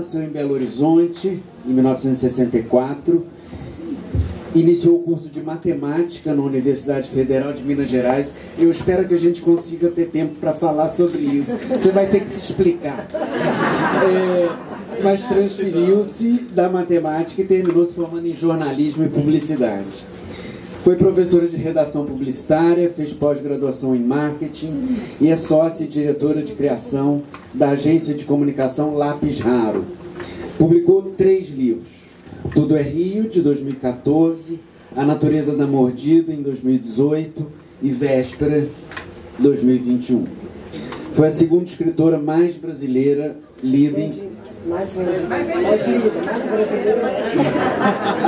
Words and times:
nasceu 0.00 0.22
em 0.22 0.28
Belo 0.28 0.54
Horizonte, 0.54 1.42
em 1.66 1.72
1964. 1.72 3.26
Iniciou 4.54 4.96
o 4.96 5.02
curso 5.02 5.28
de 5.28 5.42
matemática 5.42 6.34
na 6.34 6.42
Universidade 6.42 7.08
Federal 7.08 7.52
de 7.52 7.62
Minas 7.62 7.88
Gerais. 7.88 8.34
Eu 8.58 8.70
espero 8.70 9.06
que 9.06 9.14
a 9.14 9.18
gente 9.18 9.42
consiga 9.42 9.90
ter 9.90 10.06
tempo 10.06 10.34
para 10.40 10.52
falar 10.54 10.88
sobre 10.88 11.18
isso. 11.18 11.56
Você 11.68 11.92
vai 11.92 12.08
ter 12.08 12.20
que 12.20 12.30
se 12.30 12.40
explicar. 12.40 13.06
É, 13.12 15.02
mas 15.02 15.22
transferiu-se 15.24 16.46
da 16.52 16.68
matemática 16.68 17.42
e 17.42 17.44
terminou 17.44 17.84
se 17.84 17.94
formando 17.94 18.26
em 18.26 18.34
jornalismo 18.34 19.04
e 19.04 19.08
publicidade. 19.08 20.04
Foi 20.82 20.96
professora 20.96 21.46
de 21.46 21.56
redação 21.56 22.06
publicitária, 22.06 22.88
fez 22.88 23.12
pós-graduação 23.12 23.94
em 23.94 24.02
marketing 24.02 24.96
e 25.20 25.28
é 25.28 25.36
sócia 25.36 25.84
e 25.84 25.86
diretora 25.86 26.42
de 26.42 26.54
criação 26.54 27.22
da 27.52 27.70
agência 27.70 28.14
de 28.14 28.24
comunicação 28.24 28.94
Lápis 28.94 29.40
Raro. 29.40 29.84
Publicou 30.60 31.14
três 31.16 31.48
livros: 31.48 31.88
Tudo 32.52 32.76
é 32.76 32.82
Rio, 32.82 33.30
de 33.30 33.40
2014, 33.40 34.60
A 34.94 35.06
Natureza 35.06 35.56
da 35.56 35.66
Mordida, 35.66 36.34
em 36.34 36.42
2018 36.42 37.46
e 37.82 37.88
Véspera, 37.88 38.68
2021. 39.38 40.26
Foi 41.12 41.28
a 41.28 41.30
segunda 41.30 41.64
escritora 41.64 42.18
mais 42.18 42.58
brasileira 42.58 43.38
lida 43.64 44.00
em 44.00 44.12
mais 44.66 44.94
vendida, 44.94 45.26
mais 45.26 45.86
lida, 45.86 46.10
mais 46.26 46.44
brasileira. 46.44 47.00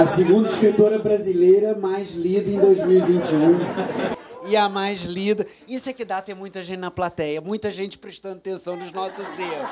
A 0.00 0.06
segunda 0.06 0.48
escritora 0.48 0.98
brasileira 0.98 1.76
mais 1.78 2.14
lida 2.14 2.50
em 2.50 2.58
2021. 2.58 4.21
E 4.52 4.56
a 4.56 4.68
mais 4.68 5.04
lida. 5.04 5.46
Isso 5.66 5.88
é 5.88 5.94
que 5.94 6.04
dá 6.04 6.20
ter 6.20 6.34
muita 6.34 6.62
gente 6.62 6.78
na 6.78 6.90
plateia, 6.90 7.40
muita 7.40 7.70
gente 7.70 7.96
prestando 7.96 8.36
atenção 8.36 8.76
nos 8.76 8.92
nossos 8.92 9.24
erros. 9.38 9.70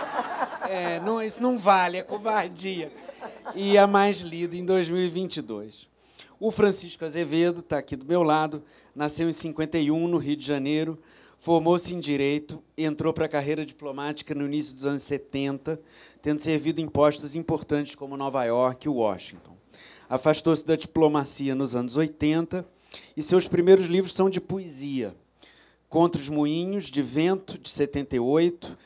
É, 0.70 0.98
não, 1.00 1.22
isso 1.22 1.42
não 1.42 1.58
vale, 1.58 1.98
é 1.98 2.02
covardia. 2.02 2.90
E 3.54 3.76
a 3.76 3.86
mais 3.86 4.20
lida 4.20 4.56
em 4.56 4.64
2022. 4.64 5.86
O 6.40 6.50
Francisco 6.50 7.04
Azevedo 7.04 7.60
está 7.60 7.76
aqui 7.76 7.94
do 7.94 8.06
meu 8.06 8.22
lado, 8.22 8.62
nasceu 8.96 9.28
em 9.28 9.34
51, 9.34 10.08
no 10.08 10.16
Rio 10.16 10.34
de 10.34 10.46
Janeiro, 10.46 10.98
formou-se 11.38 11.92
em 11.92 12.00
Direito, 12.00 12.62
entrou 12.74 13.12
para 13.12 13.26
a 13.26 13.28
carreira 13.28 13.66
diplomática 13.66 14.34
no 14.34 14.46
início 14.46 14.72
dos 14.72 14.86
anos 14.86 15.02
70, 15.02 15.78
tendo 16.22 16.38
servido 16.38 16.80
em 16.80 16.88
postos 16.88 17.36
importantes 17.36 17.94
como 17.94 18.16
Nova 18.16 18.46
York 18.46 18.86
e 18.86 18.88
Washington. 18.88 19.54
Afastou-se 20.08 20.66
da 20.66 20.74
diplomacia 20.74 21.54
nos 21.54 21.76
anos 21.76 21.98
80 21.98 22.64
e 23.16 23.22
seus 23.22 23.46
primeiros 23.46 23.86
livros 23.86 24.12
são 24.12 24.30
de 24.30 24.40
poesia. 24.40 25.14
Contra 25.88 26.20
os 26.20 26.28
Moinhos, 26.28 26.84
de 26.84 27.02
Vento, 27.02 27.58
de 27.58 27.68
78, 27.68 28.76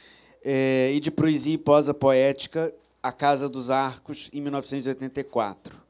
é, 0.45 0.93
e 0.95 1.01
de 1.01 1.11
poesia 1.11 1.55
e 1.55 1.59
posa 1.59 1.93
poética, 1.93 2.75
A 3.03 3.13
Casa 3.13 3.49
dos 3.49 3.71
Arcos, 3.71 4.31
em 4.33 4.41
1984. 4.41 5.85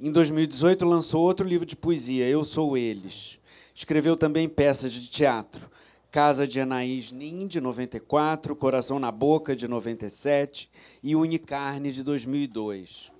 Em 0.00 0.10
2018, 0.10 0.84
lançou 0.84 1.22
outro 1.22 1.46
livro 1.46 1.66
de 1.66 1.76
poesia, 1.76 2.26
Eu 2.26 2.42
Sou 2.42 2.76
Eles. 2.76 3.40
Escreveu 3.74 4.16
também 4.16 4.48
peças 4.48 4.92
de 4.92 5.08
teatro, 5.08 5.68
Casa 6.10 6.46
de 6.46 6.60
Anaís 6.60 7.12
Nin, 7.12 7.46
de 7.46 7.60
94, 7.60 8.56
Coração 8.56 8.98
na 8.98 9.12
Boca, 9.12 9.54
de 9.54 9.68
97 9.68 10.70
e 11.02 11.14
Unicarne, 11.14 11.92
de 11.92 12.02
2002. 12.02 13.12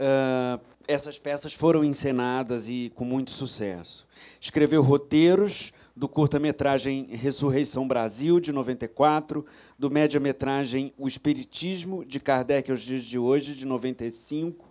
Uh, 0.00 0.60
essas 0.86 1.18
peças 1.18 1.52
foram 1.52 1.84
encenadas 1.84 2.68
e 2.68 2.92
com 2.94 3.04
muito 3.04 3.30
sucesso. 3.30 4.06
Escreveu 4.40 4.82
roteiros 4.82 5.72
do 5.94 6.08
curta-metragem 6.08 7.08
Ressurreição 7.10 7.86
Brasil, 7.86 8.40
de 8.40 8.52
94, 8.52 9.44
do 9.78 9.90
média-metragem 9.90 10.92
O 10.96 11.06
Espiritismo, 11.06 12.04
de 12.04 12.18
Kardec 12.18 12.70
aos 12.70 12.80
dias 12.80 13.02
de 13.02 13.18
hoje, 13.18 13.54
de 13.54 13.66
95, 13.66 14.66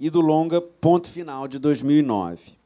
e 0.00 0.10
do 0.10 0.20
longa 0.20 0.60
Ponto 0.60 1.08
Final, 1.08 1.46
de 1.46 1.58
2009. 1.58 2.60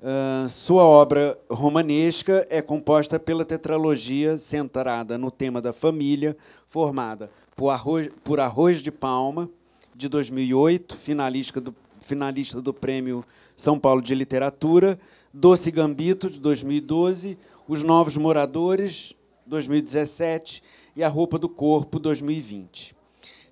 Uh, 0.00 0.48
sua 0.48 0.84
obra 0.84 1.38
romanesca 1.50 2.46
é 2.50 2.62
composta 2.62 3.18
pela 3.18 3.44
tetralogia 3.44 4.38
centrada 4.38 5.18
no 5.18 5.30
tema 5.30 5.60
da 5.60 5.72
família, 5.72 6.36
formada 6.66 7.30
por 7.56 7.70
Arroz, 7.70 8.08
por 8.22 8.38
Arroz 8.38 8.80
de 8.80 8.92
Palma, 8.92 9.50
de 9.94 10.08
2008, 10.08 10.96
finalista 10.96 11.60
do, 11.60 11.74
finalista 12.08 12.62
do 12.62 12.72
Prêmio 12.72 13.22
São 13.54 13.78
Paulo 13.78 14.00
de 14.00 14.14
Literatura, 14.14 14.98
Doce 15.32 15.70
Gambito, 15.70 16.30
de 16.30 16.40
2012, 16.40 17.38
Os 17.68 17.82
Novos 17.82 18.16
Moradores, 18.16 19.14
2017, 19.46 20.62
e 20.96 21.04
A 21.04 21.08
Roupa 21.08 21.38
do 21.38 21.50
Corpo, 21.50 21.98
2020. 21.98 22.96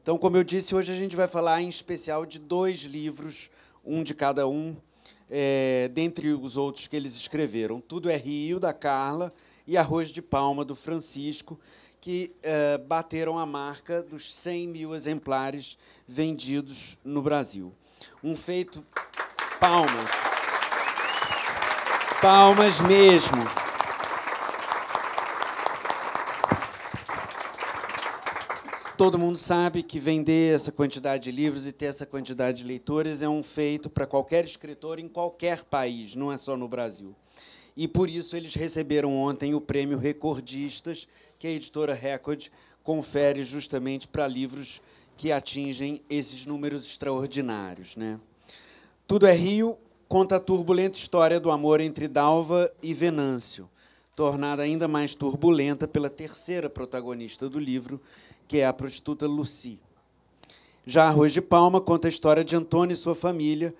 Então, 0.02 0.16
como 0.16 0.38
eu 0.38 0.42
disse, 0.42 0.74
hoje 0.74 0.90
a 0.90 0.96
gente 0.96 1.14
vai 1.14 1.28
falar 1.28 1.60
em 1.60 1.68
especial 1.68 2.24
de 2.24 2.38
dois 2.38 2.80
livros, 2.84 3.50
um 3.84 4.02
de 4.02 4.14
cada 4.14 4.48
um, 4.48 4.74
é, 5.30 5.90
dentre 5.92 6.32
os 6.32 6.56
outros 6.56 6.86
que 6.86 6.96
eles 6.96 7.14
escreveram. 7.14 7.78
Tudo 7.78 8.08
é 8.08 8.16
Rio, 8.16 8.58
da 8.58 8.72
Carla, 8.72 9.30
e 9.66 9.76
Arroz 9.76 10.08
de 10.08 10.22
Palma, 10.22 10.64
do 10.64 10.74
Francisco, 10.74 11.60
que 12.00 12.34
é, 12.42 12.78
bateram 12.78 13.38
a 13.38 13.44
marca 13.44 14.02
dos 14.02 14.32
100 14.32 14.68
mil 14.68 14.94
exemplares 14.94 15.76
vendidos 16.08 16.96
no 17.04 17.20
Brasil. 17.20 17.70
Um 18.22 18.34
feito. 18.34 18.84
Palmas. 19.60 20.10
Palmas 22.20 22.80
mesmo. 22.80 23.66
Todo 28.96 29.18
mundo 29.18 29.36
sabe 29.36 29.82
que 29.82 29.98
vender 29.98 30.54
essa 30.54 30.72
quantidade 30.72 31.24
de 31.24 31.30
livros 31.30 31.66
e 31.66 31.72
ter 31.72 31.84
essa 31.84 32.06
quantidade 32.06 32.58
de 32.58 32.64
leitores 32.64 33.20
é 33.20 33.28
um 33.28 33.42
feito 33.42 33.90
para 33.90 34.06
qualquer 34.06 34.44
escritor 34.46 34.98
em 34.98 35.06
qualquer 35.06 35.64
país, 35.64 36.14
não 36.14 36.32
é 36.32 36.38
só 36.38 36.56
no 36.56 36.66
Brasil. 36.66 37.14
E 37.76 37.86
por 37.86 38.08
isso 38.08 38.34
eles 38.34 38.54
receberam 38.54 39.14
ontem 39.14 39.54
o 39.54 39.60
prêmio 39.60 39.98
Recordistas, 39.98 41.06
que 41.38 41.46
a 41.46 41.50
editora 41.50 41.92
Record 41.92 42.46
confere 42.82 43.44
justamente 43.44 44.08
para 44.08 44.26
livros 44.26 44.80
que 45.16 45.32
atingem 45.32 46.02
esses 46.10 46.46
números 46.46 46.84
extraordinários. 46.84 47.96
Né? 47.96 48.18
Tudo 49.06 49.26
é 49.26 49.32
Rio 49.32 49.78
conta 50.08 50.36
a 50.36 50.40
turbulenta 50.40 50.98
história 50.98 51.40
do 51.40 51.50
amor 51.50 51.80
entre 51.80 52.06
Dalva 52.06 52.70
e 52.82 52.94
Venâncio, 52.94 53.68
tornada 54.14 54.62
ainda 54.62 54.86
mais 54.86 55.14
turbulenta 55.14 55.88
pela 55.88 56.08
terceira 56.08 56.70
protagonista 56.70 57.48
do 57.48 57.58
livro, 57.58 58.00
que 58.46 58.58
é 58.58 58.66
a 58.66 58.72
prostituta 58.72 59.26
Lucy. 59.26 59.80
Já 60.84 61.08
Arroz 61.08 61.32
de 61.32 61.42
Palma 61.42 61.80
conta 61.80 62.06
a 62.06 62.08
história 62.08 62.44
de 62.44 62.54
Antônio 62.54 62.94
e 62.94 62.96
sua 62.96 63.14
família, 63.14 63.74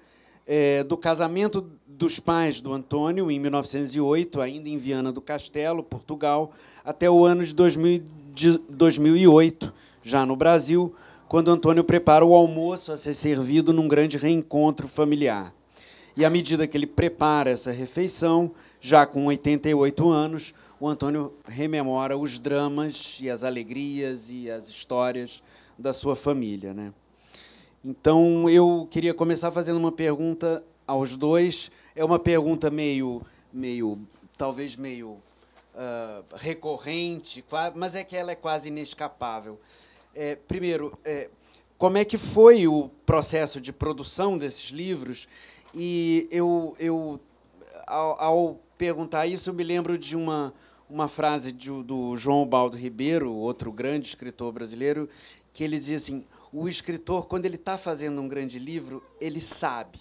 é, 0.47 0.85
do 0.85 0.97
casamento 0.97 1.69
dos 1.87 2.21
pais 2.21 2.61
do 2.61 2.73
Antônio, 2.73 3.31
em 3.31 3.39
1908, 3.39 4.41
ainda 4.41 4.69
em 4.69 4.79
Viana 4.79 5.13
do 5.13 5.21
Castelo, 5.21 5.83
Portugal, 5.83 6.53
até 6.85 7.11
o 7.11 7.25
ano 7.25 7.45
de, 7.45 7.55
2000, 7.55 8.03
de 8.33 8.59
2008, 8.69 9.73
já 10.03 10.27
no 10.27 10.37
Brasil, 10.37 10.95
quando 11.29 11.51
Antônio 11.51 11.83
prepara 11.83 12.25
o 12.25 12.35
almoço 12.35 12.93
a 12.93 12.97
ser 12.97 13.15
servido 13.15 13.73
num 13.73 13.89
grande 13.89 14.17
reencontro 14.17 14.87
familiar. 14.87 15.53
E 16.17 16.25
à 16.25 16.31
medida 16.31 16.67
que 16.67 16.77
ele 16.77 16.87
prepara 16.87 17.51
essa 17.51 17.73
refeição, 17.73 18.51
já 18.81 19.05
com 19.05 19.27
88 19.27 20.09
anos, 20.09 20.55
o 20.79 20.89
Antônio 20.89 21.33
rememora 21.47 22.17
os 22.17 22.39
dramas 22.39 23.19
e 23.21 23.29
as 23.29 23.45
alegrias 23.45 24.31
e 24.31 24.51
as 24.51 24.69
histórias 24.69 25.43
da 25.79 25.93
sua 25.93 26.15
família. 26.15 26.73
Né? 26.73 26.93
Então, 27.85 28.49
eu 28.49 28.87
queria 28.91 29.13
começar 29.13 29.51
fazendo 29.51 29.79
uma 29.79 29.93
pergunta 29.93 30.63
aos 30.87 31.17
dois. 31.17 31.71
É 31.95 32.05
uma 32.05 32.19
pergunta 32.19 32.71
meio, 32.71 33.21
meio 33.53 33.99
talvez 34.39 34.77
meio 34.77 35.11
uh, 35.75 36.25
recorrente, 36.37 37.45
mas 37.75 37.97
é 37.97 38.05
que 38.05 38.17
ela 38.17 38.33
é 38.33 38.37
quase 38.37 38.69
inescapável. 38.69 39.59
É, 40.17 40.35
primeiro, 40.35 40.99
é, 41.05 41.29
como 41.79 41.99
é 41.99 42.05
que 42.05 42.17
foi 42.17 42.67
o 42.67 42.89
processo 43.05 43.61
de 43.61 43.73
produção 43.73 44.39
desses 44.39 44.71
livros? 44.71 45.29
E 45.75 46.27
eu, 46.31 46.75
eu 46.79 47.21
ao, 47.87 48.21
ao 48.21 48.61
perguntar 48.79 49.27
isso, 49.27 49.51
eu 49.51 49.55
me 49.55 49.63
lembro 49.63 49.97
de 49.97 50.17
uma 50.17 50.53
uma 50.89 51.09
frase 51.09 51.53
de, 51.53 51.71
do 51.83 52.17
João 52.17 52.47
Baldo 52.47 52.77
Ribeiro, 52.77 53.35
outro 53.35 53.73
grande 53.73 54.07
escritor 54.07 54.53
brasileiro, 54.53 55.09
que 55.53 55.65
ele 55.65 55.77
dizia 55.77 55.97
assim: 55.97 56.25
o 56.53 56.69
escritor, 56.69 57.27
quando 57.27 57.45
ele 57.45 57.57
está 57.57 57.77
fazendo 57.77 58.21
um 58.21 58.29
grande 58.29 58.59
livro, 58.59 59.03
ele 59.21 59.41
sabe. 59.41 59.99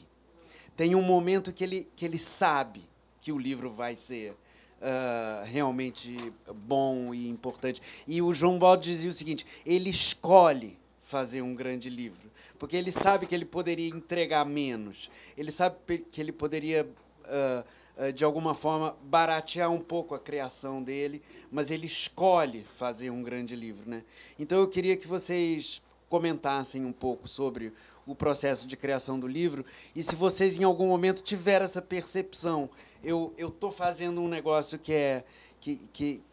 Tem 0.75 0.95
um 0.95 1.01
momento 1.01 1.53
que 1.53 1.63
ele, 1.63 1.89
que 1.95 2.05
ele 2.05 2.19
sabe 2.19 2.81
que 3.19 3.31
o 3.31 3.37
livro 3.37 3.69
vai 3.71 3.95
ser 3.95 4.35
uh, 4.81 5.45
realmente 5.45 6.15
bom 6.53 7.13
e 7.13 7.27
importante. 7.29 7.81
E 8.07 8.21
o 8.21 8.33
João 8.33 8.59
Baldo 8.59 8.83
dizia 8.83 9.09
o 9.09 9.13
seguinte: 9.13 9.45
ele 9.65 9.89
escolhe 9.89 10.77
fazer 11.01 11.41
um 11.41 11.53
grande 11.53 11.89
livro, 11.89 12.31
porque 12.57 12.75
ele 12.75 12.91
sabe 12.91 13.25
que 13.25 13.35
ele 13.35 13.45
poderia 13.45 13.89
entregar 13.89 14.45
menos, 14.45 15.11
ele 15.37 15.51
sabe 15.51 15.75
que 16.09 16.21
ele 16.21 16.31
poderia. 16.31 16.87
Uh, 17.25 17.85
de 18.13 18.25
alguma 18.25 18.53
forma, 18.53 18.93
baratear 19.03 19.71
um 19.71 19.79
pouco 19.79 20.13
a 20.13 20.19
criação 20.19 20.83
dele, 20.83 21.21
mas 21.49 21.71
ele 21.71 21.85
escolhe 21.85 22.61
fazer 22.65 23.09
um 23.09 23.23
grande 23.23 23.55
livro. 23.55 23.89
Né? 23.89 24.03
Então, 24.37 24.59
eu 24.59 24.67
queria 24.67 24.97
que 24.97 25.07
vocês 25.07 25.81
comentassem 26.09 26.85
um 26.85 26.91
pouco 26.91 27.27
sobre 27.27 27.73
o 28.05 28.13
processo 28.13 28.67
de 28.67 28.77
criação 28.77 29.19
do 29.19 29.27
livro 29.27 29.65
e 29.95 30.03
se 30.03 30.15
vocês 30.15 30.57
em 30.57 30.63
algum 30.63 30.87
momento 30.87 31.21
tiveram 31.21 31.65
essa 31.65 31.81
percepção. 31.81 32.69
Eu 33.05 33.33
eu 33.37 33.51
tô 33.51 33.71
fazendo 33.71 34.19
um 34.19 34.27
negócio 34.27 34.79
que 34.79 34.91
é 34.91 35.23
que, 35.61 35.75
que, 35.93 36.23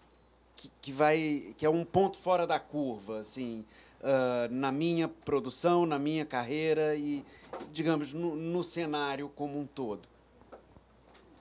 que, 0.80 0.92
vai 0.92 1.54
que 1.56 1.66
é 1.66 1.70
um 1.70 1.84
ponto 1.84 2.16
fora 2.16 2.46
da 2.46 2.58
curva, 2.58 3.18
assim, 3.20 3.64
uh, 4.00 4.52
na 4.52 4.72
minha 4.72 5.06
produção, 5.06 5.84
na 5.84 5.98
minha 5.98 6.24
carreira 6.24 6.96
e 6.96 7.24
digamos 7.72 8.14
no, 8.14 8.34
no 8.34 8.64
cenário 8.64 9.30
como 9.36 9.60
um 9.60 9.66
todo. 9.66 10.08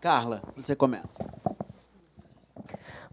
Carla, 0.02 0.42
você 0.56 0.76
começa. 0.76 1.24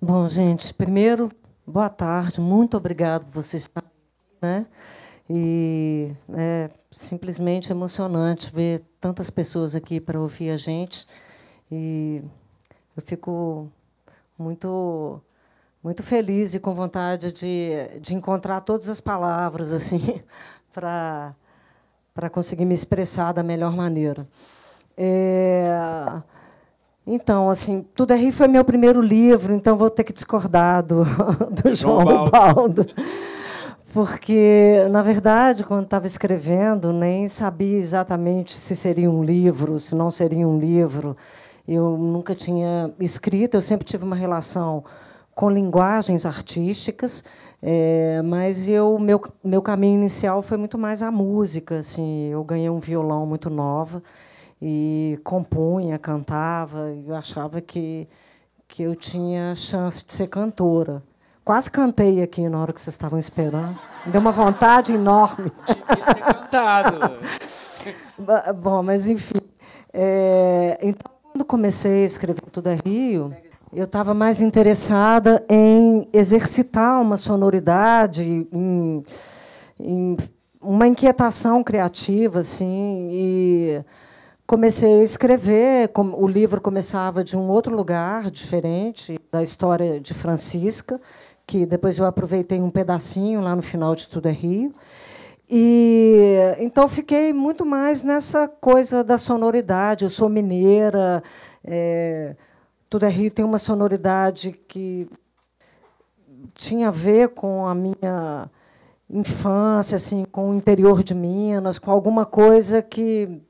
Bom, 0.00 0.28
gente, 0.28 0.74
primeiro, 0.74 1.30
boa 1.66 1.88
tarde, 1.88 2.40
muito 2.40 2.76
obrigado 2.76 3.26
por 3.26 3.42
vocês 3.42 3.70
aqui, 3.74 3.88
né? 4.42 4.66
E 5.30 6.10
é 6.32 6.70
simplesmente 6.90 7.70
emocionante 7.70 8.50
ver 8.50 8.82
tantas 8.98 9.28
pessoas 9.28 9.74
aqui 9.74 10.00
para 10.00 10.18
ouvir 10.18 10.50
a 10.50 10.56
gente. 10.56 11.06
E 11.70 12.22
eu 12.96 13.02
fico 13.02 13.68
muito 14.38 15.20
muito 15.82 16.02
feliz 16.02 16.54
e 16.54 16.60
com 16.60 16.74
vontade 16.74 17.32
de, 17.32 17.70
de 18.00 18.14
encontrar 18.14 18.60
todas 18.60 18.88
as 18.88 19.00
palavras 19.00 19.72
assim 19.72 20.20
para 20.72 21.34
para 22.12 22.28
conseguir 22.28 22.64
me 22.64 22.74
expressar 22.74 23.32
da 23.32 23.44
melhor 23.44 23.76
maneira. 23.76 24.26
É, 24.96 26.20
então, 27.06 27.48
assim, 27.48 27.86
Tudo 27.94 28.12
é 28.12 28.16
Rio 28.16 28.32
foi 28.32 28.48
meu 28.48 28.64
primeiro 28.64 29.00
livro, 29.00 29.54
então 29.54 29.76
vou 29.76 29.88
ter 29.88 30.04
que 30.04 30.12
discordar 30.12 30.82
do, 30.82 31.04
do 31.62 31.74
João, 31.74 32.02
João 32.02 32.28
Baldo. 32.28 32.84
Porque, 33.94 34.86
na 34.90 35.00
verdade, 35.00 35.64
quando 35.64 35.84
estava 35.84 36.06
escrevendo, 36.06 36.92
nem 36.92 37.26
sabia 37.26 37.78
exatamente 37.78 38.52
se 38.52 38.76
seria 38.76 39.10
um 39.10 39.24
livro, 39.24 39.78
se 39.78 39.94
não 39.94 40.10
seria 40.10 40.46
um 40.46 40.58
livro. 40.58 41.16
Eu 41.68 41.98
nunca 41.98 42.34
tinha 42.34 42.90
escrito, 42.98 43.54
eu 43.54 43.62
sempre 43.62 43.84
tive 43.84 44.02
uma 44.02 44.16
relação 44.16 44.82
com 45.34 45.50
linguagens 45.50 46.24
artísticas, 46.24 47.26
é, 47.62 48.22
mas 48.22 48.66
eu 48.68 48.98
meu 48.98 49.22
meu 49.44 49.60
caminho 49.60 49.98
inicial 49.98 50.40
foi 50.40 50.56
muito 50.56 50.78
mais 50.78 51.02
a 51.02 51.10
música, 51.10 51.80
assim, 51.80 52.28
eu 52.30 52.42
ganhei 52.42 52.70
um 52.70 52.78
violão 52.78 53.26
muito 53.26 53.50
nova 53.50 54.02
e 54.62 55.20
compunha, 55.22 55.98
cantava, 55.98 56.90
e 56.90 57.08
eu 57.08 57.14
achava 57.14 57.60
que, 57.60 58.08
que 58.66 58.82
eu 58.82 58.96
tinha 58.96 59.54
chance 59.54 60.06
de 60.06 60.12
ser 60.12 60.28
cantora. 60.28 61.02
Quase 61.44 61.70
cantei 61.70 62.22
aqui 62.22 62.48
na 62.48 62.60
hora 62.60 62.72
que 62.72 62.80
vocês 62.80 62.94
estavam 62.94 63.18
esperando. 63.18 63.78
Me 64.04 64.12
deu 64.12 64.20
uma 64.20 64.32
vontade 64.32 64.92
enorme. 64.92 65.52
Devia 65.88 66.14
ter 66.14 66.20
cantado. 66.20 66.98
Bom, 68.60 68.82
mas 68.82 69.08
enfim. 69.08 69.40
É, 69.92 70.78
então, 70.82 71.17
quando 71.38 71.44
comecei 71.44 72.02
a 72.02 72.06
escrever 72.06 72.40
Tudo 72.50 72.68
é 72.68 72.78
Rio, 72.84 73.32
eu 73.72 73.84
estava 73.84 74.12
mais 74.12 74.40
interessada 74.40 75.44
em 75.48 76.08
exercitar 76.12 77.00
uma 77.00 77.16
sonoridade, 77.16 78.24
em, 78.52 79.04
em 79.78 80.16
uma 80.60 80.88
inquietação 80.88 81.62
criativa, 81.62 82.40
assim, 82.40 83.08
e 83.12 83.80
comecei 84.48 84.98
a 84.98 85.04
escrever. 85.04 85.92
O 85.94 86.26
livro 86.26 86.60
começava 86.60 87.22
de 87.22 87.36
um 87.36 87.48
outro 87.48 87.72
lugar, 87.72 88.32
diferente, 88.32 89.16
da 89.30 89.40
história 89.40 90.00
de 90.00 90.14
Francisca, 90.14 91.00
que 91.46 91.64
depois 91.64 91.98
eu 91.98 92.04
aproveitei 92.04 92.60
um 92.60 92.70
pedacinho 92.70 93.40
lá 93.40 93.54
no 93.54 93.62
final 93.62 93.94
de 93.94 94.08
Tudo 94.08 94.26
é 94.26 94.32
Rio. 94.32 94.72
E 95.50 96.36
então 96.58 96.86
fiquei 96.88 97.32
muito 97.32 97.64
mais 97.64 98.02
nessa 98.02 98.46
coisa 98.48 99.02
da 99.02 99.16
sonoridade. 99.16 100.04
Eu 100.04 100.10
sou 100.10 100.28
mineira, 100.28 101.22
é, 101.64 102.36
Tudo 102.90 103.06
é 103.06 103.08
Rio 103.08 103.30
tem 103.30 103.44
uma 103.44 103.58
sonoridade 103.58 104.52
que 104.68 105.08
tinha 106.54 106.88
a 106.88 106.90
ver 106.90 107.30
com 107.30 107.66
a 107.66 107.74
minha 107.74 108.50
infância, 109.08 109.96
assim, 109.96 110.24
com 110.24 110.50
o 110.50 110.54
interior 110.54 111.02
de 111.02 111.14
Minas, 111.14 111.78
com 111.78 111.90
alguma 111.90 112.26
coisa 112.26 112.82
que 112.82 113.42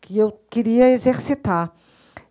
que 0.00 0.18
eu 0.18 0.32
queria 0.50 0.90
exercitar. 0.90 1.72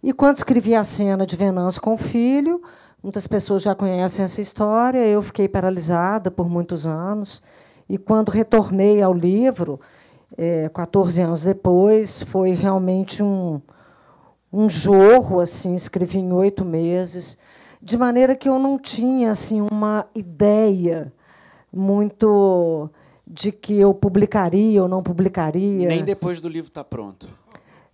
E 0.04 0.12
quando 0.12 0.38
escrevi 0.38 0.76
a 0.76 0.84
cena 0.84 1.26
de 1.26 1.36
Venâncio 1.38 1.82
com 1.82 1.94
o 1.94 1.98
filho, 1.98 2.62
muitas 3.02 3.28
pessoas 3.28 3.64
já 3.64 3.74
conhecem 3.74 4.26
essa 4.26 4.42
história, 4.42 5.08
eu 5.08 5.22
fiquei 5.22 5.48
paralisada 5.48 6.30
por 6.30 6.50
muitos 6.50 6.86
anos. 6.86 7.42
E 7.92 7.98
quando 7.98 8.30
retornei 8.30 9.02
ao 9.02 9.14
livro, 9.14 9.78
é, 10.38 10.70
14 10.70 11.22
anos 11.22 11.44
depois, 11.44 12.22
foi 12.22 12.52
realmente 12.52 13.22
um, 13.22 13.60
um 14.52 14.70
jorro, 14.70 15.42
assim, 15.42 15.76
escrevi 15.76 16.20
em 16.20 16.32
oito 16.32 16.64
meses, 16.64 17.40
de 17.82 17.98
maneira 17.98 18.34
que 18.34 18.48
eu 18.48 18.58
não 18.58 18.80
tinha 18.80 19.32
assim 19.32 19.60
uma 19.60 20.08
ideia 20.16 21.12
muito 21.74 22.90
de 23.28 23.52
que 23.52 23.78
eu 23.78 23.94
publicaria 23.94 24.82
ou 24.82 24.88
não 24.88 25.04
publicaria. 25.04 25.90
Nem 25.90 26.06
depois 26.06 26.40
do 26.40 26.48
livro 26.48 26.70
estar 26.70 26.86
tá 26.86 26.90
pronto 26.90 27.28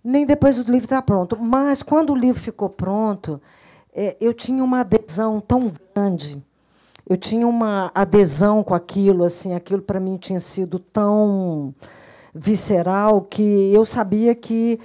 nem 0.08 0.24
depois 0.24 0.58
o 0.58 0.62
livro 0.62 0.84
está 0.84 1.02
pronto. 1.02 1.36
Mas 1.38 1.82
quando 1.82 2.12
o 2.12 2.16
livro 2.16 2.40
ficou 2.40 2.70
pronto, 2.70 3.40
é, 3.94 4.16
eu 4.20 4.32
tinha 4.32 4.62
uma 4.62 4.80
adesão 4.80 5.40
tão 5.40 5.72
grande, 5.94 6.42
eu 7.08 7.16
tinha 7.16 7.46
uma 7.46 7.90
adesão 7.94 8.62
com 8.62 8.74
aquilo, 8.74 9.24
assim, 9.24 9.54
aquilo 9.54 9.80
para 9.80 9.98
mim 9.98 10.16
tinha 10.16 10.40
sido 10.40 10.78
tão 10.78 11.74
visceral 12.34 13.22
que 13.22 13.72
eu 13.72 13.86
sabia 13.86 14.34
que 14.34 14.78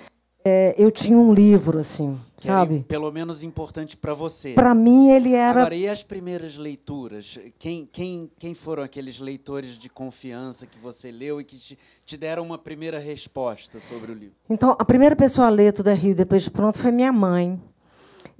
é, 0.45 0.75
eu 0.77 0.91
tinha 0.91 1.17
um 1.17 1.33
livro, 1.33 1.79
assim, 1.79 2.19
que 2.37 2.47
sabe? 2.47 2.75
Era, 2.75 2.83
pelo 2.83 3.11
menos 3.11 3.43
importante 3.43 3.95
para 3.95 4.13
você. 4.13 4.53
Para 4.53 4.75
mim 4.75 5.09
ele 5.09 5.33
era. 5.33 5.61
Agora, 5.61 5.75
e 5.75 5.87
as 5.87 6.03
primeiras 6.03 6.57
leituras? 6.57 7.39
Quem, 7.57 7.87
quem, 7.91 8.29
quem 8.37 8.53
foram 8.53 8.83
aqueles 8.83 9.19
leitores 9.19 9.77
de 9.77 9.89
confiança 9.89 10.65
que 10.65 10.77
você 10.77 11.11
leu 11.11 11.39
e 11.39 11.45
que 11.45 11.57
te, 11.57 11.79
te 12.05 12.17
deram 12.17 12.43
uma 12.43 12.57
primeira 12.57 12.99
resposta 12.99 13.79
sobre 13.79 14.11
o 14.11 14.15
livro? 14.15 14.35
Então, 14.49 14.75
a 14.77 14.83
primeira 14.83 15.15
pessoa 15.15 15.47
a 15.47 15.49
ler 15.49 15.71
Tudo 15.71 15.89
é 15.89 15.93
Rio 15.93 16.15
depois 16.15 16.43
de 16.43 16.51
pronto 16.51 16.77
foi 16.77 16.91
minha 16.91 17.11
mãe. 17.11 17.61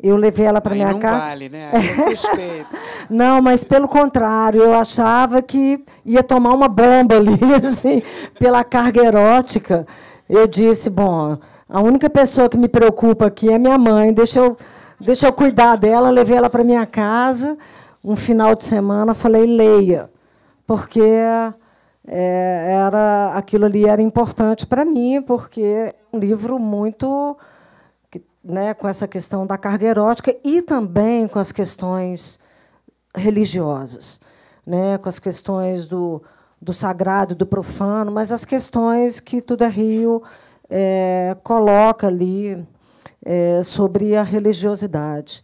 Eu 0.02 0.18
levei 0.18 0.46
ela 0.46 0.60
para 0.60 0.76
minha 0.76 0.92
não 0.92 1.00
casa. 1.00 1.30
Vale, 1.30 1.50
né? 1.50 1.70
Aí 1.72 1.88
é 1.90 1.96
suspeito. 2.16 2.68
não, 3.10 3.42
mas 3.42 3.64
pelo 3.64 3.88
contrário, 3.88 4.62
eu 4.62 4.74
achava 4.74 5.42
que 5.42 5.84
ia 6.06 6.24
tomar 6.24 6.54
uma 6.54 6.68
bomba 6.68 7.16
ali, 7.16 7.40
assim, 7.66 8.02
pela 8.40 8.64
carga 8.64 9.04
erótica. 9.04 9.88
Eu 10.30 10.48
disse, 10.48 10.90
bom, 10.90 11.38
a 11.70 11.82
única 11.82 12.10
pessoa 12.10 12.50
que 12.50 12.58
me 12.58 12.68
preocupa 12.68 13.28
aqui 13.28 13.50
é 13.50 13.58
minha 13.58 13.78
mãe. 13.78 14.14
Deixa 14.14 14.40
eu, 14.40 14.58
deixa 15.00 15.28
eu 15.28 15.34
cuidar 15.34 15.76
dela. 15.78 16.10
Levei 16.10 16.38
ela 16.38 16.50
para 16.50 16.64
minha 16.64 16.86
casa. 16.86 17.58
Um 18.04 18.16
final 18.16 18.54
de 18.54 18.66
semana, 18.66 19.14
falei 19.14 19.46
leia, 19.46 20.10
porque 20.68 21.02
é, 22.06 22.68
era 22.86 23.32
aquilo 23.34 23.66
ali 23.66 23.88
era 23.88 24.02
importante 24.02 24.66
para 24.66 24.84
mim, 24.84 25.22
porque 25.22 25.62
é 25.62 25.96
um 26.12 26.20
livro 26.20 26.60
muito 26.60 27.38
né, 28.44 28.74
com 28.74 28.88
essa 28.88 29.08
questão 29.08 29.48
da 29.48 29.58
carga 29.58 29.88
erótica 29.88 30.36
e 30.44 30.62
também 30.62 31.28
com 31.28 31.40
as 31.40 31.52
questões 31.52 32.44
religiosas, 33.16 34.22
né, 34.66 34.98
com 34.98 35.08
as 35.08 35.20
questões 35.20 35.88
do, 35.88 36.22
do 36.62 36.74
sagrado 36.74 37.36
do 37.36 37.46
profano, 37.46 38.12
mas 38.12 38.32
as 38.32 38.44
questões 38.44 39.20
que 39.20 39.42
tudo 39.42 39.64
é 39.64 39.70
Rio 39.70 40.22
é, 40.70 41.38
coloca 41.44 42.08
ali 42.08 42.66
é, 43.24 43.62
sobre 43.64 44.16
a 44.16 44.24
religiosidade. 44.24 45.44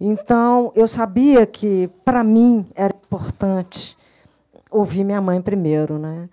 Então, 0.00 0.72
eu 0.74 0.88
sabia 0.88 1.46
que, 1.46 1.88
para 2.04 2.24
mim, 2.24 2.66
era 2.74 2.92
importante 2.92 3.96
ouvir 4.70 5.04
minha 5.04 5.20
mãe 5.20 5.40
primeiro. 5.40 5.98
Né? 5.98 6.28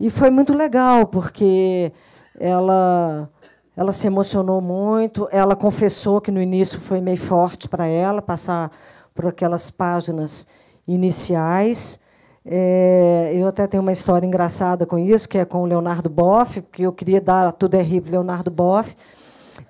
E 0.00 0.10
foi 0.10 0.30
muito 0.30 0.56
legal, 0.56 1.06
porque 1.06 1.92
ela, 2.40 3.30
ela 3.76 3.92
se 3.92 4.06
emocionou 4.06 4.60
muito, 4.60 5.28
ela 5.30 5.56
confessou 5.56 6.20
que 6.20 6.30
no 6.30 6.40
início 6.40 6.78
foi 6.78 7.00
meio 7.00 7.16
forte 7.16 7.68
para 7.68 7.86
ela 7.86 8.20
passar 8.20 8.70
por 9.14 9.26
aquelas 9.26 9.70
páginas 9.70 10.50
iniciais. 10.86 12.04
É, 12.44 13.32
eu 13.34 13.46
até 13.46 13.66
tenho 13.66 13.82
uma 13.82 13.92
história 13.92 14.26
engraçada 14.26 14.84
com 14.84 14.98
isso, 14.98 15.28
que 15.28 15.38
é 15.38 15.44
com 15.44 15.62
o 15.62 15.66
Leonardo 15.66 16.10
Boff, 16.10 16.60
porque 16.62 16.82
eu 16.82 16.92
queria 16.92 17.20
dar 17.20 17.52
tudo 17.52 17.76
é 17.76 17.82
rio 17.82 18.02
Leonardo 18.06 18.50
Boff. 18.50 18.94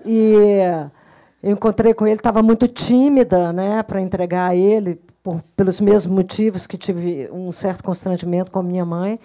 E 0.05 0.59
eu 1.43 1.53
encontrei 1.53 1.95
com 1.95 2.07
ele, 2.07 2.17
estava 2.17 2.43
muito 2.43 2.67
tímida 2.67 3.53
né, 3.53 3.83
para 3.83 4.01
entregar 4.01 4.51
a 4.51 4.57
ele, 4.57 5.01
por, 5.23 5.41
pelos 5.57 5.81
mesmos 5.81 6.13
motivos 6.13 6.67
que 6.67 6.77
tive 6.77 7.29
um 7.33 7.53
certo 7.53 7.85
constrangimento 7.85 8.51
com 8.51 8.59
a 8.59 8.63
minha 8.63 8.85
mãe. 8.85 9.19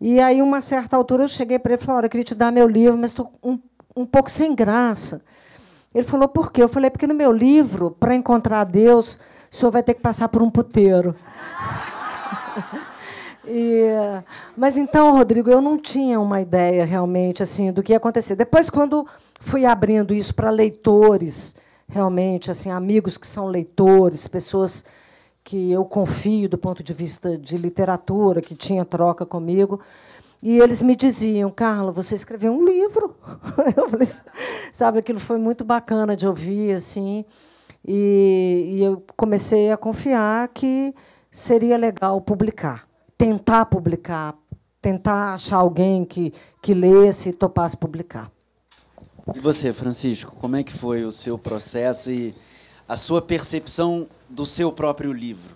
E 0.00 0.20
aí, 0.20 0.42
uma 0.42 0.60
certa 0.60 0.96
altura, 0.96 1.24
eu 1.24 1.28
cheguei 1.28 1.58
para 1.58 1.72
ele 1.72 1.82
e 1.82 1.84
falei: 1.84 1.98
Olha, 1.98 2.06
eu 2.06 2.10
queria 2.10 2.24
te 2.24 2.34
dar 2.34 2.52
meu 2.52 2.68
livro, 2.68 2.98
mas 2.98 3.10
estou 3.10 3.32
um, 3.42 3.58
um 3.96 4.06
pouco 4.06 4.30
sem 4.30 4.54
graça. 4.54 5.24
Ele 5.94 6.04
falou: 6.04 6.28
Por 6.28 6.50
quê? 6.50 6.62
Eu 6.62 6.68
falei: 6.68 6.90
Porque 6.90 7.06
no 7.06 7.14
meu 7.14 7.32
livro, 7.32 7.90
para 7.92 8.14
encontrar 8.14 8.64
Deus, 8.64 9.20
o 9.50 9.54
senhor 9.54 9.70
vai 9.70 9.82
ter 9.82 9.94
que 9.94 10.00
passar 10.00 10.28
por 10.28 10.42
um 10.42 10.50
puteiro. 10.50 11.14
E, 13.46 13.84
mas 14.56 14.78
então, 14.78 15.12
Rodrigo, 15.12 15.50
eu 15.50 15.60
não 15.60 15.76
tinha 15.76 16.18
uma 16.18 16.40
ideia 16.40 16.84
realmente 16.84 17.42
assim 17.42 17.70
do 17.72 17.82
que 17.82 17.92
ia 17.92 17.98
acontecer. 17.98 18.36
Depois, 18.36 18.70
quando 18.70 19.06
fui 19.38 19.66
abrindo 19.66 20.14
isso 20.14 20.34
para 20.34 20.48
leitores, 20.48 21.60
realmente, 21.86 22.50
assim, 22.50 22.70
amigos 22.70 23.18
que 23.18 23.26
são 23.26 23.48
leitores, 23.48 24.26
pessoas 24.26 24.86
que 25.42 25.70
eu 25.70 25.84
confio 25.84 26.48
do 26.48 26.56
ponto 26.56 26.82
de 26.82 26.94
vista 26.94 27.36
de 27.36 27.58
literatura, 27.58 28.40
que 28.40 28.54
tinha 28.54 28.84
troca 28.84 29.26
comigo, 29.26 29.78
e 30.44 30.60
eles 30.60 30.80
me 30.82 30.94
diziam, 30.94 31.50
Carla, 31.50 31.90
você 31.90 32.14
escreveu 32.14 32.52
um 32.52 32.64
livro. 32.64 33.16
Eu 33.76 33.88
falei, 33.88 34.08
sabe, 34.70 35.00
aquilo 35.00 35.18
foi 35.18 35.38
muito 35.38 35.64
bacana 35.64 36.16
de 36.16 36.28
ouvir, 36.28 36.74
assim, 36.74 37.24
e, 37.84 38.76
e 38.76 38.84
eu 38.84 39.02
comecei 39.16 39.72
a 39.72 39.76
confiar 39.76 40.48
que 40.48 40.94
seria 41.30 41.76
legal 41.76 42.20
publicar 42.20 42.86
tentar 43.16 43.64
publicar, 43.66 44.34
tentar 44.80 45.34
achar 45.34 45.56
alguém 45.56 46.04
que, 46.04 46.32
que 46.60 46.74
lesse 46.74 47.30
e 47.30 47.32
topasse 47.32 47.76
publicar. 47.76 48.30
E 49.34 49.40
você, 49.40 49.72
Francisco, 49.72 50.36
como 50.36 50.56
é 50.56 50.62
que 50.62 50.72
foi 50.72 51.04
o 51.04 51.12
seu 51.12 51.38
processo 51.38 52.10
e 52.10 52.34
a 52.86 52.96
sua 52.96 53.22
percepção 53.22 54.06
do 54.28 54.44
seu 54.44 54.70
próprio 54.70 55.12
livro? 55.12 55.54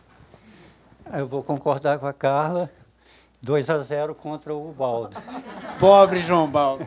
Eu 1.12 1.26
vou 1.26 1.42
concordar 1.42 1.98
com 1.98 2.06
a 2.06 2.12
Carla. 2.12 2.70
2 3.42 3.70
a 3.70 3.78
0 3.78 4.14
contra 4.14 4.54
o 4.54 4.72
Baldo. 4.72 5.16
Pobre 5.78 6.20
João 6.20 6.48
Baldo. 6.48 6.86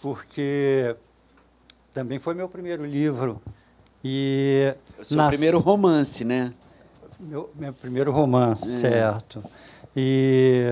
Porque 0.00 0.94
também 1.92 2.18
foi 2.18 2.34
meu 2.34 2.48
primeiro 2.48 2.84
livro. 2.84 3.40
E 4.02 4.74
o 4.98 5.04
seu 5.04 5.26
primeiro 5.28 5.58
romance, 5.58 6.24
né? 6.24 6.52
Meu, 7.20 7.50
meu 7.54 7.72
primeiro 7.72 8.12
romance, 8.12 8.68
é. 8.68 8.80
certo. 8.80 9.42
E 9.96 10.64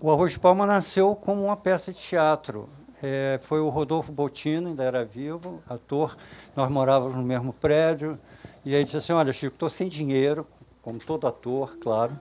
o 0.00 0.10
Arroz 0.10 0.32
de 0.32 0.38
Palma 0.38 0.66
nasceu 0.66 1.16
como 1.16 1.44
uma 1.44 1.56
peça 1.56 1.92
de 1.92 1.98
teatro. 1.98 2.68
É, 3.02 3.40
foi 3.42 3.60
o 3.60 3.68
Rodolfo 3.68 4.12
Botino, 4.12 4.68
ainda 4.68 4.84
era 4.84 5.04
vivo, 5.04 5.62
ator. 5.68 6.16
Nós 6.54 6.70
morávamos 6.70 7.16
no 7.16 7.22
mesmo 7.22 7.52
prédio. 7.54 8.18
E 8.64 8.74
aí 8.74 8.84
disse 8.84 8.96
assim: 8.96 9.12
Olha, 9.12 9.32
Chico, 9.32 9.54
estou 9.54 9.70
sem 9.70 9.88
dinheiro, 9.88 10.46
como 10.84 10.98
todo 10.98 11.26
ator, 11.26 11.78
claro. 11.80 12.12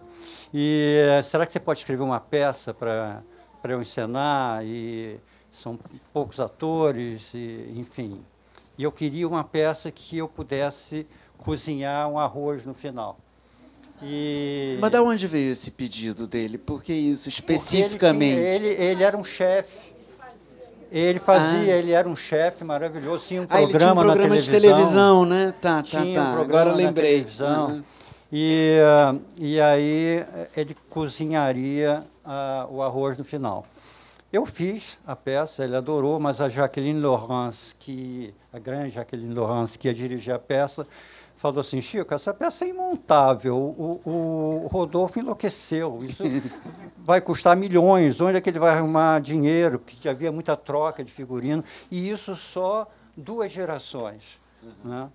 E 0.53 1.01
será 1.21 1.45
que 1.45 1.51
você 1.51 1.59
pode 1.59 1.79
escrever 1.79 2.01
uma 2.01 2.19
peça 2.19 2.73
para 2.73 3.21
eu 3.65 3.81
encenar? 3.81 4.63
E 4.65 5.19
são 5.51 5.77
poucos 6.13 6.39
atores, 6.39 7.33
e, 7.33 7.73
enfim. 7.75 8.19
E 8.77 8.83
eu 8.83 8.91
queria 8.91 9.27
uma 9.27 9.43
peça 9.43 9.91
que 9.91 10.17
eu 10.17 10.29
pudesse 10.29 11.05
cozinhar 11.37 12.09
um 12.09 12.17
arroz 12.17 12.65
no 12.65 12.73
final. 12.73 13.17
E... 14.01 14.77
Mas 14.79 14.91
de 14.91 14.99
onde 14.99 15.27
veio 15.27 15.51
esse 15.51 15.71
pedido 15.71 16.25
dele? 16.25 16.57
Por 16.57 16.81
que 16.81 16.93
isso 16.93 17.27
especificamente? 17.27 18.39
Ele, 18.39 18.67
ele, 18.67 18.83
ele, 18.83 19.03
era 19.03 19.17
um 19.17 19.23
chefe. 19.25 19.93
Ele 20.89 21.19
fazia, 21.19 21.73
ah. 21.73 21.77
ele 21.77 21.91
era 21.91 22.07
um 22.07 22.15
chefe 22.15 22.63
maravilhoso, 22.63 23.25
tinha 23.27 23.41
um 23.41 23.47
programa, 23.47 23.67
ah, 23.67 23.69
ele 23.69 23.79
tinha 23.79 23.91
um 23.91 23.95
programa 23.95 24.15
na 24.15 24.21
televisão. 24.21 24.53
de 24.53 24.61
televisão, 24.61 25.25
né? 25.25 25.53
Tá, 25.59 25.77
tá, 25.77 25.83
tinha 25.83 26.21
tá. 26.21 26.31
Um 26.31 26.41
Agora 26.41 26.73
lembrei. 26.73 27.11
televisão. 27.11 27.67
Uhum. 27.69 27.83
E, 28.35 28.79
e 29.37 29.61
aí 29.61 30.25
ele 30.57 30.75
cozinharia 30.89 32.03
uh, 32.25 32.73
o 32.73 32.81
arroz 32.81 33.15
no 33.15 33.23
final. 33.23 33.63
Eu 34.31 34.43
fiz 34.47 34.97
a 35.05 35.15
peça, 35.15 35.63
ele 35.63 35.75
adorou, 35.75 36.19
mas 36.19 36.41
a 36.41 36.49
Jacqueline 36.49 36.99
Laurence, 36.99 37.75
que 37.75 38.33
a 38.51 38.57
grande 38.57 38.89
Jacqueline 38.89 39.35
Laurence, 39.35 39.77
que 39.77 39.87
ia 39.87 39.93
dirigir 39.93 40.33
a 40.33 40.39
peça, 40.39 40.87
falou 41.35 41.59
assim, 41.59 41.79
Chico, 41.79 42.11
essa 42.11 42.33
peça 42.33 42.65
é 42.65 42.69
imontável, 42.69 43.55
o, 43.55 44.01
o, 44.03 44.67
Rodolfo 44.67 45.19
enlouqueceu, 45.19 46.03
isso 46.03 46.23
vai 47.05 47.21
custar 47.21 47.55
milhões, 47.55 48.19
onde 48.19 48.37
é 48.37 48.41
que 48.41 48.49
ele 48.49 48.57
vai 48.57 48.75
arrumar 48.75 49.21
dinheiro, 49.21 49.77
porque 49.77 50.09
havia 50.09 50.31
muita 50.31 50.57
troca 50.57 51.03
de 51.03 51.11
figurino, 51.11 51.63
e 51.91 52.09
isso 52.09 52.35
só 52.35 52.89
duas 53.15 53.51
gerações. 53.51 54.39
Uhum. 54.63 54.89
Né? 54.89 55.09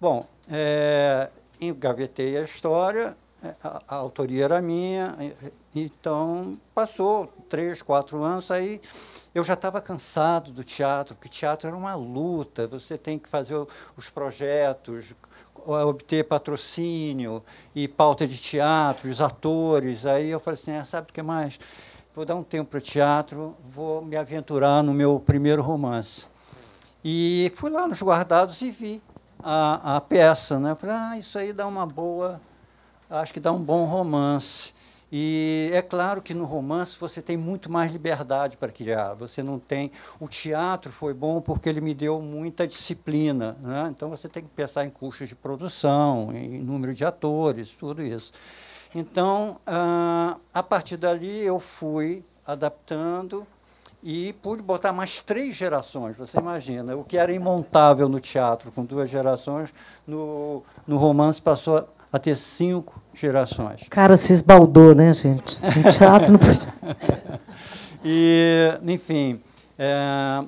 Bom, 0.00 0.24
é, 0.48 1.28
engavetei 1.68 2.36
a 2.36 2.42
história, 2.42 3.16
é, 3.42 3.54
a, 3.64 3.82
a, 3.88 3.94
autoria 3.96 4.44
era 4.44 4.62
minha, 4.62 5.16
então 5.74 6.56
passou 6.74 7.32
três, 7.48 7.82
quatro 7.82 8.22
anos, 8.22 8.50
aí 8.50 8.80
eu 9.34 9.44
já 9.44 9.54
estava 9.54 9.80
cansado 9.80 10.52
do 10.52 10.62
teatro, 10.62 11.14
porque 11.14 11.28
teatro 11.28 11.66
era 11.66 11.76
uma 11.76 11.94
luta, 11.94 12.66
você 12.66 12.98
tem 12.98 13.18
que 13.18 13.28
fazer 13.28 13.56
os 13.96 14.10
projetos, 14.10 15.14
obter 15.66 16.24
patrocínio 16.24 17.42
e 17.74 17.88
pauta 17.88 18.26
de 18.26 18.38
teatro, 18.38 19.10
os 19.10 19.20
atores. 19.20 20.04
Aí 20.06 20.28
eu 20.28 20.40
falei 20.40 20.60
assim, 20.60 20.72
ah, 20.72 20.84
sabe 20.84 21.10
o 21.10 21.12
que 21.12 21.22
mais? 21.22 21.58
Vou 22.14 22.24
dar 22.24 22.34
um 22.34 22.42
tempo 22.42 22.70
para 22.70 22.78
o 22.78 22.82
teatro, 22.82 23.56
vou 23.64 24.04
me 24.04 24.16
aventurar 24.16 24.82
no 24.82 24.92
meu 24.92 25.18
primeiro 25.24 25.62
romance. 25.62 26.26
E 27.04 27.50
fui 27.56 27.70
lá 27.70 27.88
nos 27.88 28.02
guardados 28.02 28.60
e 28.60 28.70
vi 28.70 29.02
a, 29.42 29.96
a 29.96 30.00
peça. 30.00 30.58
Né? 30.58 30.70
Eu 30.70 30.76
falei, 30.76 30.96
ah, 30.96 31.18
isso 31.18 31.38
aí 31.38 31.52
dá 31.52 31.66
uma 31.66 31.86
boa, 31.86 32.40
acho 33.10 33.32
que 33.32 33.40
dá 33.40 33.52
um 33.52 33.62
bom 33.62 33.84
romance. 33.84 34.80
E 35.14 35.68
é 35.74 35.82
claro 35.82 36.22
que 36.22 36.32
no 36.32 36.46
romance 36.46 36.96
você 36.98 37.20
tem 37.20 37.36
muito 37.36 37.70
mais 37.70 37.92
liberdade 37.92 38.56
para 38.56 38.72
criar. 38.72 39.12
Você 39.12 39.42
não 39.42 39.58
tem. 39.58 39.92
O 40.18 40.26
teatro 40.26 40.90
foi 40.90 41.12
bom 41.12 41.38
porque 41.38 41.68
ele 41.68 41.82
me 41.82 41.92
deu 41.92 42.18
muita 42.22 42.66
disciplina. 42.66 43.54
Né? 43.60 43.92
Então 43.94 44.08
você 44.08 44.26
tem 44.26 44.42
que 44.42 44.48
pensar 44.48 44.86
em 44.86 44.90
custos 44.90 45.28
de 45.28 45.34
produção, 45.34 46.30
em 46.32 46.58
número 46.62 46.94
de 46.94 47.04
atores, 47.04 47.68
tudo 47.70 48.02
isso. 48.02 48.32
Então, 48.94 49.60
ah, 49.66 50.38
a 50.52 50.62
partir 50.62 50.96
dali 50.96 51.44
eu 51.44 51.60
fui 51.60 52.24
adaptando 52.46 53.46
e 54.02 54.32
pude 54.42 54.62
botar 54.62 54.92
mais 54.92 55.22
três 55.22 55.54
gerações. 55.54 56.16
Você 56.16 56.38
imagina, 56.38 56.96
o 56.96 57.04
que 57.04 57.16
era 57.16 57.32
imontável 57.32 58.08
no 58.08 58.18
teatro 58.18 58.72
com 58.72 58.84
duas 58.84 59.08
gerações, 59.08 59.72
no, 60.06 60.62
no 60.86 60.98
romance 60.98 61.40
passou 61.40 61.88
a 62.12 62.18
ter 62.18 62.36
cinco 62.36 63.00
gerações. 63.14 63.86
Cara, 63.88 64.16
se 64.16 64.32
esbaldou, 64.32 64.94
né, 64.94 65.12
gente? 65.12 65.58
No 65.62 65.92
teatro 65.92 66.32
não 66.32 66.38
podia. 66.38 66.74
e, 68.04 68.78
enfim, 68.86 69.40
é, 69.78 70.44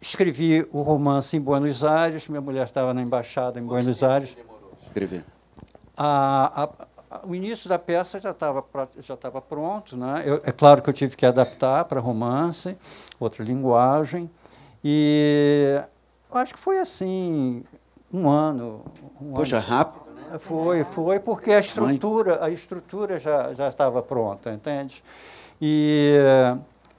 escrevi 0.00 0.66
o 0.72 0.82
romance 0.82 1.36
em 1.36 1.40
Buenos 1.40 1.84
Aires, 1.84 2.26
minha 2.28 2.40
mulher 2.40 2.64
estava 2.64 2.94
na 2.94 3.02
embaixada 3.02 3.60
em 3.60 3.62
Buenos 3.62 4.02
Aires. 4.02 4.36
Escrever. 4.82 5.24
A, 5.96 6.64
a, 6.64 6.68
o 7.24 7.34
início 7.34 7.68
da 7.68 7.78
peça 7.78 8.18
já 8.18 8.30
estava 8.30 8.64
já 8.98 9.14
estava 9.14 9.40
pronto, 9.40 9.96
né? 9.96 10.22
Eu, 10.24 10.40
é 10.44 10.52
claro 10.52 10.82
que 10.82 10.90
eu 10.90 10.94
tive 10.94 11.16
que 11.16 11.24
adaptar 11.24 11.84
para 11.84 12.00
romance, 12.00 12.76
outra 13.20 13.44
linguagem, 13.44 14.30
e 14.82 15.80
acho 16.32 16.54
que 16.54 16.60
foi 16.60 16.78
assim 16.78 17.62
um 18.12 18.28
ano. 18.28 18.84
Um 19.20 19.32
Poxa, 19.32 19.58
ano. 19.58 19.66
rápido. 19.66 20.04
Foi, 20.38 20.84
foi 20.84 21.20
porque 21.20 21.52
a 21.52 21.60
estrutura, 21.60 22.44
a 22.44 22.50
estrutura 22.50 23.18
já, 23.18 23.52
já 23.52 23.68
estava 23.68 24.02
pronta, 24.02 24.52
entende? 24.52 25.02
E, 25.60 26.14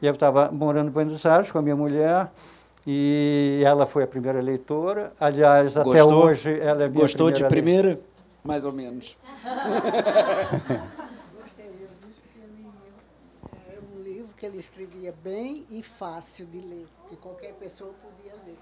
eu 0.02 0.14
estava 0.14 0.52
morando 0.52 0.90
em 0.90 0.92
Buenos 0.92 1.26
Aires 1.26 1.52
com 1.52 1.58
a 1.58 1.62
minha 1.62 1.76
mulher 1.76 2.30
e 2.86 3.62
ela 3.66 3.86
foi 3.86 4.04
a 4.04 4.08
primeira 4.08 4.40
leitora. 4.42 5.12
Aliás, 5.20 5.76
até 5.76 5.90
Gostou? 5.90 6.26
hoje 6.26 6.60
ela 6.60 6.84
é 6.84 6.88
minha 6.88 7.02
Gostou 7.02 7.28
primeira 7.28 7.48
de 7.48 7.50
primeira? 7.50 8.00
Mais 8.44 8.64
ou 8.64 8.72
menos. 8.72 9.18
Gostei, 11.40 11.68
eu 11.68 11.88
disse 12.08 12.28
que 12.34 12.40
ele 12.40 12.66
era 13.70 13.82
um 13.96 14.02
livro 14.02 14.34
que 14.36 14.46
ele 14.46 14.58
escrevia 14.58 15.14
bem 15.24 15.68
e 15.70 15.84
fácil 15.84 16.48
de 16.48 16.60
ler, 16.60 16.88
que 17.08 17.16
qualquer 17.16 17.54
pessoa 17.54 17.94
podia 18.02 18.34
ler. 18.44 18.58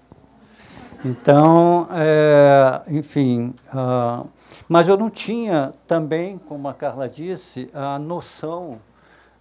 Então, 1.02 1.88
é, 1.90 2.82
enfim, 2.88 3.54
uh, 3.72 4.28
mas 4.68 4.86
eu 4.86 4.96
não 4.96 5.08
tinha 5.08 5.72
também, 5.86 6.36
como 6.36 6.68
a 6.68 6.74
Carla 6.74 7.08
disse, 7.08 7.70
a 7.72 7.98
noção 7.98 8.78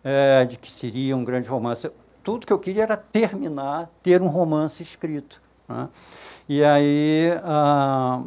é, 0.03 0.45
de 0.45 0.57
que 0.57 0.71
seria 0.71 1.15
um 1.15 1.23
grande 1.25 1.49
romance. 1.49 1.91
Tudo 2.23 2.47
que 2.47 2.53
eu 2.53 2.59
queria 2.59 2.83
era 2.83 2.95
terminar, 2.95 3.89
ter 4.01 4.21
um 4.21 4.27
romance 4.27 4.81
escrito. 4.81 5.41
Né? 5.67 5.89
E 6.47 6.63
aí 6.63 7.37
ah, 7.43 8.23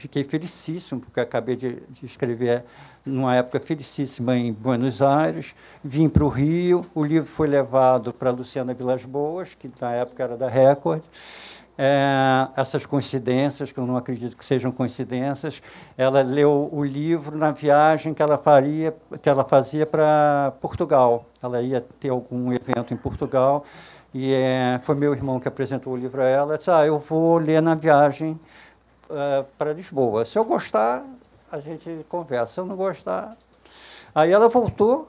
fiquei 0.00 0.24
felicíssimo, 0.24 1.00
porque 1.00 1.20
acabei 1.20 1.56
de, 1.56 1.74
de 1.90 2.06
escrever 2.06 2.64
numa 3.04 3.36
época 3.36 3.60
felicíssima 3.60 4.36
em 4.36 4.52
Buenos 4.52 5.02
Aires, 5.02 5.54
vim 5.84 6.08
para 6.08 6.24
o 6.24 6.28
Rio, 6.28 6.84
o 6.94 7.04
livro 7.04 7.28
foi 7.28 7.48
levado 7.48 8.12
para 8.12 8.30
Luciana 8.30 8.74
Vilas 8.74 9.04
Boas, 9.04 9.54
que 9.54 9.70
na 9.80 9.92
época 9.92 10.22
era 10.22 10.36
da 10.36 10.48
Record, 10.48 11.02
é, 11.76 12.48
essas 12.56 12.84
coincidências, 12.84 13.72
que 13.72 13.78
eu 13.78 13.86
não 13.86 13.96
acredito 13.96 14.36
que 14.36 14.44
sejam 14.44 14.70
coincidências. 14.70 15.62
Ela 15.96 16.20
leu 16.20 16.68
o 16.70 16.84
livro 16.84 17.38
na 17.38 17.52
viagem 17.52 18.12
que 18.12 18.22
ela 18.22 18.36
faria, 18.36 18.94
que 19.22 19.28
ela 19.28 19.44
fazia 19.44 19.86
para 19.86 20.52
Portugal. 20.60 21.24
Ela 21.42 21.62
ia 21.62 21.80
ter 21.98 22.10
algum 22.10 22.52
evento 22.52 22.92
em 22.92 22.98
Portugal 22.98 23.64
e 24.12 24.32
é, 24.32 24.78
foi 24.82 24.94
meu 24.94 25.14
irmão 25.14 25.40
que 25.40 25.48
apresentou 25.48 25.94
o 25.94 25.96
livro 25.96 26.20
a 26.20 26.26
ela. 26.26 26.50
Ela 26.50 26.58
disse: 26.58 26.70
"Ah, 26.70 26.84
eu 26.84 26.98
vou 26.98 27.38
ler 27.38 27.62
na 27.62 27.74
viagem 27.74 28.38
é, 29.10 29.44
para 29.56 29.72
Lisboa. 29.72 30.24
Se 30.24 30.38
eu 30.38 30.44
gostar, 30.44 31.04
a 31.50 31.60
gente 31.60 32.04
conversa. 32.08 32.54
Se 32.54 32.60
eu 32.60 32.66
não 32.66 32.76
gostar, 32.76 33.36
Aí 34.14 34.32
ela 34.32 34.48
voltou 34.48 35.08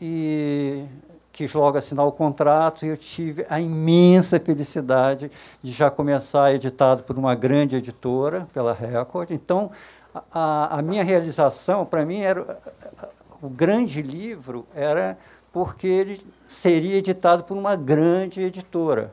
e 0.00 0.84
quis 1.32 1.52
logo 1.54 1.78
assinar 1.78 2.06
o 2.06 2.12
contrato 2.12 2.84
e 2.84 2.88
eu 2.88 2.96
tive 2.96 3.46
a 3.48 3.58
imensa 3.58 4.38
felicidade 4.38 5.30
de 5.62 5.72
já 5.72 5.90
começar 5.90 6.52
editado 6.52 7.02
por 7.04 7.16
uma 7.16 7.34
grande 7.34 7.76
editora, 7.76 8.46
pela 8.52 8.74
Record. 8.74 9.30
Então, 9.30 9.70
a, 10.30 10.78
a 10.78 10.82
minha 10.82 11.02
realização, 11.02 11.86
para 11.86 12.04
mim, 12.04 12.20
era 12.20 12.58
o 13.40 13.48
grande 13.48 14.02
livro 14.02 14.66
era 14.74 15.16
porque 15.50 15.86
ele 15.86 16.20
seria 16.46 16.96
editado 16.96 17.44
por 17.44 17.56
uma 17.56 17.74
grande 17.74 18.42
editora. 18.42 19.12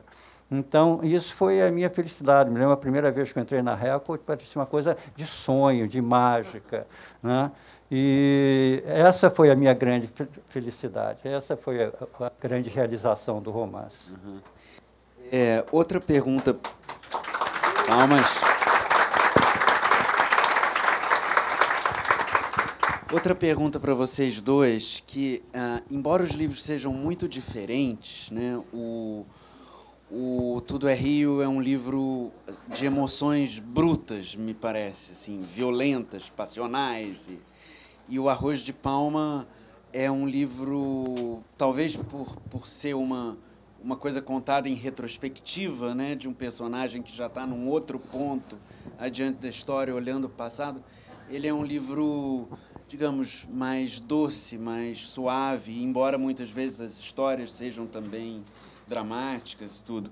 Então, 0.50 0.98
isso 1.02 1.34
foi 1.34 1.62
a 1.62 1.70
minha 1.70 1.88
felicidade. 1.88 2.50
Me 2.50 2.58
lembro 2.58 2.72
a 2.72 2.76
primeira 2.76 3.12
vez 3.12 3.32
que 3.32 3.38
eu 3.38 3.42
entrei 3.42 3.62
na 3.62 3.74
Record, 3.74 4.20
parecia 4.22 4.60
uma 4.60 4.66
coisa 4.66 4.96
de 5.14 5.24
sonho, 5.24 5.86
de 5.86 6.02
mágica. 6.02 6.86
Né? 7.22 7.52
E 7.90 8.82
essa 8.86 9.30
foi 9.30 9.50
a 9.50 9.54
minha 9.54 9.74
grande 9.74 10.08
felicidade, 10.46 11.20
essa 11.24 11.56
foi 11.56 11.84
a, 11.84 11.92
a 12.20 12.32
grande 12.40 12.68
realização 12.68 13.40
do 13.40 13.50
romance. 13.50 14.12
Uhum. 14.12 14.38
É, 15.32 15.64
outra 15.70 16.00
pergunta. 16.00 16.56
Palmas. 17.86 18.40
Outra 23.12 23.34
pergunta 23.34 23.80
para 23.80 23.92
vocês 23.92 24.40
dois, 24.40 25.02
que 25.04 25.42
uh, 25.48 25.82
embora 25.90 26.22
os 26.22 26.30
livros 26.30 26.62
sejam 26.62 26.92
muito 26.92 27.28
diferentes, 27.28 28.30
né, 28.30 28.60
o, 28.72 29.26
o 30.10 30.60
Tudo 30.66 30.88
é 30.88 30.94
Rio 30.94 31.40
é 31.40 31.48
um 31.48 31.60
livro 31.60 32.32
de 32.68 32.86
emoções 32.86 33.58
brutas, 33.58 34.34
me 34.34 34.54
parece, 34.54 35.12
assim, 35.12 35.40
violentas, 35.40 36.28
passionais 36.28 37.28
e 37.28 37.38
e 38.10 38.18
o 38.18 38.28
Arroz 38.28 38.62
de 38.62 38.72
Palma 38.72 39.46
é 39.92 40.10
um 40.10 40.26
livro, 40.26 41.44
talvez 41.56 41.94
por, 41.94 42.34
por 42.50 42.66
ser 42.66 42.96
uma, 42.96 43.38
uma 43.80 43.94
coisa 43.94 44.20
contada 44.20 44.68
em 44.68 44.74
retrospectiva, 44.74 45.94
né, 45.94 46.16
de 46.16 46.28
um 46.28 46.34
personagem 46.34 47.02
que 47.02 47.16
já 47.16 47.28
está 47.28 47.46
num 47.46 47.68
outro 47.68 48.00
ponto 48.00 48.58
adiante 48.98 49.38
da 49.38 49.48
história, 49.48 49.94
olhando 49.94 50.24
o 50.24 50.28
passado. 50.28 50.82
Ele 51.28 51.46
é 51.46 51.54
um 51.54 51.62
livro, 51.62 52.48
digamos, 52.88 53.46
mais 53.48 54.00
doce, 54.00 54.58
mais 54.58 55.06
suave, 55.06 55.80
embora 55.80 56.18
muitas 56.18 56.50
vezes 56.50 56.80
as 56.80 56.98
histórias 56.98 57.52
sejam 57.52 57.86
também 57.86 58.42
dramáticas 58.90 59.80
e 59.80 59.84
tudo. 59.84 60.10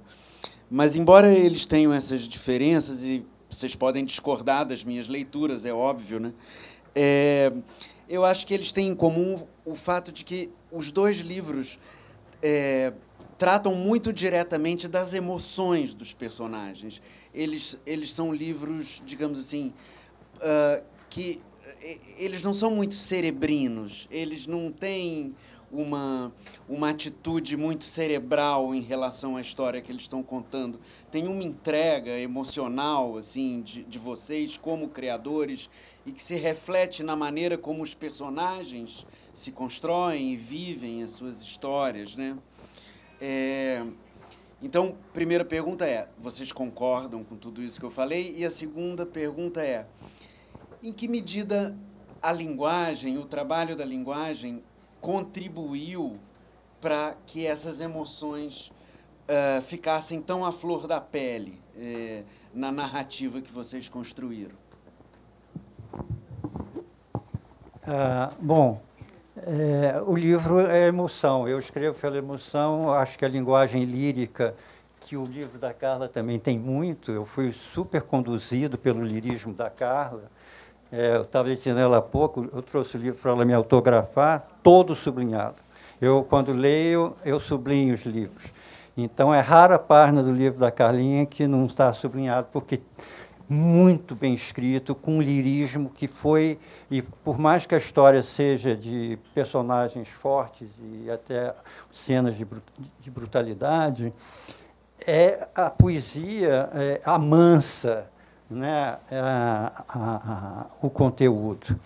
Mas, 0.70 0.96
embora 0.96 1.30
eles 1.32 1.66
tenham 1.66 1.92
essas 1.92 2.22
diferenças, 2.22 3.04
e 3.04 3.26
vocês 3.50 3.74
podem 3.74 4.04
discordar 4.04 4.64
das 4.64 4.84
minhas 4.84 5.08
leituras, 5.08 5.66
é 5.66 5.72
óbvio, 5.72 6.20
né? 6.20 6.32
É, 6.94 7.52
eu 8.08 8.24
acho 8.24 8.46
que 8.46 8.54
eles 8.54 8.72
têm 8.72 8.88
em 8.88 8.94
comum 8.94 9.46
o 9.64 9.74
fato 9.74 10.12
de 10.12 10.24
que 10.24 10.50
os 10.70 10.90
dois 10.92 11.18
livros 11.18 11.78
é, 12.40 12.92
tratam 13.36 13.74
muito 13.74 14.12
diretamente 14.12 14.86
das 14.86 15.12
emoções 15.12 15.94
dos 15.94 16.12
personagens. 16.12 17.02
Eles, 17.34 17.80
eles 17.84 18.12
são 18.12 18.32
livros, 18.32 19.02
digamos 19.04 19.38
assim, 19.38 19.72
uh, 20.36 20.84
que 21.10 21.40
eles 22.18 22.42
não 22.42 22.52
são 22.52 22.70
muito 22.70 22.94
cerebrinos, 22.94 24.08
eles 24.10 24.46
não 24.46 24.72
têm 24.72 25.34
uma, 25.70 26.32
uma 26.68 26.90
atitude 26.90 27.56
muito 27.56 27.84
cerebral 27.84 28.74
em 28.74 28.80
relação 28.80 29.36
à 29.36 29.40
história 29.40 29.80
que 29.80 29.92
eles 29.92 30.02
estão 30.02 30.22
contando. 30.22 30.80
Tem 31.10 31.26
uma 31.26 31.42
entrega 31.42 32.18
emocional 32.18 33.16
assim 33.16 33.60
de, 33.60 33.84
de 33.84 33.98
vocês 33.98 34.56
como 34.56 34.88
criadores 34.88 35.70
e 36.06 36.12
que 36.12 36.22
se 36.22 36.34
reflete 36.34 37.02
na 37.02 37.14
maneira 37.14 37.58
como 37.58 37.82
os 37.82 37.94
personagens 37.94 39.06
se 39.34 39.52
constroem 39.52 40.32
e 40.32 40.36
vivem 40.36 41.02
as 41.02 41.12
suas 41.12 41.40
histórias, 41.40 42.16
né? 42.16 42.36
É, 43.20 43.84
então, 44.60 44.96
primeira 45.12 45.44
pergunta 45.44 45.86
é: 45.86 46.08
vocês 46.18 46.50
concordam 46.50 47.22
com 47.22 47.36
tudo 47.36 47.62
isso 47.62 47.78
que 47.78 47.86
eu 47.86 47.90
falei? 47.90 48.34
E 48.36 48.44
a 48.44 48.50
segunda 48.50 49.06
pergunta 49.06 49.62
é: 49.62 49.86
em 50.82 50.92
que 50.92 51.06
medida 51.06 51.76
a 52.20 52.32
linguagem, 52.32 53.18
o 53.18 53.24
trabalho 53.24 53.76
da 53.76 53.84
linguagem 53.84 54.62
contribuiu 55.00 56.18
para 56.80 57.16
que 57.26 57.46
essas 57.46 57.80
emoções 57.80 58.72
uh, 59.28 59.62
ficassem 59.62 60.20
tão 60.20 60.44
à 60.44 60.52
flor 60.52 60.86
da 60.86 61.00
pele 61.00 61.60
uh, 61.76 62.24
na 62.54 62.70
narrativa 62.70 63.40
que 63.40 63.52
vocês 63.52 63.88
construíram? 63.88 64.56
Ah, 67.90 68.30
bom, 68.38 68.78
é, 69.46 70.02
o 70.06 70.14
livro 70.14 70.60
é 70.60 70.88
emoção. 70.88 71.48
Eu 71.48 71.58
escrevo 71.58 71.98
pela 71.98 72.18
emoção. 72.18 72.92
Acho 72.92 73.18
que 73.18 73.24
a 73.24 73.28
linguagem 73.28 73.84
lírica, 73.84 74.54
que 75.00 75.16
o 75.16 75.24
livro 75.24 75.58
da 75.58 75.72
Carla 75.72 76.08
também 76.08 76.38
tem 76.38 76.58
muito. 76.58 77.10
Eu 77.10 77.24
fui 77.24 77.52
super 77.52 78.02
conduzido 78.02 78.76
pelo 78.76 79.02
lirismo 79.02 79.54
da 79.54 79.70
Carla. 79.70 80.30
É, 80.90 81.16
eu 81.16 81.22
estava 81.22 81.54
dizendo 81.54 81.80
ela 81.80 81.98
há 81.98 82.02
pouco, 82.02 82.48
eu 82.52 82.62
trouxe 82.62 82.96
o 82.96 83.00
livro 83.00 83.20
para 83.20 83.30
ela 83.30 83.44
me 83.44 83.52
autografar, 83.52 84.46
todo 84.62 84.94
sublinhado. 84.94 85.56
Eu, 86.00 86.24
quando 86.24 86.52
leio, 86.52 87.14
eu 87.24 87.38
sublinho 87.38 87.94
os 87.94 88.06
livros. 88.06 88.44
Então, 88.96 89.32
é 89.32 89.40
rara 89.40 89.74
a 89.74 89.78
página 89.78 90.22
do 90.22 90.32
livro 90.32 90.58
da 90.58 90.70
Carlinha 90.70 91.26
que 91.26 91.46
não 91.46 91.66
está 91.66 91.92
sublinhado, 91.92 92.48
porque 92.50 92.80
muito 93.48 94.14
bem 94.14 94.34
escrito, 94.34 94.94
com 94.94 95.18
um 95.18 95.22
lirismo 95.22 95.88
que 95.88 96.06
foi, 96.06 96.58
e 96.90 97.00
por 97.00 97.38
mais 97.38 97.64
que 97.64 97.74
a 97.74 97.78
história 97.78 98.22
seja 98.22 98.76
de 98.76 99.18
personagens 99.34 100.08
fortes 100.08 100.68
e 100.80 101.10
até 101.10 101.54
cenas 101.90 102.36
de, 102.36 102.46
de 103.00 103.10
brutalidade, 103.10 104.12
é 105.06 105.48
a 105.54 105.70
poesia 105.70 106.68
é, 106.74 107.00
amansa 107.04 108.10
né, 108.50 108.96
é 109.10 109.18
a, 109.18 109.72
a, 109.88 109.98
a, 109.98 110.66
o 110.82 110.90
conteúdo. 110.90 111.78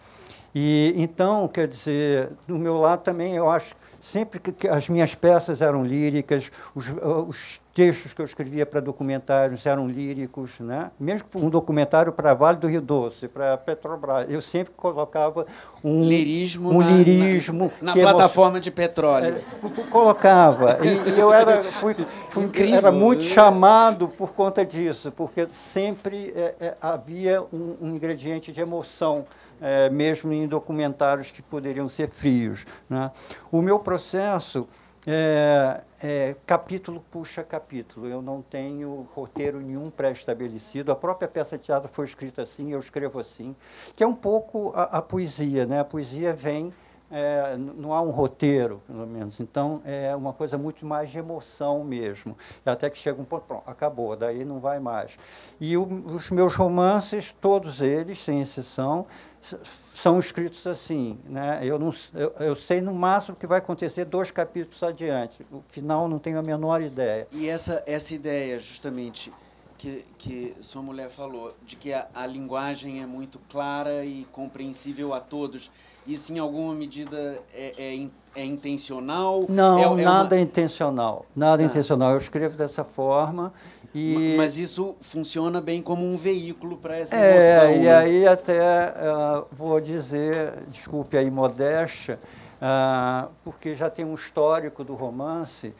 E 0.54 0.94
então, 0.96 1.48
quer 1.48 1.66
dizer, 1.66 2.30
do 2.46 2.58
meu 2.58 2.78
lado 2.78 3.02
também 3.02 3.34
eu 3.34 3.50
acho 3.50 3.74
sempre 4.02 4.40
que 4.40 4.66
as 4.66 4.88
minhas 4.88 5.14
peças 5.14 5.62
eram 5.62 5.86
líricas, 5.86 6.50
os, 6.74 6.88
os 7.28 7.60
textos 7.72 8.12
que 8.12 8.20
eu 8.20 8.26
escrevia 8.26 8.66
para 8.66 8.80
documentários 8.80 9.64
eram 9.64 9.86
líricos, 9.86 10.58
né? 10.58 10.90
mesmo 10.98 11.28
um 11.36 11.48
documentário 11.48 12.12
para 12.12 12.34
Vale 12.34 12.58
do 12.58 12.66
Rio 12.66 12.80
Doce, 12.80 13.28
para 13.28 13.56
Petrobras, 13.56 14.28
eu 14.28 14.42
sempre 14.42 14.72
colocava 14.76 15.46
um 15.84 16.02
lirismo, 16.02 16.70
um 16.70 16.80
na, 16.80 16.90
lirismo 16.90 17.72
na, 17.80 17.94
na 17.94 18.02
plataforma 18.02 18.60
de 18.60 18.72
petróleo. 18.72 19.36
É, 19.36 19.84
colocava 19.88 20.78
e, 20.82 21.10
e, 21.10 21.20
eu 21.20 21.32
era 21.32 21.62
fui, 21.74 21.94
fui 22.32 22.72
era 22.72 22.90
muito 22.90 23.22
chamado 23.22 24.08
por 24.08 24.32
conta 24.32 24.64
disso, 24.64 25.12
porque 25.12 25.46
sempre 25.50 26.32
é, 26.34 26.54
é, 26.58 26.76
havia 26.80 27.42
um, 27.52 27.76
um 27.80 27.94
ingrediente 27.94 28.52
de 28.52 28.60
emoção 28.60 29.26
é, 29.60 29.90
mesmo 29.90 30.32
em 30.32 30.46
documentários 30.46 31.30
que 31.30 31.42
poderiam 31.42 31.88
ser 31.88 32.08
frios. 32.08 32.64
Né? 32.88 33.10
O 33.50 33.60
meu 33.60 33.78
processo 33.78 34.66
é, 35.06 35.80
é, 36.02 36.36
capítulo 36.46 37.04
puxa 37.10 37.42
capítulo. 37.42 38.08
Eu 38.08 38.22
não 38.22 38.40
tenho 38.40 39.06
roteiro 39.14 39.60
nenhum 39.60 39.90
pré-estabelecido. 39.90 40.90
A 40.90 40.96
própria 40.96 41.28
peça 41.28 41.58
de 41.58 41.64
teatro 41.64 41.88
foi 41.92 42.06
escrita 42.06 42.42
assim, 42.42 42.72
eu 42.72 42.78
escrevo 42.78 43.18
assim, 43.18 43.54
que 43.94 44.02
é 44.02 44.06
um 44.06 44.14
pouco 44.14 44.72
a, 44.74 44.84
a 44.84 45.02
poesia. 45.02 45.66
Né? 45.66 45.80
A 45.80 45.84
poesia 45.84 46.32
vem 46.32 46.72
é, 47.12 47.56
não 47.58 47.92
há 47.92 48.00
um 48.00 48.10
roteiro, 48.10 48.82
pelo 48.86 49.06
menos. 49.06 49.38
Então, 49.38 49.82
é 49.84 50.16
uma 50.16 50.32
coisa 50.32 50.56
muito 50.56 50.86
mais 50.86 51.10
de 51.10 51.18
emoção 51.18 51.84
mesmo. 51.84 52.36
Até 52.64 52.88
que 52.88 52.96
chega 52.96 53.20
um 53.20 53.24
ponto, 53.24 53.44
pronto, 53.46 53.68
acabou, 53.68 54.16
daí 54.16 54.44
não 54.44 54.60
vai 54.60 54.80
mais. 54.80 55.18
E 55.60 55.76
o, 55.76 55.84
os 56.06 56.30
meus 56.30 56.54
romances, 56.54 57.30
todos 57.30 57.82
eles, 57.82 58.18
sem 58.18 58.40
exceção, 58.40 59.06
são 59.42 60.18
escritos 60.18 60.66
assim. 60.66 61.18
Né? 61.26 61.60
Eu, 61.62 61.78
não, 61.78 61.94
eu, 62.14 62.32
eu, 62.40 62.56
sei 62.56 62.80
no 62.80 62.94
máximo 62.94 63.36
que 63.36 63.46
vai 63.46 63.58
acontecer 63.58 64.06
dois 64.06 64.30
capítulos 64.30 64.82
adiante. 64.82 65.44
O 65.52 65.62
final 65.68 66.08
não 66.08 66.18
tenho 66.18 66.38
a 66.38 66.42
menor 66.42 66.80
ideia. 66.80 67.28
E 67.30 67.46
essa, 67.46 67.82
essa 67.86 68.14
ideia, 68.14 68.58
justamente, 68.58 69.30
que, 69.76 70.02
que 70.16 70.54
sua 70.62 70.80
mulher 70.80 71.10
falou, 71.10 71.52
de 71.66 71.76
que 71.76 71.92
a, 71.92 72.06
a 72.14 72.24
linguagem 72.24 73.02
é 73.02 73.06
muito 73.06 73.38
clara 73.50 74.02
e 74.02 74.26
compreensível 74.32 75.12
a 75.12 75.20
todos 75.20 75.70
isso, 76.06 76.32
em 76.32 76.38
alguma 76.38 76.74
medida, 76.74 77.38
é, 77.54 77.74
é, 77.78 78.40
é 78.40 78.44
intencional? 78.44 79.44
Não, 79.48 79.96
é, 79.98 80.02
é 80.02 80.04
nada 80.04 80.36
uma... 80.36 80.42
intencional. 80.42 81.26
Nada 81.34 81.62
ah. 81.62 81.66
intencional. 81.66 82.12
Eu 82.12 82.18
escrevo 82.18 82.56
dessa 82.56 82.84
forma. 82.84 83.52
E... 83.94 84.34
Mas 84.36 84.56
isso 84.56 84.96
funciona 85.00 85.60
bem 85.60 85.82
como 85.82 86.04
um 86.04 86.16
veículo 86.16 86.76
para 86.78 86.96
essa 86.96 87.14
é, 87.14 87.64
emoção. 87.66 87.82
E 87.82 87.84
né? 87.84 87.94
aí 87.94 88.26
até 88.26 88.88
uh, 88.88 89.46
vou 89.52 89.80
dizer, 89.80 90.54
desculpe 90.68 91.16
aí 91.16 91.30
modéstia, 91.30 92.18
uh, 92.56 93.28
porque 93.44 93.74
já 93.74 93.90
tem 93.90 94.04
um 94.04 94.14
histórico 94.14 94.82
do 94.82 94.94
romance, 94.94 95.74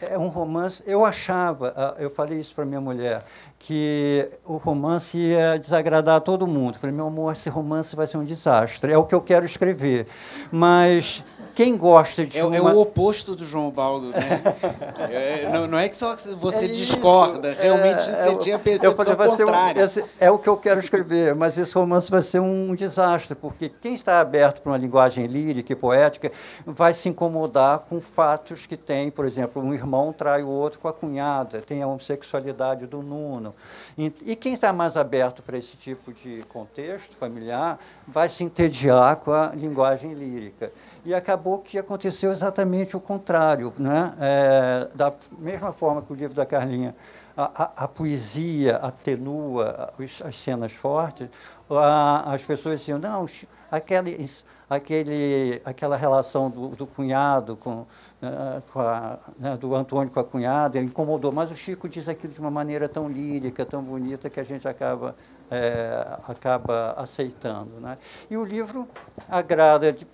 é 0.00 0.16
um 0.16 0.28
romance. 0.28 0.82
Eu 0.86 1.04
achava, 1.04 1.74
ah, 1.76 1.94
eu 1.98 2.08
falei 2.08 2.40
isso 2.40 2.54
para 2.54 2.64
minha 2.64 2.80
mulher, 2.80 3.22
que 3.60 4.26
o 4.46 4.56
romance 4.56 5.18
ia 5.18 5.58
desagradar 5.58 6.22
todo 6.22 6.46
mundo. 6.46 6.78
Falei, 6.78 6.96
meu 6.96 7.06
amor, 7.06 7.32
esse 7.32 7.50
romance 7.50 7.94
vai 7.94 8.06
ser 8.06 8.16
um 8.16 8.24
desastre. 8.24 8.90
É 8.90 8.98
o 8.98 9.04
que 9.04 9.14
eu 9.14 9.20
quero 9.20 9.44
escrever. 9.44 10.06
Mas 10.50 11.22
quem 11.54 11.76
gosta 11.76 12.26
de 12.26 12.38
é, 12.38 12.44
uma... 12.44 12.56
é 12.56 12.60
o 12.60 12.80
oposto 12.80 13.34
do 13.34 13.44
João 13.44 13.70
Baldo, 13.70 14.10
né? 14.10 14.42
é, 15.10 15.48
não, 15.50 15.66
não, 15.66 15.78
é 15.78 15.88
que 15.88 15.96
só 15.96 16.16
você 16.38 16.64
é 16.64 16.68
discorda, 16.68 17.54
realmente 17.54 18.08
é, 18.08 18.24
você 18.24 18.36
tinha 18.36 18.58
percepção 18.58 18.90
eu 18.90 18.96
falei, 18.96 19.14
vai 19.14 19.28
contrária. 19.28 19.84
Um, 19.84 20.02
é 20.18 20.30
o 20.30 20.38
que 20.38 20.48
eu 20.48 20.56
quero 20.56 20.80
escrever, 20.80 21.34
mas 21.34 21.58
esse 21.58 21.74
romance 21.74 22.10
vai 22.10 22.22
ser 22.22 22.40
um 22.40 22.74
desastre, 22.74 23.34
porque 23.34 23.68
quem 23.68 23.94
está 23.94 24.20
aberto 24.20 24.62
para 24.62 24.72
uma 24.72 24.78
linguagem 24.78 25.26
lírica 25.26 25.72
e 25.72 25.76
poética 25.76 26.30
vai 26.66 26.94
se 26.94 27.08
incomodar 27.08 27.80
com 27.80 28.00
fatos 28.00 28.66
que 28.66 28.76
tem, 28.76 29.10
por 29.10 29.24
exemplo, 29.24 29.62
um 29.62 29.74
irmão 29.74 30.12
trai 30.12 30.42
o 30.42 30.48
outro 30.48 30.78
com 30.78 30.88
a 30.88 30.92
cunhada, 30.92 31.60
tem 31.60 31.82
a 31.82 31.86
homossexualidade 31.86 32.86
do 32.86 33.02
Nuno. 33.02 33.54
E, 33.96 34.12
e 34.22 34.36
quem 34.36 34.54
está 34.54 34.72
mais 34.72 34.96
aberto 34.96 35.42
para 35.42 35.58
esse 35.58 35.76
tipo 35.76 36.12
de 36.12 36.42
contexto 36.48 37.16
familiar 37.16 37.78
vai 38.06 38.28
se 38.28 38.44
entediar 38.44 39.16
com 39.16 39.32
a 39.32 39.52
linguagem 39.54 40.14
lírica. 40.14 40.72
E 41.04 41.14
acabou 41.14 41.58
que 41.58 41.78
aconteceu 41.78 42.32
exatamente 42.32 42.96
o 42.96 43.00
contrário. 43.00 43.72
Né? 43.78 44.12
É, 44.20 44.88
da 44.94 45.12
mesma 45.38 45.72
forma 45.72 46.02
que 46.02 46.12
o 46.12 46.16
livro 46.16 46.34
da 46.34 46.44
Carlinha, 46.44 46.94
a, 47.36 47.62
a, 47.62 47.84
a 47.84 47.88
poesia 47.88 48.76
atenua 48.76 49.92
as 50.24 50.36
cenas 50.36 50.72
fortes, 50.72 51.28
a, 51.70 52.34
as 52.34 52.42
pessoas 52.42 52.80
diziam, 52.80 52.98
não, 52.98 53.24
aquele, 53.70 54.28
aquele, 54.68 55.62
aquela 55.64 55.96
relação 55.96 56.50
do, 56.50 56.68
do 56.68 56.86
cunhado 56.86 57.56
com, 57.56 57.80
uh, 57.80 58.62
com 58.72 58.80
a, 58.80 59.18
né, 59.38 59.56
do 59.56 59.74
Antônio 59.74 60.12
com 60.12 60.20
a 60.20 60.24
cunhada 60.24 60.78
incomodou, 60.78 61.32
mas 61.32 61.50
o 61.50 61.56
Chico 61.56 61.88
diz 61.88 62.08
aquilo 62.08 62.32
de 62.32 62.40
uma 62.40 62.50
maneira 62.50 62.88
tão 62.88 63.08
lírica, 63.08 63.64
tão 63.64 63.82
bonita, 63.82 64.28
que 64.28 64.40
a 64.40 64.44
gente 64.44 64.68
acaba, 64.68 65.14
é, 65.50 66.18
acaba 66.28 66.94
aceitando. 66.96 67.80
Né? 67.80 67.96
E 68.30 68.36
o 68.36 68.44
livro 68.44 68.88
agrada 69.28 69.92
de, 69.92 70.06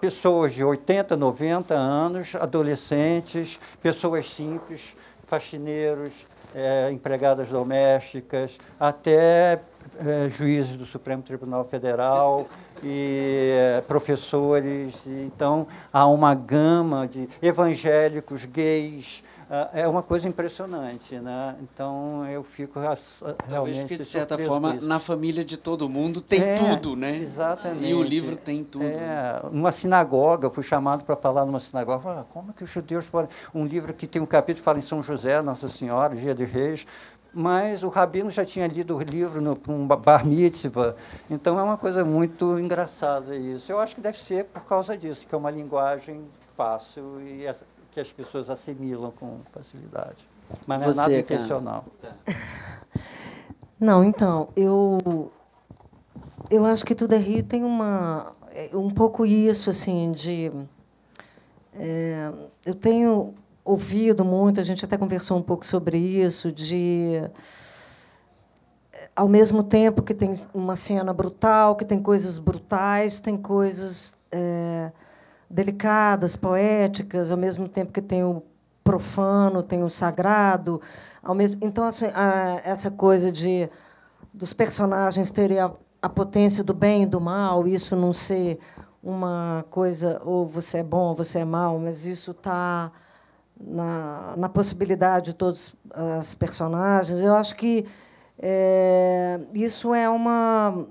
pessoas 0.00 0.54
de 0.54 0.64
80, 0.64 1.16
90 1.16 1.74
anos, 1.74 2.34
adolescentes, 2.34 3.58
pessoas 3.82 4.30
simples, 4.30 4.96
faxineiros, 5.26 6.26
é, 6.54 6.90
empregadas 6.92 7.48
domésticas, 7.48 8.58
até 8.78 9.60
é, 9.98 10.30
juízes 10.30 10.76
do 10.76 10.86
Supremo 10.86 11.22
Tribunal 11.22 11.64
Federal 11.64 12.46
e 12.82 13.50
é, 13.52 13.80
professores. 13.82 15.06
Então, 15.06 15.66
há 15.92 16.06
uma 16.06 16.34
gama 16.34 17.08
de 17.08 17.28
evangélicos, 17.42 18.44
gays, 18.44 19.24
é 19.72 19.86
uma 19.86 20.02
coisa 20.02 20.28
impressionante, 20.28 21.16
né? 21.16 21.56
Então 21.62 22.26
eu 22.26 22.42
fico 22.42 22.78
realmente 22.78 23.04
Talvez 23.48 23.78
porque 23.78 23.96
de 23.98 24.04
certa 24.04 24.38
forma 24.38 24.74
na 24.74 24.98
família 24.98 25.44
de 25.44 25.56
todo 25.56 25.88
mundo 25.88 26.20
tem 26.20 26.42
é, 26.42 26.58
tudo, 26.58 26.96
né? 26.96 27.16
Exatamente. 27.16 27.86
E 27.86 27.94
o 27.94 28.02
livro 28.02 28.36
tem 28.36 28.64
tudo. 28.64 28.84
É, 28.84 29.40
numa 29.52 29.72
sinagoga, 29.72 30.50
fui 30.50 30.62
chamado 30.62 31.04
para 31.04 31.16
falar 31.16 31.44
numa 31.44 31.60
sinagoga, 31.60 32.00
falei, 32.00 32.20
ah, 32.20 32.24
como 32.30 32.50
é 32.50 32.54
que 32.54 32.64
os 32.64 32.70
judeus 32.70 33.06
podem 33.06 33.30
um 33.54 33.66
livro 33.66 33.92
que 33.92 34.06
tem 34.06 34.20
um 34.20 34.26
capítulo 34.26 34.58
que 34.58 34.64
fala 34.64 34.78
em 34.78 34.82
São 34.82 35.02
José, 35.02 35.40
Nossa 35.42 35.68
Senhora, 35.68 36.14
Dia 36.14 36.34
de 36.34 36.44
Reis, 36.44 36.86
mas 37.32 37.82
o 37.82 37.88
rabino 37.88 38.30
já 38.30 38.44
tinha 38.44 38.66
lido 38.66 38.96
o 38.96 39.02
livro 39.02 39.40
no 39.40 39.58
um 39.68 39.86
bar 39.86 40.24
mitzvah, 40.24 40.94
então 41.28 41.58
é 41.58 41.62
uma 41.62 41.76
coisa 41.76 42.04
muito 42.04 42.58
engraçada 42.58 43.36
isso. 43.36 43.70
Eu 43.70 43.80
acho 43.80 43.96
que 43.96 44.00
deve 44.00 44.18
ser 44.18 44.44
por 44.44 44.64
causa 44.64 44.96
disso, 44.96 45.26
que 45.26 45.34
é 45.34 45.38
uma 45.38 45.50
linguagem 45.50 46.24
fácil 46.56 47.20
e 47.20 47.44
que 47.94 48.00
as 48.00 48.12
pessoas 48.12 48.50
assimilam 48.50 49.12
com 49.12 49.38
facilidade. 49.52 50.26
Mas 50.66 50.80
não 50.80 50.88
é 50.88 50.92
Você, 50.92 51.00
nada 51.00 51.18
intencional. 51.18 51.84
Não, 53.80 54.04
então, 54.04 54.48
eu 54.56 55.30
eu 56.50 56.64
acho 56.64 56.84
que 56.84 56.94
tudo 56.94 57.14
é 57.14 57.18
Rio 57.18 57.42
tem 57.42 57.64
uma 57.64 58.32
é, 58.52 58.70
um 58.74 58.90
pouco 58.90 59.26
isso 59.26 59.70
assim 59.70 60.12
de 60.12 60.50
é, 61.74 62.32
eu 62.64 62.74
tenho 62.74 63.34
ouvido 63.64 64.24
muito, 64.24 64.60
a 64.60 64.62
gente 64.62 64.84
até 64.84 64.96
conversou 64.96 65.36
um 65.38 65.42
pouco 65.42 65.66
sobre 65.66 65.98
isso 65.98 66.52
de 66.52 67.20
ao 69.14 69.28
mesmo 69.28 69.62
tempo 69.62 70.02
que 70.02 70.14
tem 70.14 70.32
uma 70.52 70.76
cena 70.76 71.12
brutal, 71.12 71.76
que 71.76 71.84
tem 71.84 71.98
coisas 71.98 72.38
brutais, 72.38 73.20
tem 73.20 73.36
coisas 73.36 74.18
é, 74.30 74.92
delicadas, 75.54 76.34
poéticas, 76.34 77.30
ao 77.30 77.36
mesmo 77.36 77.68
tempo 77.68 77.92
que 77.92 78.02
tem 78.02 78.24
o 78.24 78.42
profano, 78.82 79.62
tem 79.62 79.84
o 79.84 79.88
sagrado, 79.88 80.80
ao 81.22 81.32
mesmo 81.32 81.58
então 81.62 81.86
assim, 81.86 82.06
a, 82.12 82.60
essa 82.64 82.90
coisa 82.90 83.30
de 83.30 83.70
dos 84.32 84.52
personagens 84.52 85.30
terem 85.30 85.60
a, 85.60 85.70
a 86.02 86.08
potência 86.08 86.64
do 86.64 86.74
bem 86.74 87.04
e 87.04 87.06
do 87.06 87.20
mal, 87.20 87.68
isso 87.68 87.94
não 87.94 88.12
ser 88.12 88.58
uma 89.00 89.64
coisa 89.70 90.20
ou 90.24 90.44
você 90.44 90.78
é 90.78 90.82
bom 90.82 91.10
ou 91.10 91.14
você 91.14 91.38
é 91.38 91.44
mal, 91.44 91.78
mas 91.78 92.04
isso 92.04 92.32
está 92.32 92.90
na, 93.60 94.34
na 94.36 94.48
possibilidade 94.48 95.26
de 95.26 95.34
todos 95.34 95.76
os 96.18 96.34
personagens. 96.34 97.20
Eu 97.20 97.36
acho 97.36 97.54
que 97.54 97.86
é, 98.40 99.38
isso 99.54 99.94
é 99.94 100.08
uma 100.08 100.84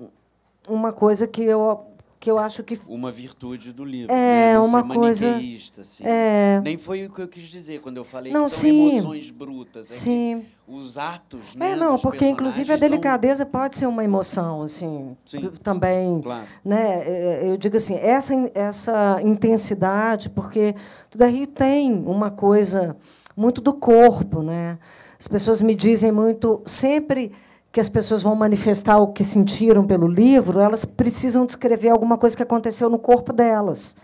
uma 0.70 0.94
coisa 0.94 1.28
que 1.28 1.44
eu 1.44 1.93
que 2.24 2.32
eu 2.32 2.40
acho 2.40 2.64
que 2.64 2.80
uma 2.88 3.12
virtude 3.12 3.74
do 3.74 3.84
livro 3.84 4.10
é 4.10 4.54
né? 4.54 4.60
uma 4.60 4.82
coisa 4.88 5.36
assim. 5.78 6.06
é... 6.06 6.62
nem 6.64 6.78
foi 6.78 7.06
o 7.06 7.10
que 7.10 7.22
eu 7.22 7.28
quis 7.28 7.44
dizer 7.50 7.82
quando 7.82 7.98
eu 7.98 8.06
falei 8.06 8.32
não, 8.32 8.46
que 8.46 8.52
sim, 8.52 8.92
emoções 8.92 9.30
brutas 9.30 9.92
é 9.92 9.94
sim. 9.94 10.46
Os 10.66 10.98
atos 10.98 11.54
né, 11.58 11.74
é 11.74 11.76
não 11.76 12.00
porque 12.00 12.26
inclusive 12.26 12.72
a 12.72 12.78
delicadeza 12.78 13.44
são... 13.44 13.52
pode 13.52 13.76
ser 13.76 13.88
uma 13.88 14.06
emoção 14.06 14.62
assim 14.62 15.18
sim, 15.26 15.52
também 15.62 16.22
claro. 16.22 16.46
né? 16.64 17.04
É, 17.06 17.50
eu 17.50 17.58
digo 17.58 17.76
assim 17.76 17.98
essa 17.98 18.34
essa 18.56 19.20
intensidade 19.22 20.30
porque 20.30 20.74
tudo 21.10 21.24
aí 21.24 21.46
tem 21.46 21.92
uma 21.92 22.32
coisa 22.32 22.96
muito 23.36 23.60
do 23.60 23.74
corpo 23.74 24.42
né? 24.42 24.80
As 25.20 25.28
pessoas 25.28 25.60
me 25.60 25.76
dizem 25.76 26.14
muito 26.14 26.62
sempre 26.66 27.34
que 27.74 27.80
as 27.80 27.90
pessoas 27.90 28.22
vão 28.22 28.36
manifestar 28.36 29.00
o 29.00 29.08
que 29.08 29.24
sentiram 29.24 29.84
pelo 29.84 30.08
livro, 30.08 30.60
elas 30.60 30.86
precisam 30.86 31.44
descrever 31.44 31.90
alguma 31.90 32.20
coisa 32.20 32.38
que 32.38 32.44
aconteceu 32.44 32.88
no 32.88 33.00
corpo 33.00 33.34
delas. 33.34 33.98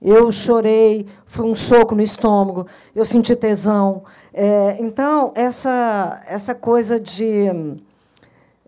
Eu 0.00 0.32
chorei, 0.32 1.06
foi 1.26 1.44
um 1.44 1.54
soco 1.54 1.94
no 1.94 2.00
estômago, 2.00 2.66
eu 2.94 3.04
senti 3.04 3.36
tesão. 3.36 4.04
É, 4.32 4.78
então, 4.80 5.34
essa, 5.36 6.22
essa 6.26 6.54
coisa 6.54 6.98
de. 6.98 7.76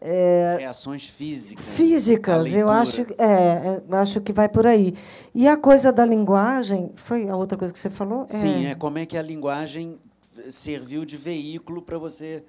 É, 0.03 0.57
Reações 0.59 1.07
físicas. 1.07 1.65
Físicas, 1.65 2.57
eu 2.57 2.69
acho, 2.69 3.07
é, 3.17 3.81
eu 3.89 3.97
acho 3.97 4.21
que 4.21 4.35
vai 4.35 4.51
por 4.51 4.67
aí. 4.67 4.95
E 5.35 5.49
a 5.49 5.57
coisa 5.57 5.91
da 5.91 6.05
linguagem, 6.05 6.91
foi 6.95 7.27
a 7.27 7.37
outra 7.37 7.57
coisa 7.57 7.73
que 7.73 7.81
você 7.81 7.89
falou? 7.89 8.27
Sim, 8.29 8.67
é, 8.67 8.73
é 8.73 8.75
como 8.75 8.99
é 8.99 9.07
que 9.07 9.17
a 9.17 9.23
linguagem 9.23 9.99
serviu 10.51 11.07
de 11.07 11.17
veículo 11.17 11.81
para 11.81 11.97
você 11.97 12.45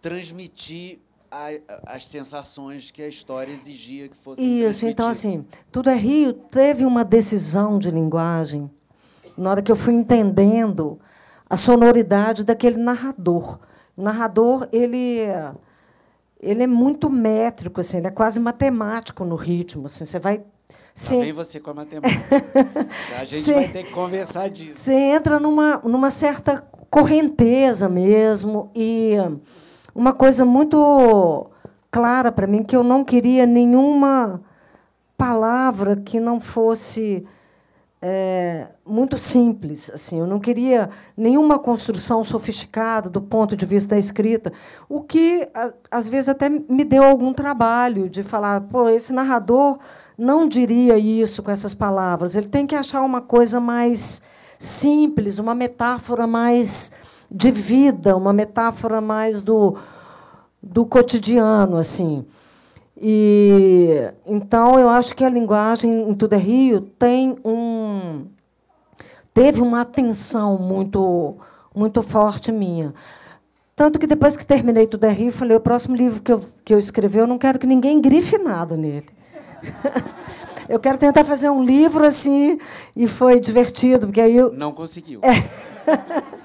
transmitir 0.00 1.00
a, 1.36 1.94
as 1.94 2.06
sensações 2.06 2.90
que 2.90 3.02
a 3.02 3.08
história 3.08 3.52
exigia 3.52 4.08
que 4.08 4.16
fossem 4.16 4.62
Isso, 4.62 4.86
então 4.86 5.08
assim, 5.08 5.44
Tudo 5.70 5.90
é 5.90 5.94
Rio 5.94 6.32
teve 6.32 6.84
uma 6.84 7.04
decisão 7.04 7.78
de 7.78 7.90
linguagem 7.90 8.70
na 9.36 9.50
hora 9.50 9.62
que 9.62 9.70
eu 9.70 9.76
fui 9.76 9.92
entendendo 9.92 10.98
a 11.48 11.56
sonoridade 11.56 12.42
daquele 12.42 12.78
narrador. 12.78 13.58
O 13.96 14.02
narrador, 14.02 14.66
ele 14.72 15.20
ele 16.40 16.62
é 16.62 16.66
muito 16.66 17.10
métrico, 17.10 17.80
assim, 17.80 17.98
ele 17.98 18.06
é 18.06 18.10
quase 18.10 18.38
matemático 18.38 19.24
no 19.24 19.36
ritmo, 19.36 19.86
assim, 19.86 20.04
você 20.04 20.18
vai 20.18 20.44
Sim. 20.94 21.20
vem 21.20 21.32
você 21.32 21.60
com 21.60 21.70
a 21.70 21.74
matemática. 21.74 22.44
a 23.20 23.24
gente 23.24 23.52
vai 23.52 23.68
ter 23.68 23.84
que 23.84 23.92
conversar 23.92 24.48
disso. 24.48 24.76
Você 24.76 24.94
entra 24.94 25.38
numa, 25.38 25.78
numa 25.84 26.10
certa 26.10 26.60
correnteza 26.90 27.88
mesmo 27.88 28.70
e 28.74 29.12
uma 29.96 30.12
coisa 30.12 30.44
muito 30.44 31.46
clara 31.90 32.30
para 32.30 32.46
mim 32.46 32.62
que 32.62 32.76
eu 32.76 32.84
não 32.84 33.02
queria 33.02 33.46
nenhuma 33.46 34.42
palavra 35.16 35.96
que 35.96 36.20
não 36.20 36.38
fosse 36.38 37.26
é, 38.02 38.68
muito 38.84 39.16
simples 39.16 39.90
assim. 39.90 40.20
Eu 40.20 40.26
não 40.26 40.38
queria 40.38 40.90
nenhuma 41.16 41.58
construção 41.58 42.22
sofisticada 42.22 43.08
do 43.08 43.22
ponto 43.22 43.56
de 43.56 43.64
vista 43.64 43.94
da 43.94 43.98
escrita 43.98 44.52
o 44.86 45.00
que 45.00 45.48
às 45.90 46.06
vezes 46.06 46.28
até 46.28 46.50
me 46.50 46.84
deu 46.84 47.02
algum 47.02 47.32
trabalho 47.32 48.10
de 48.10 48.22
falar 48.22 48.60
pô 48.60 48.90
esse 48.90 49.14
narrador 49.14 49.78
não 50.18 50.46
diria 50.46 50.98
isso 50.98 51.42
com 51.42 51.50
essas 51.50 51.72
palavras. 51.72 52.34
Ele 52.34 52.48
tem 52.48 52.66
que 52.66 52.74
achar 52.74 53.02
uma 53.02 53.22
coisa 53.22 53.58
mais 53.60 54.22
simples 54.58 55.38
uma 55.38 55.54
metáfora 55.54 56.26
mais 56.26 56.92
de 57.30 57.50
vida, 57.50 58.16
uma 58.16 58.32
metáfora 58.32 59.00
mais 59.00 59.42
do, 59.42 59.76
do 60.62 60.86
cotidiano, 60.86 61.76
assim. 61.76 62.24
E 63.00 64.10
então 64.26 64.78
eu 64.78 64.88
acho 64.88 65.14
que 65.14 65.24
a 65.24 65.28
linguagem 65.28 66.08
em 66.08 66.14
Tudo 66.14 66.34
é 66.34 66.38
Rio 66.38 66.80
tem 66.80 67.36
um 67.44 68.26
teve 69.34 69.60
uma 69.60 69.82
atenção 69.82 70.58
muito 70.58 71.36
muito 71.74 72.02
forte 72.02 72.50
minha. 72.50 72.94
Tanto 73.74 73.98
que 73.98 74.06
depois 74.06 74.34
que 74.38 74.46
terminei 74.46 74.86
Tudo 74.86 75.04
é 75.04 75.10
Rio, 75.10 75.30
falei, 75.30 75.54
o 75.54 75.60
próximo 75.60 75.94
livro 75.94 76.22
que 76.22 76.32
eu, 76.32 76.42
que 76.64 76.72
eu 76.72 76.78
escrever, 76.78 77.20
eu 77.20 77.26
não 77.26 77.36
quero 77.36 77.58
que 77.58 77.66
ninguém 77.66 78.00
grife 78.00 78.38
nada 78.38 78.74
nele. 78.74 79.06
eu 80.66 80.80
quero 80.80 80.96
tentar 80.96 81.22
fazer 81.24 81.50
um 81.50 81.62
livro 81.62 82.02
assim, 82.06 82.58
e 82.96 83.06
foi 83.06 83.38
divertido, 83.38 84.06
porque 84.06 84.22
aí 84.22 84.34
eu... 84.34 84.50
Não 84.50 84.72
conseguiu. 84.72 85.20
É. 85.22 86.26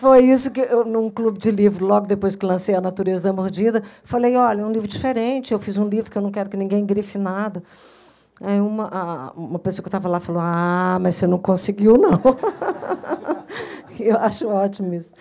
Foi 0.00 0.20
isso 0.26 0.52
que 0.52 0.60
eu, 0.60 0.84
num 0.84 1.10
clube 1.10 1.40
de 1.40 1.50
livro, 1.50 1.84
logo 1.84 2.06
depois 2.06 2.36
que 2.36 2.46
lancei 2.46 2.72
A 2.72 2.80
Natureza 2.80 3.24
da 3.24 3.32
Mordida, 3.32 3.82
falei, 4.04 4.36
olha, 4.36 4.60
é 4.60 4.64
um 4.64 4.70
livro 4.70 4.86
diferente, 4.86 5.52
eu 5.52 5.58
fiz 5.58 5.76
um 5.76 5.88
livro 5.88 6.08
que 6.08 6.16
eu 6.16 6.22
não 6.22 6.30
quero 6.30 6.48
que 6.48 6.56
ninguém 6.56 6.86
grife 6.86 7.18
nada. 7.18 7.60
Aí 8.40 8.60
uma, 8.60 9.32
uma 9.32 9.58
pessoa 9.58 9.82
que 9.82 9.88
estava 9.88 10.08
lá 10.08 10.20
falou, 10.20 10.40
ah, 10.40 10.98
mas 11.00 11.16
você 11.16 11.26
não 11.26 11.36
conseguiu, 11.36 11.98
não. 11.98 12.20
eu 13.98 14.16
acho 14.18 14.46
ótimo 14.48 14.94
isso. 14.94 15.16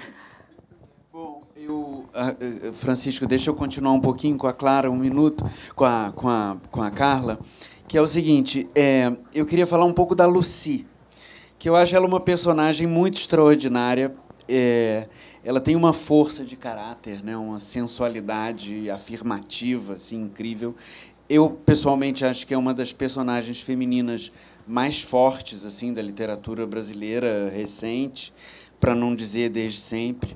Bom, 1.11 1.41
eu, 1.55 2.05
Francisco, 2.73 3.25
deixa 3.25 3.49
eu 3.49 3.55
continuar 3.55 3.93
um 3.93 3.99
pouquinho 3.99 4.37
com 4.37 4.45
a 4.45 4.53
Clara, 4.53 4.91
um 4.91 4.97
minuto, 4.97 5.43
com 5.75 5.85
a, 5.85 6.13
com 6.15 6.29
a, 6.29 6.55
com 6.69 6.83
a 6.83 6.91
Carla, 6.91 7.39
que 7.87 7.97
é 7.97 8.01
o 8.01 8.05
seguinte, 8.05 8.69
é, 8.75 9.11
eu 9.33 9.47
queria 9.47 9.65
falar 9.65 9.85
um 9.85 9.93
pouco 9.93 10.13
da 10.13 10.27
Lucy, 10.27 10.85
que 11.57 11.67
eu 11.67 11.75
acho 11.75 11.95
ela 11.95 12.05
uma 12.05 12.19
personagem 12.19 12.85
muito 12.85 13.15
extraordinária, 13.15 14.13
é, 14.47 15.07
ela 15.43 15.59
tem 15.59 15.75
uma 15.75 15.93
força 15.93 16.43
de 16.43 16.55
caráter, 16.55 17.23
né, 17.23 17.35
uma 17.35 17.59
sensualidade 17.59 18.89
afirmativa 18.89 19.93
assim 19.93 20.23
incrível. 20.23 20.75
Eu 21.29 21.49
pessoalmente 21.65 22.25
acho 22.25 22.47
que 22.47 22.53
é 22.53 22.57
uma 22.57 22.73
das 22.73 22.93
personagens 22.93 23.61
femininas 23.61 24.31
mais 24.67 25.01
fortes 25.01 25.65
assim 25.65 25.93
da 25.93 26.01
literatura 26.01 26.65
brasileira 26.65 27.49
recente, 27.49 28.33
para 28.79 28.95
não 28.95 29.15
dizer 29.15 29.49
desde 29.49 29.79
sempre. 29.79 30.35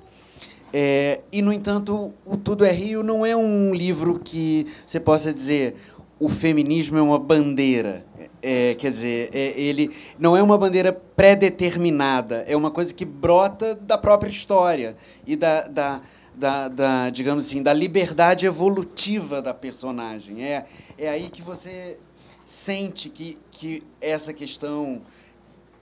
É, 0.74 1.22
e 1.32 1.42
no 1.42 1.52
entanto, 1.52 2.14
o 2.26 2.38
Tudo 2.38 2.64
é 2.64 2.72
Rio 2.72 3.04
não 3.04 3.26
é 3.26 3.36
um 3.36 3.74
livro 3.74 4.20
que 4.20 4.66
você 4.86 5.00
possa 5.00 5.34
dizer 5.34 5.76
o 6.22 6.30
feminismo 6.30 6.98
é 6.98 7.02
uma 7.02 7.18
bandeira. 7.18 8.06
É, 8.44 8.74
quer 8.74 8.90
dizer, 8.90 9.30
é, 9.34 9.54
ele 9.60 9.96
não 10.18 10.36
é 10.36 10.42
uma 10.42 10.58
bandeira 10.58 10.92
pré-determinada, 10.92 12.44
é 12.48 12.58
uma 12.58 12.72
coisa 12.72 12.92
que 12.92 13.06
brota 13.06 13.76
da 13.76 14.00
própria 14.00 14.30
história 14.30 14.98
e 15.28 15.36
da, 15.36 15.68
da, 15.68 16.02
da, 16.34 16.68
da, 16.68 17.10
digamos 17.12 17.46
assim, 17.46 17.62
da 17.62 17.72
liberdade 17.72 18.48
evolutiva 18.48 19.44
da 19.44 19.54
personagem. 19.54 20.44
É, 20.44 20.66
é 20.98 21.10
aí 21.10 21.30
que 21.30 21.42
você 21.42 22.00
sente 22.46 23.10
que, 23.10 23.38
que 23.52 23.84
essa 24.02 24.34
questão 24.34 25.02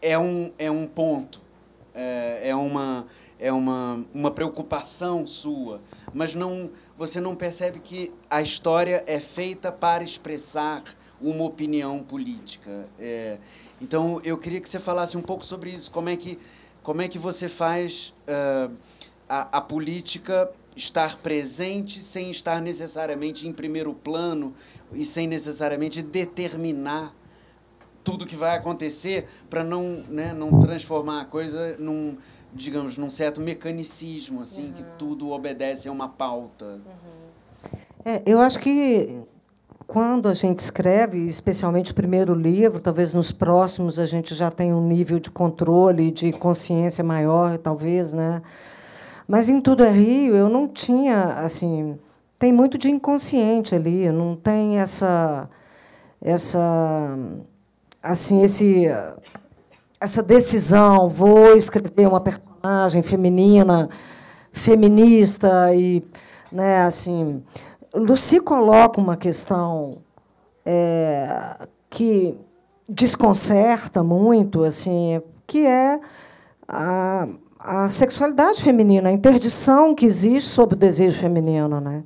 é 0.01 0.17
um, 0.17 0.51
é 0.57 0.69
um 0.69 0.85
ponto, 0.85 1.41
é, 1.93 2.49
é, 2.49 2.55
uma, 2.55 3.05
é 3.39 3.51
uma, 3.51 4.05
uma 4.13 4.31
preocupação 4.31 5.25
sua, 5.25 5.81
mas 6.13 6.35
não, 6.35 6.69
você 6.97 7.19
não 7.19 7.35
percebe 7.35 7.79
que 7.79 8.11
a 8.29 8.41
história 8.41 9.03
é 9.07 9.19
feita 9.19 9.71
para 9.71 10.03
expressar 10.03 10.83
uma 11.21 11.43
opinião 11.43 11.99
política. 12.03 12.87
É, 12.99 13.37
então, 13.81 14.21
eu 14.23 14.37
queria 14.37 14.59
que 14.59 14.69
você 14.69 14.79
falasse 14.79 15.17
um 15.17 15.21
pouco 15.21 15.45
sobre 15.45 15.71
isso. 15.71 15.91
Como 15.91 16.09
é 16.09 16.15
que, 16.15 16.39
como 16.83 17.01
é 17.01 17.07
que 17.07 17.19
você 17.19 17.49
faz 17.49 18.13
uh, 18.27 18.73
a, 19.27 19.57
a 19.57 19.61
política 19.61 20.51
estar 20.75 21.17
presente 21.17 22.01
sem 22.01 22.31
estar 22.31 22.61
necessariamente 22.61 23.47
em 23.47 23.53
primeiro 23.53 23.93
plano 23.93 24.53
e 24.93 25.03
sem 25.03 25.27
necessariamente 25.27 26.01
determinar 26.01 27.13
tudo 28.03 28.25
que 28.25 28.35
vai 28.35 28.55
acontecer 28.55 29.27
para 29.49 29.63
não, 29.63 30.03
né, 30.07 30.33
não 30.33 30.59
transformar 30.59 31.21
a 31.21 31.25
coisa 31.25 31.75
num, 31.77 32.17
digamos, 32.53 32.97
num 32.97 33.09
certo 33.09 33.41
mecanicismo, 33.41 34.41
assim, 34.41 34.67
uhum. 34.67 34.73
que 34.73 34.83
tudo 34.97 35.29
obedece 35.31 35.89
a 35.89 35.91
uma 35.91 36.07
pauta. 36.07 36.65
Uhum. 36.65 37.19
É, 38.05 38.23
eu 38.25 38.39
acho 38.39 38.59
que 38.59 39.21
quando 39.89 40.27
a 40.27 40.35
gente 40.35 40.59
escreve, 40.59 41.17
especialmente 41.25 41.93
o 41.93 41.95
primeiro 41.95 42.35
livro, 42.35 42.79
talvez 42.79 43.11
nos 43.11 43.31
próximos 43.31 43.97
a 43.97 44.05
gente 44.05 44.35
já 44.35 44.51
tenha 44.51 44.75
um 44.75 44.87
nível 44.87 45.19
de 45.19 45.31
controle, 45.31 46.11
de 46.11 46.31
consciência 46.31 47.03
maior, 47.03 47.57
talvez, 47.57 48.13
né? 48.13 48.39
Mas 49.27 49.49
em 49.49 49.59
tudo 49.59 49.83
é 49.83 49.89
Rio, 49.89 50.35
eu 50.35 50.47
não 50.47 50.67
tinha 50.67 51.39
assim, 51.43 51.97
tem 52.37 52.53
muito 52.53 52.77
de 52.77 52.91
inconsciente 52.91 53.73
ali, 53.73 54.11
não 54.11 54.35
tem 54.35 54.77
essa 54.77 55.49
essa 56.21 57.17
assim 58.03 58.43
esse 58.43 58.85
essa 59.99 60.21
decisão, 60.21 61.09
vou 61.09 61.55
escrever 61.55 62.07
uma 62.07 62.21
personagem 62.21 63.01
feminina, 63.01 63.89
feminista 64.51 65.73
e, 65.73 66.03
né, 66.51 66.83
assim, 66.83 67.43
Lucy 67.93 68.39
coloca 68.39 68.99
uma 69.01 69.17
questão 69.17 69.97
é, 70.65 71.55
que 71.89 72.35
desconcerta 72.87 74.03
muito, 74.03 74.63
assim, 74.63 75.21
que 75.47 75.65
é 75.65 75.99
a, 76.67 77.27
a 77.59 77.89
sexualidade 77.89 78.61
feminina, 78.61 79.09
a 79.09 79.11
interdição 79.11 79.95
que 79.95 80.05
existe 80.05 80.49
sobre 80.49 80.75
o 80.75 80.77
desejo 80.77 81.19
feminino, 81.19 81.79
né? 81.79 82.03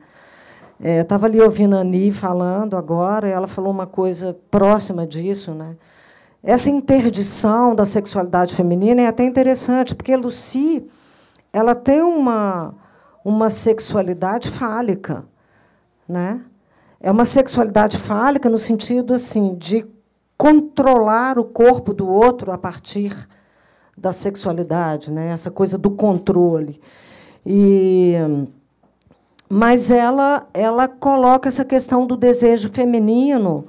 É, 0.82 1.02
Estava 1.02 1.28
ali 1.28 1.40
ouvindo 1.40 1.76
a 1.76 1.80
Ani 1.80 2.12
falando 2.12 2.76
agora, 2.76 3.28
e 3.28 3.32
ela 3.32 3.48
falou 3.48 3.72
uma 3.72 3.88
coisa 3.88 4.38
próxima 4.50 5.06
disso, 5.06 5.54
né? 5.54 5.76
Essa 6.42 6.70
interdição 6.70 7.74
da 7.74 7.86
sexualidade 7.86 8.54
feminina 8.54 9.02
é 9.02 9.08
até 9.08 9.24
interessante, 9.24 9.96
porque 9.96 10.16
Lucy 10.16 10.86
ela 11.54 11.74
tem 11.76 12.02
uma, 12.02 12.74
uma 13.24 13.50
sexualidade 13.50 14.50
fálica. 14.50 15.24
Né? 16.08 16.42
É 17.00 17.12
uma 17.12 17.26
sexualidade 17.26 17.98
fálica 17.98 18.50
no 18.50 18.58
sentido 18.58 19.14
assim 19.14 19.56
de 19.56 19.86
controlar 20.38 21.38
o 21.38 21.46
corpo 21.46 21.94
do 21.94 22.10
outro 22.10 22.52
a 22.52 22.58
partir 22.58 23.16
da 23.98 24.12
sexualidade, 24.12 25.12
né? 25.12 25.30
essa 25.30 25.52
coisa 25.52 25.78
do 25.78 25.92
controle. 25.92 26.82
E, 27.46 28.16
mas 29.50 29.92
ela, 29.92 30.48
ela 30.54 30.88
coloca 30.88 31.48
essa 31.48 31.64
questão 31.64 32.06
do 32.06 32.18
desejo 32.18 32.70
feminino 32.70 33.66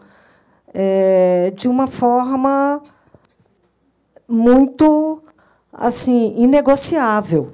é, 0.72 1.52
de 1.54 1.68
uma 1.68 1.86
forma 1.86 2.82
muito 4.26 5.22
assim 5.72 6.34
inegociável, 6.36 7.52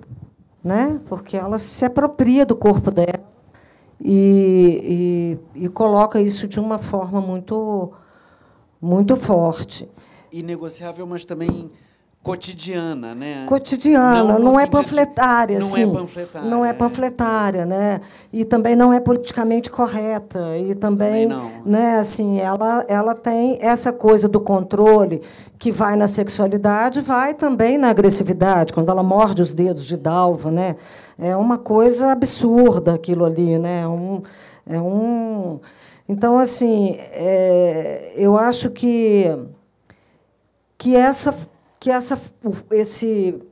né? 0.63 1.01
porque 1.09 1.37
ela 1.37 1.59
se 1.59 1.85
apropria 1.85 2.47
do 2.47 2.55
corpo 2.55 2.91
dela 2.91 3.30
e, 4.03 5.39
e, 5.55 5.65
e 5.65 5.69
coloca 5.69 6.21
isso 6.21 6.49
de 6.49 6.59
uma 6.59 6.79
forma 6.79 7.21
muito, 7.21 7.93
muito 8.81 9.17
forte. 9.17 9.91
Inegociável, 10.33 11.07
mas 11.07 11.25
também 11.25 11.71
cotidiana, 12.23 13.15
né? 13.15 13.47
Cotidiana, 13.49 14.39
não, 14.39 14.39
não 14.39 14.61
é 14.61 14.67
panfletária, 14.67 15.59
não 15.59 15.67
é 15.67 15.71
sim. 15.71 15.91
É 15.91 15.93
panfletária, 15.93 16.51
não 16.51 16.65
é 16.65 16.73
panfletária, 16.73 17.67
né? 17.67 18.01
E 18.31 18.45
também 18.45 18.77
não 18.77 18.93
é 18.93 19.01
politicamente 19.01 19.71
correta 19.71 20.57
e 20.59 20.75
também, 20.75 21.29
também 21.29 21.63
né, 21.65 21.99
assim, 21.99 22.39
ela 22.39 22.85
ela 22.89 23.15
tem 23.15 23.59
essa 23.63 23.91
coisa 23.93 24.29
do 24.29 24.39
controle 24.39 25.23
que 25.59 25.73
vai 25.73 25.97
na 25.97 26.07
sexualidade, 26.07 27.01
vai 27.01 27.33
também 27.33 27.79
na 27.79 27.89
agressividade, 27.89 28.73
quando 28.73 28.91
ela 28.91 29.03
morde 29.03 29.41
os 29.41 29.53
dedos 29.55 29.87
de 29.87 29.97
Dalva, 29.97 30.51
né? 30.51 30.77
É 31.19 31.35
uma 31.35 31.57
coisa 31.57 32.13
absurda 32.13 32.95
aquilo 32.95 33.25
ali, 33.25 33.59
né? 33.59 33.81
É 33.81 33.89
um, 33.89 34.23
é 34.69 34.81
um 34.81 35.59
então 36.07 36.37
assim, 36.39 36.97
é, 36.99 38.13
eu 38.15 38.37
acho 38.37 38.71
que 38.71 39.25
que 40.77 40.97
essa 40.97 41.35
que 41.81 41.91
essa, 41.91 42.21
esse, 42.71 43.43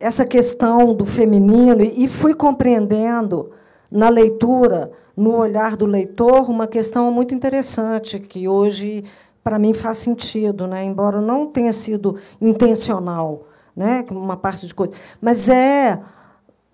essa 0.00 0.24
questão 0.24 0.94
do 0.94 1.04
feminino, 1.04 1.82
e 1.82 2.08
fui 2.08 2.34
compreendendo 2.34 3.50
na 3.90 4.08
leitura, 4.08 4.90
no 5.14 5.36
olhar 5.36 5.76
do 5.76 5.84
leitor, 5.84 6.48
uma 6.48 6.66
questão 6.66 7.10
muito 7.12 7.34
interessante, 7.34 8.18
que 8.18 8.48
hoje, 8.48 9.04
para 9.44 9.58
mim, 9.58 9.74
faz 9.74 9.98
sentido, 9.98 10.66
né? 10.66 10.84
embora 10.84 11.20
não 11.20 11.46
tenha 11.46 11.72
sido 11.72 12.16
intencional, 12.40 13.42
né? 13.76 14.06
uma 14.10 14.38
parte 14.38 14.66
de 14.66 14.74
coisa. 14.74 14.94
Mas 15.20 15.46
é 15.50 16.00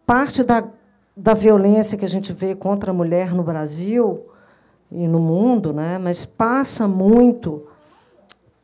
parte 0.07 0.45
da, 0.45 0.65
da 1.17 1.35
violência 1.35 1.99
que 1.99 2.05
a 2.05 2.09
gente 2.09 2.33
vê 2.33 2.55
contra 2.55 2.93
a 2.93 2.95
mulher 2.95 3.35
no 3.35 3.43
Brasil 3.43 4.25
e 4.91 5.09
no 5.09 5.19
mundo, 5.19 5.73
né? 5.73 5.99
mas 5.99 6.25
passa 6.25 6.87
muito 6.87 7.67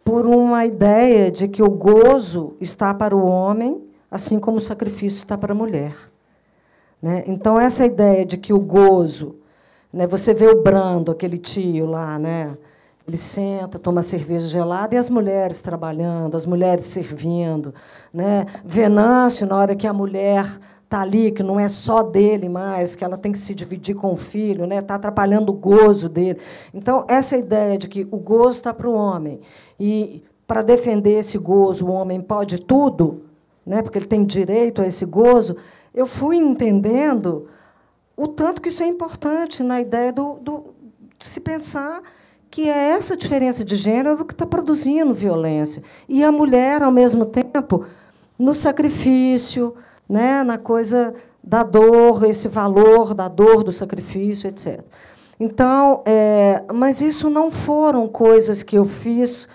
por 0.09 0.25
uma 0.25 0.64
ideia 0.64 1.31
de 1.31 1.47
que 1.49 1.62
o 1.62 1.68
gozo 1.68 2.57
está 2.59 2.94
para 2.94 3.14
o 3.14 3.27
homem, 3.27 3.87
assim 4.11 4.40
como 4.40 4.57
o 4.57 4.61
sacrifício 4.61 5.18
está 5.18 5.37
para 5.37 5.53
a 5.53 5.55
mulher. 5.55 5.94
Né? 7.03 7.25
Então, 7.27 7.61
essa 7.61 7.85
ideia 7.85 8.25
de 8.25 8.38
que 8.38 8.51
o 8.51 8.59
gozo. 8.59 9.37
Né, 9.92 10.07
você 10.07 10.33
vê 10.33 10.47
o 10.47 10.62
Brando, 10.62 11.12
aquele 11.12 11.37
tio 11.37 11.85
lá, 11.85 12.18
né, 12.18 12.57
Ele 13.07 13.18
senta, 13.18 13.79
toma 13.79 14.01
cerveja 14.01 14.47
gelada 14.47 14.94
e 14.94 14.99
as 14.99 15.11
mulheres 15.11 15.61
trabalhando, 15.61 16.38
as 16.38 16.47
mulheres 16.47 16.87
servindo. 16.87 17.75
Né? 18.11 18.47
Venâncio, 18.64 19.47
na 19.47 19.59
hora 19.59 19.77
que 19.77 19.87
a 19.87 19.92
mulher 19.92 20.47
está 20.88 21.03
ali, 21.03 21.31
que 21.31 21.42
não 21.42 21.61
é 21.61 21.68
só 21.68 22.03
dele 22.03 22.48
mais, 22.48 22.96
que 22.96 23.05
ela 23.05 23.18
tem 23.18 23.31
que 23.31 23.38
se 23.38 23.55
dividir 23.55 23.94
com 23.94 24.11
o 24.11 24.16
filho, 24.16 24.64
está 24.64 24.74
né? 24.74 24.81
Tá 24.81 24.94
atrapalhando 24.94 25.53
o 25.53 25.55
gozo 25.55 26.09
dele. 26.09 26.38
Então, 26.72 27.05
essa 27.07 27.37
ideia 27.37 27.77
de 27.77 27.88
que 27.88 28.09
o 28.11 28.16
gozo 28.16 28.57
está 28.57 28.72
para 28.72 28.88
o 28.88 28.94
homem 28.94 29.38
e 29.79 30.22
para 30.46 30.62
defender 30.62 31.18
esse 31.18 31.37
gozo 31.37 31.87
o 31.87 31.92
homem 31.92 32.22
pode 32.22 32.62
tudo, 32.62 33.22
né? 33.66 33.83
porque 33.83 33.98
ele 33.98 34.07
tem 34.07 34.24
direito 34.24 34.81
a 34.81 34.87
esse 34.87 35.05
gozo, 35.05 35.59
eu 35.94 36.07
fui 36.07 36.38
entendendo 36.38 37.48
o 38.16 38.27
tanto 38.27 38.62
que 38.62 38.70
isso 38.70 38.83
é 38.83 38.87
importante 38.87 39.62
na 39.62 39.83
ideia 39.83 40.11
do, 40.11 40.38
do 40.40 40.64
de 41.18 41.27
se 41.27 41.40
pensar 41.40 42.01
que 42.51 42.66
é 42.66 42.92
essa 42.92 43.14
diferença 43.14 43.62
de 43.62 43.77
gênero 43.77 44.24
que 44.24 44.33
está 44.33 44.46
produzindo 44.46 45.12
violência. 45.12 45.83
E 46.09 46.24
a 46.24 46.33
mulher, 46.33 46.81
ao 46.81 46.90
mesmo 46.90 47.27
tempo, 47.27 47.85
no 48.38 48.55
sacrifício, 48.55 49.74
né, 50.09 50.42
na 50.42 50.59
coisa 50.59 51.12
da 51.42 51.62
dor, 51.62 52.25
esse 52.25 52.49
valor 52.49 53.14
da 53.14 53.29
dor, 53.29 53.62
do 53.62 53.73
sacrifício, 53.73 54.49
etc. 54.49 54.81
Então, 55.38 56.03
é, 56.05 56.64
mas 56.75 57.01
isso 57.01 57.31
não 57.31 57.51
foram 57.51 58.09
coisas 58.09 58.62
que 58.62 58.77
eu 58.77 58.85
fiz 58.85 59.49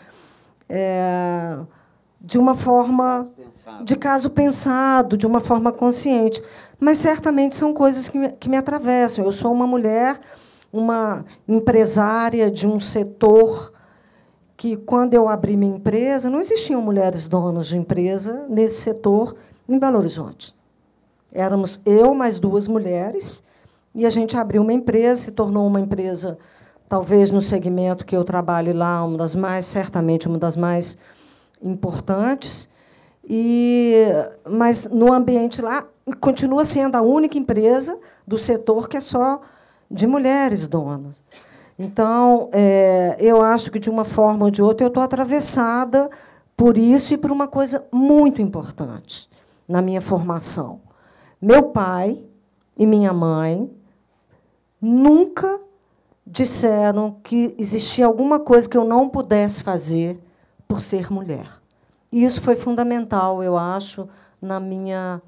é, 0.70 1.58
de 2.22 2.38
uma 2.38 2.54
forma 2.54 3.30
de 3.84 3.96
caso 3.96 4.30
pensado, 4.30 5.18
de 5.18 5.28
uma 5.28 5.40
forma 5.40 5.72
consciente. 5.72 6.42
Mas 6.80 6.98
certamente 6.98 7.56
são 7.56 7.74
coisas 7.74 8.10
que 8.10 8.18
me, 8.18 8.30
que 8.30 8.50
me 8.50 8.58
atravessam. 8.58 9.26
Eu 9.26 9.32
sou 9.32 9.52
uma 9.52 9.68
mulher 9.68 10.20
uma 10.74 11.24
empresária 11.48 12.50
de 12.50 12.66
um 12.66 12.80
setor 12.80 13.72
que, 14.58 14.76
quando 14.76 15.14
eu 15.14 15.30
abri 15.30 15.56
minha 15.56 15.76
empresa, 15.76 16.32
não 16.32 16.42
existiam 16.42 16.82
mulheres 16.82 17.28
donas 17.28 17.68
de 17.68 17.78
empresa 17.78 18.46
nesse 18.50 18.82
setor 18.82 19.36
em 19.76 19.80
Belo 19.80 19.98
Horizonte. 19.98 20.56
Éramos 21.32 21.82
eu 21.86 22.14
mais 22.14 22.38
duas 22.38 22.68
mulheres 22.68 23.46
e 23.96 24.06
a 24.06 24.10
gente 24.10 24.38
abriu 24.38 24.62
uma 24.62 24.74
empresa, 24.74 25.22
se 25.22 25.32
tornou 25.32 25.66
uma 25.66 25.80
empresa, 25.80 26.38
talvez 26.88 27.32
no 27.32 27.42
segmento 27.42 28.06
que 28.06 28.16
eu 28.16 28.24
trabalho 28.24 28.74
lá, 28.74 29.04
uma 29.04 29.18
das 29.18 29.34
mais, 29.34 29.66
certamente 29.66 30.28
uma 30.28 30.38
das 30.38 30.56
mais 30.56 31.00
importantes. 31.62 32.72
E, 33.28 33.96
mas 34.48 34.90
no 34.92 35.12
ambiente 35.12 35.62
lá 35.62 35.86
continua 36.20 36.66
sendo 36.66 36.96
a 36.96 37.02
única 37.02 37.38
empresa 37.38 37.98
do 38.28 38.38
setor 38.38 38.88
que 38.88 38.98
é 38.98 39.02
só 39.02 39.42
de 39.90 40.06
mulheres 40.06 40.68
donas. 40.68 41.24
Então, 41.80 42.50
é, 42.52 43.16
eu 43.20 43.42
acho 43.42 43.72
que, 43.72 43.80
de 43.80 43.90
uma 43.90 44.04
forma 44.04 44.46
ou 44.46 44.52
de 44.52 44.62
outra, 44.62 44.86
eu 44.86 44.90
estou 44.90 45.02
atravessada 45.02 46.10
por 46.56 46.78
isso 46.78 47.16
e 47.16 47.18
por 47.18 47.32
uma 47.32 47.48
coisa 47.48 47.88
muito 47.92 48.40
importante 48.40 49.33
na 49.68 49.82
minha 49.82 50.02
formação. 50.02 50.82
Meu 51.42 51.70
pai 51.70 52.24
e 52.78 52.86
minha 52.86 53.14
mãe 53.14 53.70
nunca 54.82 55.60
disseram 56.26 57.18
que 57.24 57.56
existia 57.58 58.06
alguma 58.06 58.40
coisa 58.40 58.70
que 58.70 58.78
eu 58.78 58.84
não 58.84 59.10
pudesse 59.10 59.64
fazer 59.64 60.20
por 60.68 60.84
ser 60.84 61.12
mulher. 61.12 61.48
E 62.12 62.24
isso 62.24 62.42
foi 62.42 62.56
fundamental, 62.56 63.44
eu 63.44 63.58
acho, 63.58 64.08
na 64.42 64.60
minha 64.60 65.22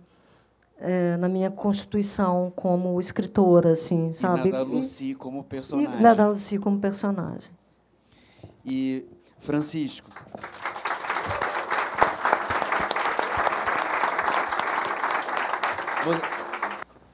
é, 0.78 1.16
na 1.18 1.30
minha 1.30 1.50
constituição 1.50 2.52
como 2.56 3.00
escritora, 3.00 3.72
assim, 3.72 4.12
sabe? 4.12 4.50
E 4.50 4.52
na 4.52 4.58
da 4.58 4.64
Lucy 4.64 5.16
como 5.16 5.44
personagem. 5.44 5.94
E 5.94 6.02
na 6.02 6.14
da 6.14 6.28
Lucy 6.28 6.60
como 6.60 6.80
personagem. 6.80 7.52
E 8.66 9.06
Francisco. 9.40 10.10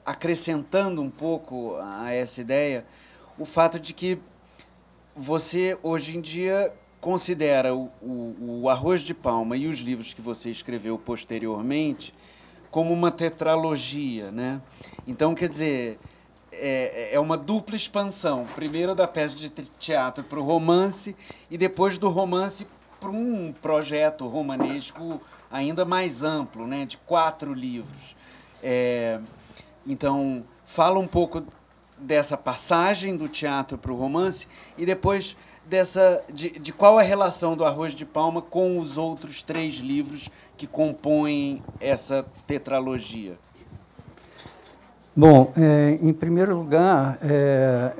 Acrescentando 0.05 1.01
um 1.01 1.09
pouco 1.09 1.77
a 1.77 2.11
essa 2.11 2.41
ideia, 2.41 2.83
o 3.37 3.45
fato 3.45 3.79
de 3.79 3.93
que 3.93 4.19
você 5.15 5.77
hoje 5.83 6.17
em 6.17 6.21
dia 6.21 6.73
considera 6.99 7.73
o, 7.73 7.91
o, 8.01 8.61
o 8.63 8.69
Arroz 8.69 9.01
de 9.01 9.13
Palma 9.13 9.57
e 9.57 9.67
os 9.67 9.79
livros 9.79 10.13
que 10.13 10.21
você 10.21 10.51
escreveu 10.51 10.97
posteriormente 10.97 12.13
como 12.69 12.93
uma 12.93 13.11
tetralogia, 13.11 14.31
né? 14.31 14.61
Então, 15.05 15.35
quer 15.35 15.49
dizer, 15.49 15.99
é, 16.51 17.09
é 17.13 17.19
uma 17.19 17.37
dupla 17.37 17.75
expansão. 17.75 18.45
Primeiro 18.55 18.95
da 18.95 19.07
peça 19.07 19.35
de 19.35 19.49
teatro 19.49 20.23
para 20.23 20.39
o 20.39 20.43
romance 20.43 21.15
e 21.49 21.57
depois 21.57 21.97
do 21.97 22.09
romance 22.09 22.65
para 22.99 23.09
um 23.09 23.53
projeto 23.61 24.27
romanesco 24.27 25.19
ainda 25.51 25.83
mais 25.83 26.23
amplo, 26.23 26.65
né? 26.65 26.85
De 26.85 26.97
quatro 26.97 27.53
livros. 27.53 28.15
É, 28.63 29.19
então, 29.85 30.43
fala 30.65 30.99
um 30.99 31.07
pouco 31.07 31.43
dessa 31.97 32.37
passagem 32.37 33.15
do 33.15 33.27
teatro 33.27 33.77
para 33.77 33.91
o 33.91 33.95
romance 33.95 34.47
e 34.77 34.85
depois 34.85 35.37
dessa 35.65 36.23
de, 36.33 36.59
de 36.59 36.73
qual 36.73 36.97
a 36.97 37.03
relação 37.03 37.55
do 37.55 37.63
Arroz 37.63 37.93
de 37.93 38.05
Palma 38.05 38.41
com 38.41 38.79
os 38.79 38.97
outros 38.97 39.43
três 39.43 39.75
livros 39.75 40.29
que 40.57 40.65
compõem 40.65 41.61
essa 41.79 42.25
tetralogia? 42.47 43.33
Bom, 45.15 45.51
é, 45.57 45.99
em 46.01 46.13
primeiro 46.13 46.55
lugar, 46.55 47.17
é, 47.21 47.91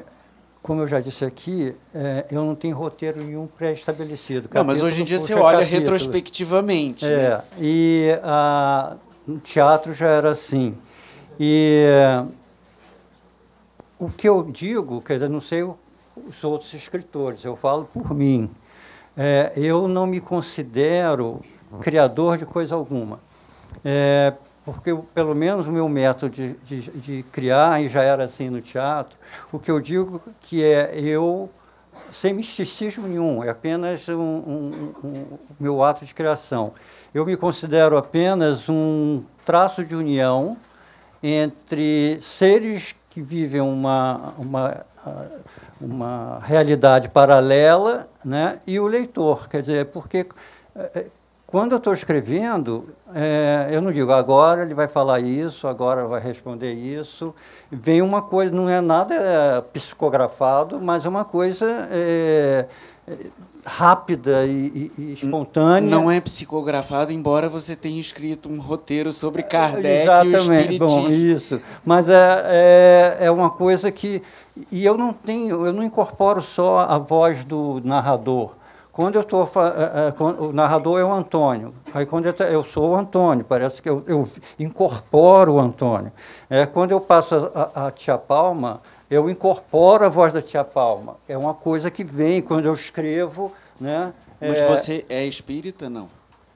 como 0.63 0.81
eu 0.81 0.87
já 0.87 0.99
disse 0.99 1.25
aqui, 1.25 1.75
é, 1.93 2.25
eu 2.31 2.45
não 2.45 2.55
tenho 2.55 2.75
roteiro 2.75 3.21
nenhum 3.21 3.47
pré-estabelecido. 3.47 4.49
Não, 4.53 4.63
mas 4.63 4.81
hoje 4.81 5.01
em 5.01 5.05
dia 5.05 5.19
você 5.19 5.33
olha 5.33 5.59
capítulo. 5.59 5.79
retrospectivamente. 5.79 7.05
É, 7.05 7.29
né? 7.29 7.41
e 7.59 8.17
a, 8.23 8.95
no 9.31 9.39
teatro 9.39 9.93
já 9.93 10.07
era 10.07 10.31
assim. 10.31 10.77
E 11.39 11.85
o 13.97 14.09
que 14.09 14.27
eu 14.27 14.43
digo, 14.43 15.01
quer 15.01 15.15
dizer, 15.15 15.29
não 15.29 15.41
sei 15.41 15.63
os 15.63 16.43
outros 16.43 16.73
escritores, 16.73 17.43
eu 17.43 17.55
falo 17.55 17.85
por 17.85 18.13
mim. 18.13 18.49
É, 19.17 19.51
eu 19.55 19.87
não 19.87 20.05
me 20.05 20.21
considero 20.21 21.41
criador 21.81 22.37
de 22.37 22.45
coisa 22.45 22.75
alguma. 22.75 23.19
É, 23.83 24.33
porque, 24.63 24.95
pelo 25.13 25.33
menos, 25.33 25.67
o 25.67 25.71
meu 25.71 25.89
método 25.89 26.33
de, 26.33 26.53
de, 26.53 26.81
de, 26.81 27.23
criar, 27.31 27.81
e 27.81 27.89
já 27.89 28.03
era 28.03 28.25
assim 28.25 28.49
no 28.49 28.61
teatro, 28.61 29.17
o 29.51 29.57
que 29.57 29.71
eu 29.71 29.79
digo 29.79 30.21
que 30.41 30.63
é 30.63 30.91
eu, 30.99 31.49
sem 32.11 32.33
misticismo 32.33 33.07
nenhum, 33.07 33.43
é 33.43 33.49
apenas 33.49 34.07
um, 34.07 34.19
um, 34.19 34.93
um, 35.03 35.25
meu 35.59 35.83
ato 35.83 36.05
de 36.05 36.13
criação. 36.13 36.73
Eu 37.13 37.25
me 37.25 37.35
considero 37.35 37.97
apenas 37.97 38.69
um 38.69 39.21
traço 39.45 39.83
de 39.83 39.93
união 39.93 40.55
entre 41.21 42.17
seres 42.21 42.95
que 43.09 43.21
vivem 43.21 43.59
uma, 43.59 44.33
uma, 44.37 44.85
uma 45.81 46.39
realidade 46.41 47.09
paralela 47.09 48.07
né, 48.23 48.59
e 48.65 48.79
o 48.79 48.87
leitor. 48.87 49.49
Quer 49.49 49.59
dizer, 49.61 49.87
porque 49.87 50.25
é, 50.73 51.07
quando 51.45 51.73
eu 51.73 51.79
estou 51.79 51.93
escrevendo, 51.93 52.87
é, 53.13 53.67
eu 53.73 53.81
não 53.81 53.91
digo 53.91 54.13
agora 54.13 54.61
ele 54.61 54.73
vai 54.73 54.87
falar 54.87 55.19
isso, 55.19 55.67
agora 55.67 56.07
vai 56.07 56.21
responder 56.21 56.71
isso. 56.71 57.35
Vem 57.69 58.01
uma 58.01 58.21
coisa, 58.21 58.53
não 58.53 58.69
é 58.69 58.79
nada 58.79 59.61
psicografado, 59.73 60.79
mas 60.79 61.03
é 61.03 61.09
uma 61.09 61.25
coisa 61.25 61.89
é 61.91 62.67
rápida 63.65 64.45
e, 64.45 64.91
e, 64.97 65.13
espontânea. 65.13 65.89
Não 65.89 66.09
é 66.09 66.19
psicografado, 66.21 67.11
embora 67.11 67.49
você 67.49 67.75
tenha 67.75 67.99
escrito 67.99 68.49
um 68.49 68.59
roteiro 68.59 69.11
sobre 69.11 69.43
Kardec 69.43 70.03
Exatamente. 70.03 70.73
e. 70.73 70.79
Bom, 70.79 71.07
isso. 71.09 71.61
Mas 71.85 72.09
é, 72.09 72.41
é, 72.45 73.17
é 73.21 73.31
uma 73.31 73.49
coisa 73.49 73.91
que... 73.91 74.21
E 74.71 74.83
eu 74.83 74.97
não 74.97 75.13
tenho, 75.13 75.65
eu 75.65 75.73
não 75.73 75.83
incorporo 75.83 76.41
só 76.41 76.79
a 76.81 76.97
voz 76.97 77.43
do 77.45 77.81
narrador 77.83 78.51
quando 78.91 79.15
eu 79.15 79.21
estou. 79.21 79.49
É, 79.55 80.09
é, 80.09 80.23
o 80.41 80.51
narrador 80.51 80.99
é 80.99 81.03
o 81.03 81.11
Antônio. 81.11 81.73
Aí 81.93 82.05
quando 82.05 82.25
eu, 82.25 82.33
eu 82.47 82.63
sou 82.63 82.91
o 82.91 82.95
Antônio, 82.95 83.45
parece 83.47 83.81
que 83.81 83.89
eu, 83.89 84.03
eu 84.05 84.29
incorporo 84.59 85.53
o 85.53 85.59
Antônio. 85.59 86.11
É, 86.49 86.65
quando 86.65 86.91
eu 86.91 86.99
passo 86.99 87.51
a, 87.55 87.87
a, 87.87 87.91
Tia 87.91 88.17
Palma, 88.17 88.81
eu 89.11 89.29
incorporo 89.29 90.05
a 90.05 90.09
voz 90.09 90.31
da 90.31 90.41
Tia 90.41 90.63
Palma. 90.63 91.17
É 91.27 91.37
uma 91.37 91.53
coisa 91.53 91.91
que 91.91 92.01
vem 92.01 92.41
quando 92.41 92.65
eu 92.65 92.73
escrevo. 92.73 93.51
Né? 93.77 94.13
Mas 94.39 94.57
é, 94.57 94.67
você 94.69 95.05
é 95.09 95.25
espírita, 95.25 95.89
não? 95.89 96.07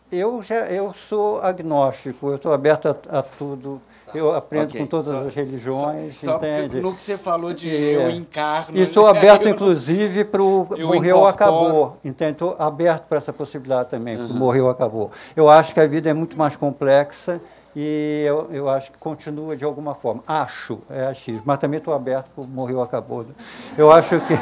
Eu, 0.10 0.42
já, 0.42 0.68
eu 0.68 0.94
sou 0.94 1.42
agnóstico, 1.42 2.30
eu 2.30 2.36
estou 2.36 2.54
aberto 2.54 2.88
a, 2.88 3.20
a 3.20 3.22
tudo. 3.22 3.82
Eu 4.14 4.34
aprendo 4.34 4.70
okay. 4.70 4.80
com 4.80 4.88
todas 4.88 5.08
só, 5.08 5.28
as 5.28 5.36
religiões, 5.36 6.16
só, 6.16 6.38
entende? 6.38 6.78
Só 6.78 6.82
no 6.82 6.96
que 6.96 7.02
você 7.02 7.18
falou 7.18 7.54
de 7.54 7.70
é. 7.70 7.96
eu 7.98 8.10
encarno... 8.10 8.78
E 8.78 8.84
estou 8.84 9.08
aberto, 9.08 9.50
inclusive, 9.50 10.24
para 10.24 10.42
o 10.42 10.66
morreu, 10.80 11.28
acabou. 11.28 11.98
Estou 12.06 12.56
aberto 12.58 13.08
para 13.08 13.18
essa 13.18 13.34
possibilidade 13.34 13.90
também, 13.90 14.16
uhum. 14.16 14.28
morreu, 14.30 14.70
acabou. 14.70 15.12
Eu 15.36 15.50
acho 15.50 15.74
que 15.74 15.82
a 15.82 15.88
vida 15.88 16.10
é 16.10 16.14
muito 16.14 16.38
mais 16.38 16.56
complexa 16.56 17.42
e 17.76 18.24
eu, 18.26 18.50
eu 18.52 18.70
acho 18.70 18.92
que 18.94 18.98
continua 18.98 19.56
de 19.56 19.66
alguma 19.66 19.94
forma. 19.94 20.24
Acho, 20.26 20.80
é 20.90 21.08
achismo, 21.08 21.44
mas 21.46 21.60
também 21.60 21.78
estou 21.78 21.94
aberto 21.94 22.30
morreu, 22.48 22.82
acabou. 22.82 23.26
Eu 23.78 23.92
acho 23.92 24.20
que... 24.22 24.34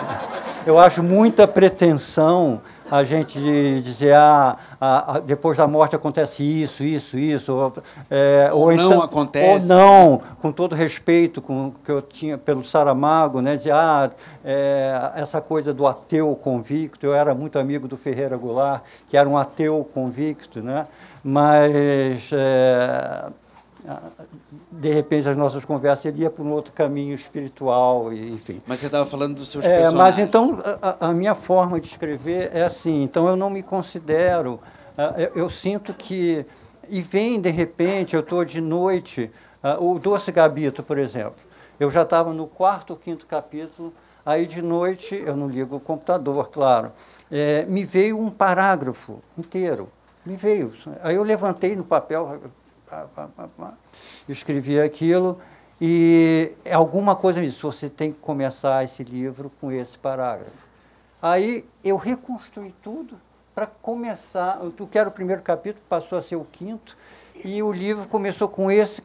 eu 0.68 0.78
acho 0.78 1.02
muita 1.02 1.48
pretensão 1.48 2.60
a 2.90 3.04
gente 3.04 3.38
dizer, 3.82 4.14
ah, 4.14 4.56
depois 5.24 5.56
da 5.56 5.66
morte 5.66 5.94
acontece 5.94 6.42
isso, 6.42 6.82
isso, 6.82 7.18
isso. 7.18 7.52
Ou, 7.52 7.72
é, 8.10 8.48
ou, 8.52 8.60
ou 8.60 8.74
não 8.74 8.86
então, 8.86 9.02
acontece. 9.02 9.70
Ou 9.70 9.76
não, 9.76 10.22
com 10.40 10.50
todo 10.50 10.74
respeito 10.74 11.42
com 11.42 11.72
que 11.84 11.90
eu 11.90 12.00
tinha 12.00 12.38
pelo 12.38 12.64
Saramago, 12.64 13.40
né, 13.40 13.56
dizer, 13.56 13.72
ah, 13.72 14.10
é, 14.44 15.12
essa 15.16 15.40
coisa 15.40 15.72
do 15.74 15.86
ateu 15.86 16.34
convicto, 16.34 17.04
eu 17.04 17.14
era 17.14 17.34
muito 17.34 17.58
amigo 17.58 17.86
do 17.86 17.96
Ferreira 17.96 18.36
Goulart, 18.36 18.82
que 19.08 19.16
era 19.16 19.28
um 19.28 19.36
ateu 19.36 19.86
convicto, 19.92 20.60
né, 20.62 20.86
mas... 21.28 22.30
É, 22.32 23.30
de 24.70 24.92
repente 24.92 25.28
as 25.28 25.36
nossas 25.36 25.64
conversas 25.64 26.16
ia 26.18 26.30
para 26.30 26.44
um 26.44 26.52
outro 26.52 26.72
caminho 26.72 27.14
espiritual 27.14 28.12
enfim. 28.12 28.60
Mas 28.66 28.80
você 28.80 28.86
estava 28.86 29.06
falando 29.06 29.36
dos 29.36 29.48
seus 29.48 29.64
é, 29.64 29.80
personagens. 29.80 30.16
mas 30.16 30.18
então 30.18 30.58
a, 30.82 31.08
a, 31.08 31.12
minha 31.12 31.34
forma 31.34 31.80
de 31.80 31.86
escrever 31.86 32.50
é 32.52 32.64
assim. 32.64 33.02
Então 33.02 33.26
eu 33.26 33.36
não 33.36 33.50
me 33.50 33.62
considero 33.62 34.60
eu, 35.16 35.42
eu 35.42 35.50
sinto 35.50 35.94
que 35.94 36.44
e 36.88 37.00
vem 37.00 37.40
de 37.40 37.50
repente 37.50 38.14
eu 38.14 38.20
estou 38.20 38.44
de 38.44 38.60
noite 38.60 39.30
o 39.80 39.98
doce 39.98 40.30
gabito 40.30 40.82
por 40.82 40.98
exemplo. 40.98 41.40
Eu 41.80 41.90
já 41.90 42.02
estava 42.02 42.32
no 42.32 42.46
quarto 42.46 42.90
ou 42.90 42.96
quinto 42.96 43.26
capítulo 43.26 43.92
aí 44.24 44.46
de 44.46 44.60
noite 44.60 45.14
eu 45.14 45.36
não 45.36 45.48
ligo 45.48 45.76
o 45.76 45.80
computador 45.80 46.50
claro. 46.50 46.92
É, 47.30 47.64
me 47.66 47.84
veio 47.84 48.18
um 48.18 48.30
parágrafo 48.30 49.22
inteiro 49.36 49.88
me 50.24 50.36
veio 50.36 50.72
aí 51.02 51.16
eu 51.16 51.22
levantei 51.22 51.74
no 51.74 51.84
papel 51.84 52.40
escrevi 54.28 54.80
aquilo 54.80 55.38
e 55.80 56.52
alguma 56.72 57.14
coisa 57.14 57.40
nisso. 57.40 57.70
Você 57.70 57.88
tem 57.88 58.12
que 58.12 58.18
começar 58.20 58.84
esse 58.84 59.04
livro 59.04 59.50
com 59.60 59.70
esse 59.70 59.98
parágrafo. 59.98 60.66
Aí 61.20 61.64
eu 61.84 61.96
reconstruí 61.96 62.74
tudo 62.82 63.16
para 63.54 63.66
começar. 63.66 64.60
O 64.62 64.72
que 64.86 64.98
o 64.98 65.10
primeiro 65.10 65.42
capítulo 65.42 65.84
passou 65.88 66.18
a 66.18 66.22
ser 66.22 66.36
o 66.36 66.44
quinto 66.44 66.96
e 67.44 67.62
o 67.62 67.72
livro 67.72 68.08
começou 68.08 68.48
com 68.48 68.70
esse, 68.70 69.02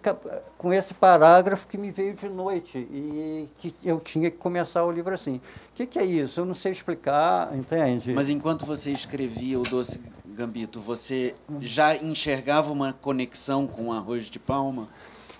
com 0.57 0.73
esse 0.73 0.93
parágrafo 0.95 1.67
que 1.67 1.77
me 1.77 1.91
veio 1.91 2.15
de 2.15 2.27
noite 2.29 2.79
e 2.79 3.47
que 3.57 3.75
eu 3.83 3.99
tinha 3.99 4.31
que 4.31 4.37
começar 4.37 4.83
o 4.83 4.91
livro 4.91 5.13
assim. 5.13 5.35
O 5.35 5.75
que, 5.75 5.85
que 5.85 5.99
é 5.99 6.05
isso? 6.05 6.39
Eu 6.39 6.45
não 6.45 6.55
sei 6.55 6.71
explicar, 6.71 7.55
entende? 7.55 8.13
Mas 8.13 8.29
enquanto 8.29 8.65
você 8.65 8.91
escrevia 8.91 9.59
o 9.59 9.63
Doce 9.63 10.01
Gambito, 10.33 10.79
você 10.79 11.35
já 11.61 11.95
enxergava 11.95 12.71
uma 12.71 12.93
conexão 12.93 13.67
com 13.67 13.87
o 13.87 13.93
arroz 13.93 14.25
de 14.25 14.39
palma? 14.39 14.87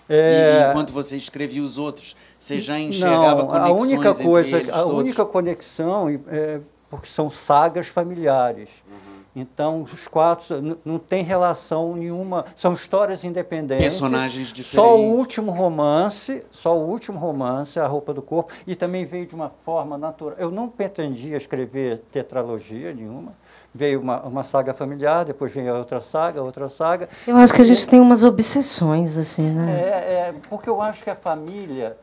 É... 0.08 0.66
E, 0.68 0.70
enquanto 0.70 0.94
você 0.94 1.18
escrevia 1.18 1.64
os 1.64 1.78
outros, 1.78 2.16
você 2.40 2.60
já 2.60 2.80
enxergava 2.80 3.44
não, 3.44 3.48
conexões 3.48 3.70
a 3.70 3.74
única 3.74 4.16
coisa, 4.16 4.58
a 4.58 4.84
todos? 4.84 5.00
única 5.00 5.26
conexão 5.26 6.22
é 6.28 6.60
porque 6.90 7.08
são 7.08 7.32
sagas 7.32 7.88
familiares. 7.88 8.84
Uhum. 8.88 9.14
Então, 9.36 9.82
os 9.82 10.08
quatro 10.08 10.78
não 10.86 11.00
tem 11.00 11.24
relação 11.24 11.96
nenhuma, 11.96 12.46
são 12.56 12.74
histórias 12.74 13.24
independentes. 13.24 13.84
Personagens 13.84 14.50
diferentes. 14.50 14.76
Só 14.76 14.96
o 14.96 15.16
último 15.18 15.52
romance, 15.52 16.46
só 16.52 16.78
o 16.78 16.88
último 16.88 17.18
romance, 17.18 17.80
A 17.80 17.88
Roupa 17.88 18.14
do 18.14 18.22
Corpo, 18.22 18.54
e 18.68 18.76
também 18.76 19.06
veio 19.06 19.26
de 19.26 19.34
uma 19.34 19.50
forma 19.50 19.98
natural. 19.98 20.38
Eu 20.38 20.52
não 20.52 20.70
pretendia 20.70 21.36
escrever 21.36 22.04
tetralogia 22.12 22.94
nenhuma 22.94 23.34
veio 23.74 24.00
uma, 24.02 24.22
uma 24.22 24.44
saga 24.44 24.74
familiar, 24.74 25.26
depois 25.26 25.52
veio 25.52 25.74
a 25.74 25.78
outra 25.78 26.00
saga, 26.00 26.42
outra 26.42 26.70
saga. 26.70 27.10
Eu 27.28 27.38
acho 27.38 27.54
que 27.54 27.62
a 27.62 27.66
gente 27.66 27.88
tem 27.88 28.00
umas 28.00 28.24
obsessões, 28.24 29.18
assim, 29.18 29.50
né? 29.50 29.72
É, 29.72 29.88
é 30.30 30.36
porque 30.50 30.70
eu 30.70 30.82
acho 30.82 31.04
que 31.04 31.10
a 31.10 31.16
família, 31.16 31.98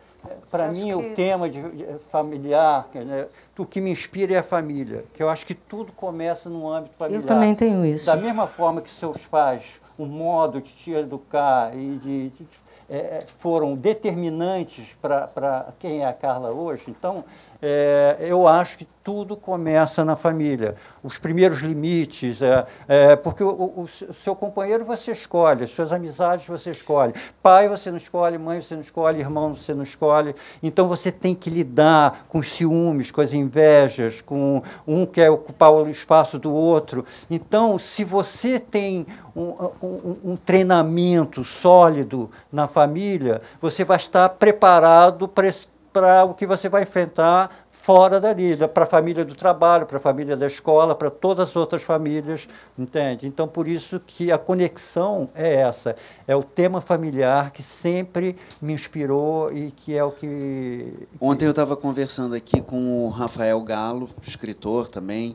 para 0.50 0.68
mim, 0.68 0.86
que... 0.86 0.94
o 0.94 1.14
tema 1.14 1.48
de, 1.48 1.62
de 1.70 1.86
familiar, 2.10 2.88
né, 2.94 3.26
o 3.56 3.64
que 3.64 3.80
me 3.80 3.90
inspira 3.90 4.34
é 4.34 4.38
a 4.38 4.42
família, 4.42 5.04
que 5.14 5.22
eu 5.22 5.28
acho 5.28 5.46
que 5.46 5.54
tudo 5.54 5.92
começa 5.92 6.48
no 6.48 6.72
âmbito 6.72 6.96
familiar. 6.96 7.22
Eu 7.22 7.26
também 7.26 7.54
tenho 7.54 7.84
isso. 7.84 8.06
Da 8.06 8.16
mesma 8.16 8.46
forma 8.46 8.80
que 8.80 8.90
seus 8.90 9.26
pais, 9.26 9.80
o 9.98 10.06
modo 10.06 10.60
de 10.60 10.74
te 10.74 10.92
educar 10.92 11.76
e 11.76 11.98
de, 12.02 12.28
de 12.30 12.46
é, 12.90 13.22
foram 13.38 13.76
determinantes 13.76 14.96
para 15.00 15.68
quem 15.78 16.02
é 16.02 16.06
a 16.06 16.12
Carla 16.12 16.52
hoje. 16.52 16.84
Então, 16.88 17.24
é, 17.62 18.16
eu 18.20 18.48
acho 18.48 18.78
que 18.78 18.86
tudo 19.02 19.36
começa 19.36 20.04
na 20.04 20.16
família. 20.16 20.74
Os 21.02 21.18
primeiros 21.18 21.60
limites, 21.60 22.42
é, 22.42 22.66
é 22.88 23.16
porque 23.16 23.42
o, 23.42 23.48
o, 23.48 23.82
o, 23.82 23.88
seu 23.88 24.34
companheiro 24.34 24.84
você 24.84 25.12
escolhe, 25.12 25.64
as 25.64 25.70
suas 25.70 25.92
amizades 25.92 26.46
você 26.46 26.70
escolhe. 26.70 27.14
Pai 27.42 27.68
você 27.68 27.90
não 27.90 27.96
escolhe, 27.96 28.36
mãe 28.36 28.60
você 28.60 28.74
não 28.74 28.82
escolhe, 28.82 29.20
irmão 29.20 29.54
você 29.54 29.72
não 29.72 29.82
escolhe. 29.82 30.34
Então 30.62 30.88
você 30.88 31.12
tem 31.12 31.34
que 31.34 31.48
lidar 31.48 32.24
com 32.28 32.38
os 32.38 32.48
ciúmes, 32.48 33.10
com 33.10 33.20
as 33.20 33.32
invejas, 33.32 34.20
com 34.20 34.62
um 34.86 35.06
quer 35.06 35.30
ocupar 35.30 35.72
o 35.72 35.88
espaço 35.88 36.38
do 36.38 36.52
outro. 36.52 37.04
Então, 37.30 37.78
se 37.78 38.04
você 38.04 38.58
tem 38.58 39.06
um, 39.34 39.70
um, 39.82 40.16
um 40.32 40.36
treinamento 40.36 41.44
sólido 41.44 42.30
na 42.52 42.66
família, 42.66 43.40
você 43.60 43.84
vai 43.84 43.96
estar 43.96 44.28
preparado 44.30 45.28
para 45.28 46.24
o 46.24 46.34
que 46.34 46.46
você 46.46 46.68
vai 46.68 46.82
enfrentar 46.82 47.50
fora 47.82 48.20
dali, 48.20 48.56
para 48.68 48.84
a 48.84 48.86
família 48.86 49.24
do 49.24 49.34
trabalho, 49.34 49.86
para 49.86 49.96
a 49.96 50.00
família 50.00 50.36
da 50.36 50.46
escola, 50.46 50.94
para 50.94 51.10
todas 51.10 51.48
as 51.48 51.56
outras 51.56 51.82
famílias, 51.82 52.46
entende? 52.78 53.26
Então, 53.26 53.48
por 53.48 53.66
isso 53.66 53.98
que 54.06 54.30
a 54.30 54.36
conexão 54.36 55.30
é 55.34 55.56
essa, 55.56 55.96
é 56.28 56.36
o 56.36 56.42
tema 56.42 56.82
familiar 56.82 57.50
que 57.50 57.62
sempre 57.62 58.36
me 58.60 58.74
inspirou 58.74 59.50
e 59.50 59.70
que 59.70 59.96
é 59.96 60.04
o 60.04 60.12
que... 60.12 60.26
que... 60.26 61.08
Ontem 61.20 61.46
eu 61.46 61.50
estava 61.50 61.74
conversando 61.74 62.34
aqui 62.34 62.60
com 62.60 63.06
o 63.06 63.08
Rafael 63.08 63.60
Galo, 63.62 64.10
escritor 64.22 64.88
também, 64.88 65.34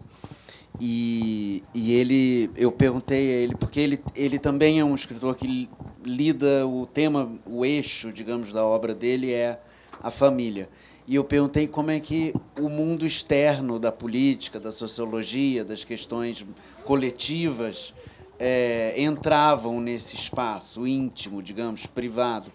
e, 0.80 1.64
e 1.74 1.94
ele, 1.94 2.50
eu 2.56 2.72
perguntei 2.72 3.30
a 3.30 3.38
ele, 3.38 3.56
porque 3.56 3.80
ele, 3.80 4.00
ele 4.16 4.40
também 4.40 4.80
é 4.80 4.86
um 4.86 4.94
escritor 4.94 5.36
que 5.36 5.70
lida 6.04 6.68
o 6.68 6.86
tema, 6.86 7.32
o 7.46 7.66
eixo, 7.66 8.12
digamos, 8.12 8.52
da 8.52 8.66
obra 8.66 8.94
dele 8.94 9.32
é 9.32 9.60
a 10.04 10.12
família. 10.12 10.70
E 11.08 11.16
eu 11.16 11.24
perguntei 11.24 11.68
como 11.68 11.92
é 11.92 12.00
que 12.00 12.34
o 12.60 12.68
mundo 12.68 13.06
externo 13.06 13.80
da 13.80 13.92
política, 13.92 14.60
da 14.60 14.72
sociologia, 14.72 15.64
das 15.64 15.84
questões 15.84 16.46
coletivas 16.84 17.94
é, 18.40 18.94
entravam 18.98 19.80
nesse 19.80 20.16
espaço 20.16 20.88
íntimo, 20.88 21.44
digamos, 21.44 21.86
privado. 21.86 22.52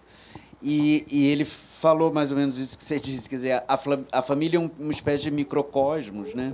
E, 0.61 1.05
e, 1.09 1.25
ele 1.27 1.45
falou 1.45 2.11
mais 2.11 2.29
ou 2.29 2.37
menos 2.37 2.59
isso 2.59 2.77
que 2.77 2.83
você 2.83 2.99
disse, 2.99 3.27
quer 3.27 3.37
dizer, 3.37 3.63
a, 3.67 3.79
a 4.11 4.21
família 4.21 4.59
é 4.59 4.69
uma 4.79 4.91
espécie 4.91 5.23
de 5.23 5.31
microcosmos, 5.31 6.35
né, 6.35 6.53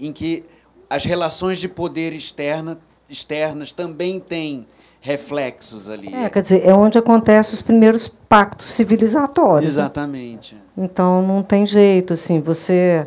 em 0.00 0.12
que 0.12 0.42
as 0.88 1.04
relações 1.04 1.58
de 1.58 1.68
poder 1.68 2.12
externa, 2.12 2.78
externas 3.08 3.72
também 3.72 4.20
têm 4.20 4.66
reflexos 5.00 5.88
ali. 5.88 6.12
É, 6.12 6.28
quer 6.28 6.42
dizer, 6.42 6.66
é 6.66 6.74
onde 6.74 6.98
acontecem 6.98 7.54
os 7.54 7.62
primeiros 7.62 8.08
pactos 8.08 8.66
civilizatórios. 8.66 9.76
Né? 9.76 9.82
Exatamente. 9.82 10.54
Né? 10.54 10.60
Então 10.78 11.22
não 11.22 11.42
tem 11.42 11.64
jeito 11.64 12.12
assim, 12.12 12.40
você 12.40 13.06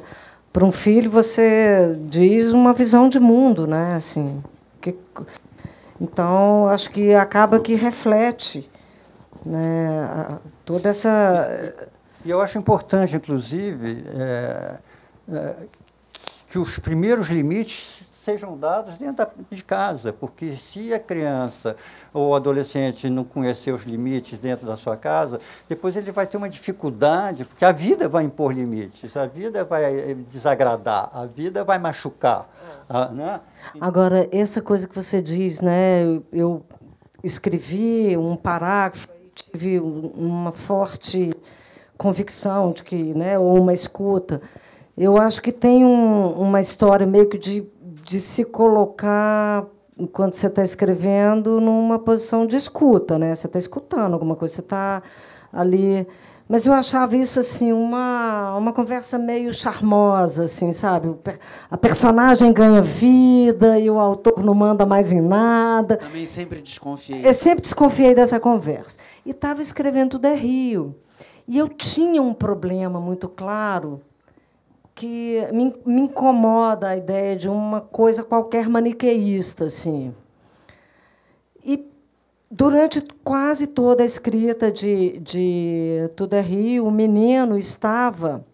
para 0.51 0.65
um 0.65 0.71
filho 0.71 1.09
você 1.09 1.97
diz 2.09 2.51
uma 2.51 2.73
visão 2.73 3.07
de 3.09 3.19
mundo, 3.19 3.67
né, 3.67 3.93
assim. 3.95 4.43
Que, 4.81 4.95
então 6.01 6.67
acho 6.67 6.89
que 6.91 7.13
acaba 7.13 7.59
que 7.59 7.75
reflete, 7.75 8.69
né, 9.45 10.39
toda 10.65 10.89
essa. 10.89 11.73
E 12.25 12.29
eu 12.29 12.41
acho 12.41 12.57
importante, 12.57 13.15
inclusive, 13.15 14.03
é, 14.17 14.75
é, 15.31 15.55
que 16.49 16.57
os 16.57 16.79
primeiros 16.79 17.29
limites 17.29 18.09
sejam 18.23 18.57
dados 18.57 18.95
dentro 18.95 19.25
de 19.49 19.63
casa, 19.63 20.11
porque 20.11 20.55
se 20.55 20.93
a 20.93 20.99
criança 20.99 21.75
ou 22.13 22.29
o 22.29 22.35
adolescente 22.35 23.09
não 23.09 23.23
conhecer 23.23 23.71
os 23.71 23.83
limites 23.83 24.37
dentro 24.37 24.67
da 24.67 24.75
sua 24.75 24.97
casa, 24.97 25.39
depois 25.67 25.95
ele 25.95 26.11
vai 26.11 26.27
ter 26.27 26.37
uma 26.37 26.49
dificuldade, 26.49 27.45
porque 27.45 27.63
a 27.63 27.71
vida 27.71 28.09
vai 28.09 28.23
impor 28.23 28.51
limites, 28.51 29.15
a 29.15 29.25
vida 29.25 29.63
vai 29.63 30.15
desagradar, 30.29 31.09
a 31.13 31.25
vida 31.25 31.63
vai 31.63 31.79
machucar. 31.79 32.47
É. 32.89 33.13
Né? 33.13 33.39
Agora, 33.79 34.27
essa 34.31 34.61
coisa 34.61 34.87
que 34.87 34.95
você 34.95 35.21
diz, 35.21 35.61
né, 35.61 36.03
eu 36.31 36.63
escrevi 37.23 38.17
um 38.17 38.35
parágrafo, 38.35 39.07
tive 39.33 39.79
uma 39.79 40.51
forte 40.51 41.33
convicção 41.97 42.71
de 42.71 42.83
que, 42.83 43.13
né, 43.13 43.39
ou 43.39 43.61
uma 43.61 43.73
escuta. 43.73 44.41
Eu 44.99 45.17
acho 45.17 45.41
que 45.41 45.51
tem 45.51 45.85
um, 45.85 46.27
uma 46.33 46.59
história 46.59 47.07
meio 47.07 47.29
que 47.29 47.37
de 47.37 47.65
de 48.09 48.19
se 48.19 48.45
colocar, 48.45 49.67
enquanto 49.95 50.33
você 50.33 50.47
está 50.47 50.63
escrevendo, 50.63 51.61
numa 51.61 51.99
posição 51.99 52.47
de 52.47 52.55
escuta, 52.55 53.19
né? 53.19 53.35
Você 53.35 53.45
está 53.45 53.59
escutando 53.59 54.13
alguma 54.13 54.35
coisa, 54.35 54.55
você 54.55 54.61
está 54.61 55.03
ali. 55.53 56.07
Mas 56.47 56.65
eu 56.65 56.73
achava 56.73 57.15
isso 57.15 57.39
assim 57.39 57.71
uma, 57.71 58.55
uma 58.57 58.73
conversa 58.73 59.19
meio 59.19 59.53
charmosa, 59.53 60.45
assim, 60.45 60.71
sabe? 60.71 61.15
A 61.69 61.77
personagem 61.77 62.51
ganha 62.51 62.81
vida 62.81 63.77
e 63.77 63.87
o 63.91 63.99
autor 63.99 64.43
não 64.43 64.55
manda 64.55 64.87
mais 64.87 65.13
em 65.13 65.21
nada. 65.21 65.97
Também 65.97 66.25
sempre 66.25 66.59
desconfiei. 66.59 67.23
Eu 67.23 67.33
sempre 67.33 67.61
desconfiei 67.61 68.15
dessa 68.15 68.39
conversa. 68.39 68.97
E 69.23 69.29
estava 69.29 69.61
escrevendo 69.61 70.15
o 70.15 70.33
Rio. 70.33 70.95
E 71.47 71.59
eu 71.59 71.69
tinha 71.69 72.23
um 72.23 72.33
problema 72.33 72.99
muito 72.99 73.29
claro 73.29 74.01
que 74.99 75.47
me, 75.53 75.73
me 75.85 76.01
incomoda 76.01 76.89
a 76.89 76.97
ideia 76.97 77.33
de 77.33 77.47
uma 77.47 77.79
coisa 77.79 78.21
qualquer 78.21 78.67
maniqueísta, 78.67 79.63
assim. 79.63 80.13
E 81.63 81.89
durante 82.51 82.99
quase 83.23 83.67
toda 83.67 84.03
a 84.03 84.05
escrita 84.05 84.69
de, 84.69 85.19
de 85.19 86.09
Tudo 86.17 86.33
é 86.33 86.41
Rio, 86.41 86.85
o 86.85 86.91
menino 86.91 87.57
estava 87.57 88.45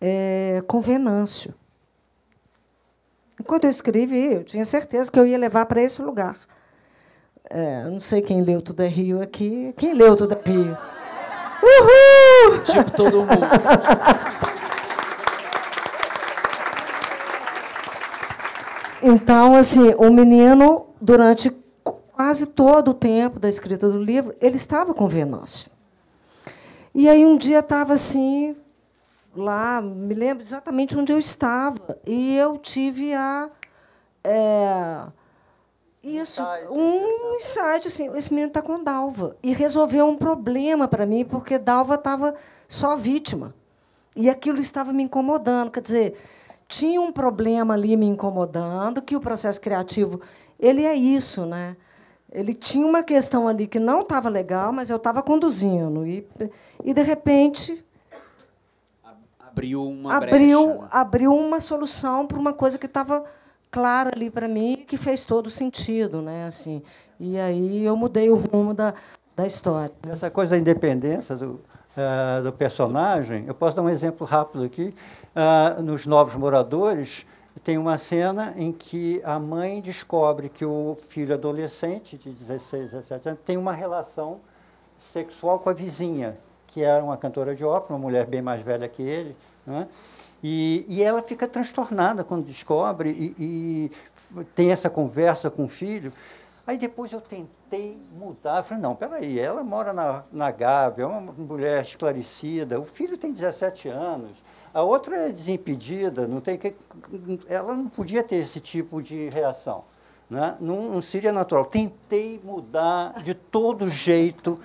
é, 0.00 0.62
com 0.68 0.80
Venâncio. 0.80 1.52
Enquanto 3.40 3.64
eu 3.64 3.70
escrevi, 3.70 4.34
eu 4.34 4.44
tinha 4.44 4.64
certeza 4.64 5.10
que 5.10 5.18
eu 5.18 5.26
ia 5.26 5.38
levar 5.38 5.66
para 5.66 5.82
esse 5.82 6.00
lugar. 6.02 6.36
É, 7.50 7.82
não 7.90 8.00
sei 8.00 8.22
quem 8.22 8.44
leu 8.44 8.62
Tudo 8.62 8.84
é 8.84 8.86
Rio 8.86 9.20
aqui. 9.20 9.74
Quem 9.76 9.92
leu 9.92 10.16
Tudo 10.16 10.34
é 10.34 10.48
Rio? 10.48 10.78
Uhul! 11.60 12.62
Tipo 12.62 12.90
todo 12.92 13.18
mundo. 13.22 13.30
Então, 19.02 19.56
assim, 19.56 19.94
o 19.94 20.10
menino, 20.10 20.86
durante 21.00 21.50
quase 21.82 22.46
todo 22.48 22.90
o 22.90 22.94
tempo 22.94 23.38
da 23.38 23.48
escrita 23.48 23.88
do 23.88 24.02
livro, 24.02 24.34
ele 24.40 24.56
estava 24.56 24.92
com 24.92 25.08
Venâncio. 25.08 25.70
E 26.94 27.08
aí 27.08 27.24
um 27.24 27.36
dia 27.36 27.60
estava 27.60 27.94
assim, 27.94 28.54
lá, 29.34 29.80
me 29.80 30.12
lembro 30.12 30.42
exatamente 30.42 30.96
onde 30.98 31.12
eu 31.12 31.18
estava, 31.18 31.98
e 32.06 32.36
eu 32.36 32.58
tive 32.58 33.14
a. 33.14 33.48
É, 34.22 35.06
isso, 36.02 36.42
um 36.70 37.34
insight, 37.34 37.86
assim, 37.86 38.14
esse 38.16 38.32
menino 38.32 38.48
está 38.48 38.62
com 38.62 38.82
Dalva. 38.82 39.36
E 39.42 39.52
resolveu 39.52 40.06
um 40.06 40.16
problema 40.16 40.88
para 40.88 41.06
mim, 41.06 41.24
porque 41.24 41.58
Dalva 41.58 41.94
estava 41.94 42.34
só 42.66 42.96
vítima. 42.96 43.54
E 44.16 44.28
aquilo 44.28 44.58
estava 44.58 44.92
me 44.92 45.02
incomodando. 45.02 45.70
Quer 45.70 45.82
dizer, 45.82 46.20
tinha 46.70 47.00
um 47.00 47.10
problema 47.10 47.74
ali 47.74 47.96
me 47.96 48.06
incomodando, 48.06 49.02
que 49.02 49.16
o 49.16 49.20
processo 49.20 49.60
criativo 49.60 50.20
ele 50.58 50.84
é 50.84 50.94
isso, 50.94 51.44
né? 51.44 51.76
Ele 52.32 52.54
tinha 52.54 52.86
uma 52.86 53.02
questão 53.02 53.48
ali 53.48 53.66
que 53.66 53.80
não 53.80 54.02
estava 54.02 54.28
legal, 54.28 54.72
mas 54.72 54.88
eu 54.88 54.96
estava 54.96 55.20
conduzindo 55.20 56.06
e, 56.06 56.24
e 56.84 56.94
de 56.94 57.02
repente 57.02 57.84
abriu 59.40 59.82
uma 59.84 60.16
abriu 60.16 60.68
brecha. 60.68 60.88
abriu 60.92 61.34
uma 61.34 61.58
solução 61.58 62.24
para 62.24 62.38
uma 62.38 62.52
coisa 62.52 62.78
que 62.78 62.86
estava 62.86 63.24
clara 63.68 64.12
ali 64.14 64.30
para 64.30 64.46
mim 64.46 64.84
que 64.86 64.96
fez 64.96 65.24
todo 65.24 65.50
sentido, 65.50 66.22
né? 66.22 66.46
Assim 66.46 66.82
e 67.18 67.38
aí 67.38 67.84
eu 67.84 67.96
mudei 67.96 68.30
o 68.30 68.36
rumo 68.36 68.72
da, 68.72 68.94
da 69.36 69.44
história. 69.44 69.92
Essa 70.08 70.30
coisa 70.30 70.52
da 70.52 70.58
independência 70.58 71.34
do, 71.34 71.60
uh, 71.96 72.42
do 72.42 72.52
personagem, 72.52 73.44
eu 73.46 73.54
posso 73.54 73.76
dar 73.76 73.82
um 73.82 73.90
exemplo 73.90 74.26
rápido 74.26 74.64
aqui. 74.64 74.94
Uh, 75.30 75.80
nos 75.82 76.06
Novos 76.06 76.34
Moradores, 76.34 77.24
tem 77.62 77.78
uma 77.78 77.98
cena 77.98 78.52
em 78.56 78.72
que 78.72 79.20
a 79.24 79.38
mãe 79.38 79.80
descobre 79.80 80.48
que 80.48 80.64
o 80.64 80.96
filho 81.08 81.34
adolescente, 81.34 82.16
de 82.16 82.30
16, 82.30 82.90
17 82.90 83.28
anos, 83.28 83.40
tem 83.46 83.56
uma 83.56 83.72
relação 83.72 84.40
sexual 84.98 85.60
com 85.60 85.70
a 85.70 85.72
vizinha, 85.72 86.36
que 86.66 86.82
era 86.82 87.02
uma 87.02 87.16
cantora 87.16 87.54
de 87.54 87.64
ópera, 87.64 87.94
uma 87.94 87.98
mulher 87.98 88.26
bem 88.26 88.42
mais 88.42 88.62
velha 88.62 88.88
que 88.88 89.02
ele. 89.02 89.36
Né? 89.66 89.86
E, 90.42 90.84
e 90.88 91.02
ela 91.02 91.22
fica 91.22 91.46
transtornada 91.46 92.24
quando 92.24 92.44
descobre 92.44 93.10
e, 93.10 93.34
e 93.38 94.44
tem 94.54 94.72
essa 94.72 94.88
conversa 94.90 95.50
com 95.50 95.64
o 95.64 95.68
filho. 95.68 96.12
Aí 96.66 96.78
depois 96.78 97.12
eu 97.12 97.20
tentei 97.20 98.00
mudar, 98.12 98.58
eu 98.58 98.64
falei, 98.64 98.82
não, 98.82 98.94
peraí, 98.94 99.38
ela 99.38 99.64
mora 99.64 99.92
na, 99.92 100.24
na 100.30 100.50
Gávea, 100.50 101.04
é 101.04 101.06
uma 101.06 101.32
mulher 101.32 101.82
esclarecida, 101.82 102.78
o 102.78 102.84
filho 102.84 103.16
tem 103.16 103.32
17 103.32 103.88
anos, 103.88 104.42
a 104.72 104.82
outra 104.82 105.16
é 105.16 105.32
desimpedida, 105.32 106.28
não 106.28 106.40
tem 106.40 106.56
que, 106.56 106.76
ela 107.48 107.74
não 107.74 107.88
podia 107.88 108.22
ter 108.22 108.36
esse 108.36 108.60
tipo 108.60 109.02
de 109.02 109.28
reação. 109.28 109.84
Né? 110.28 110.56
Não, 110.60 110.90
não 110.90 111.02
seria 111.02 111.32
natural. 111.32 111.64
Tentei 111.64 112.40
mudar 112.44 113.20
de 113.20 113.34
todo 113.34 113.90
jeito 113.90 114.60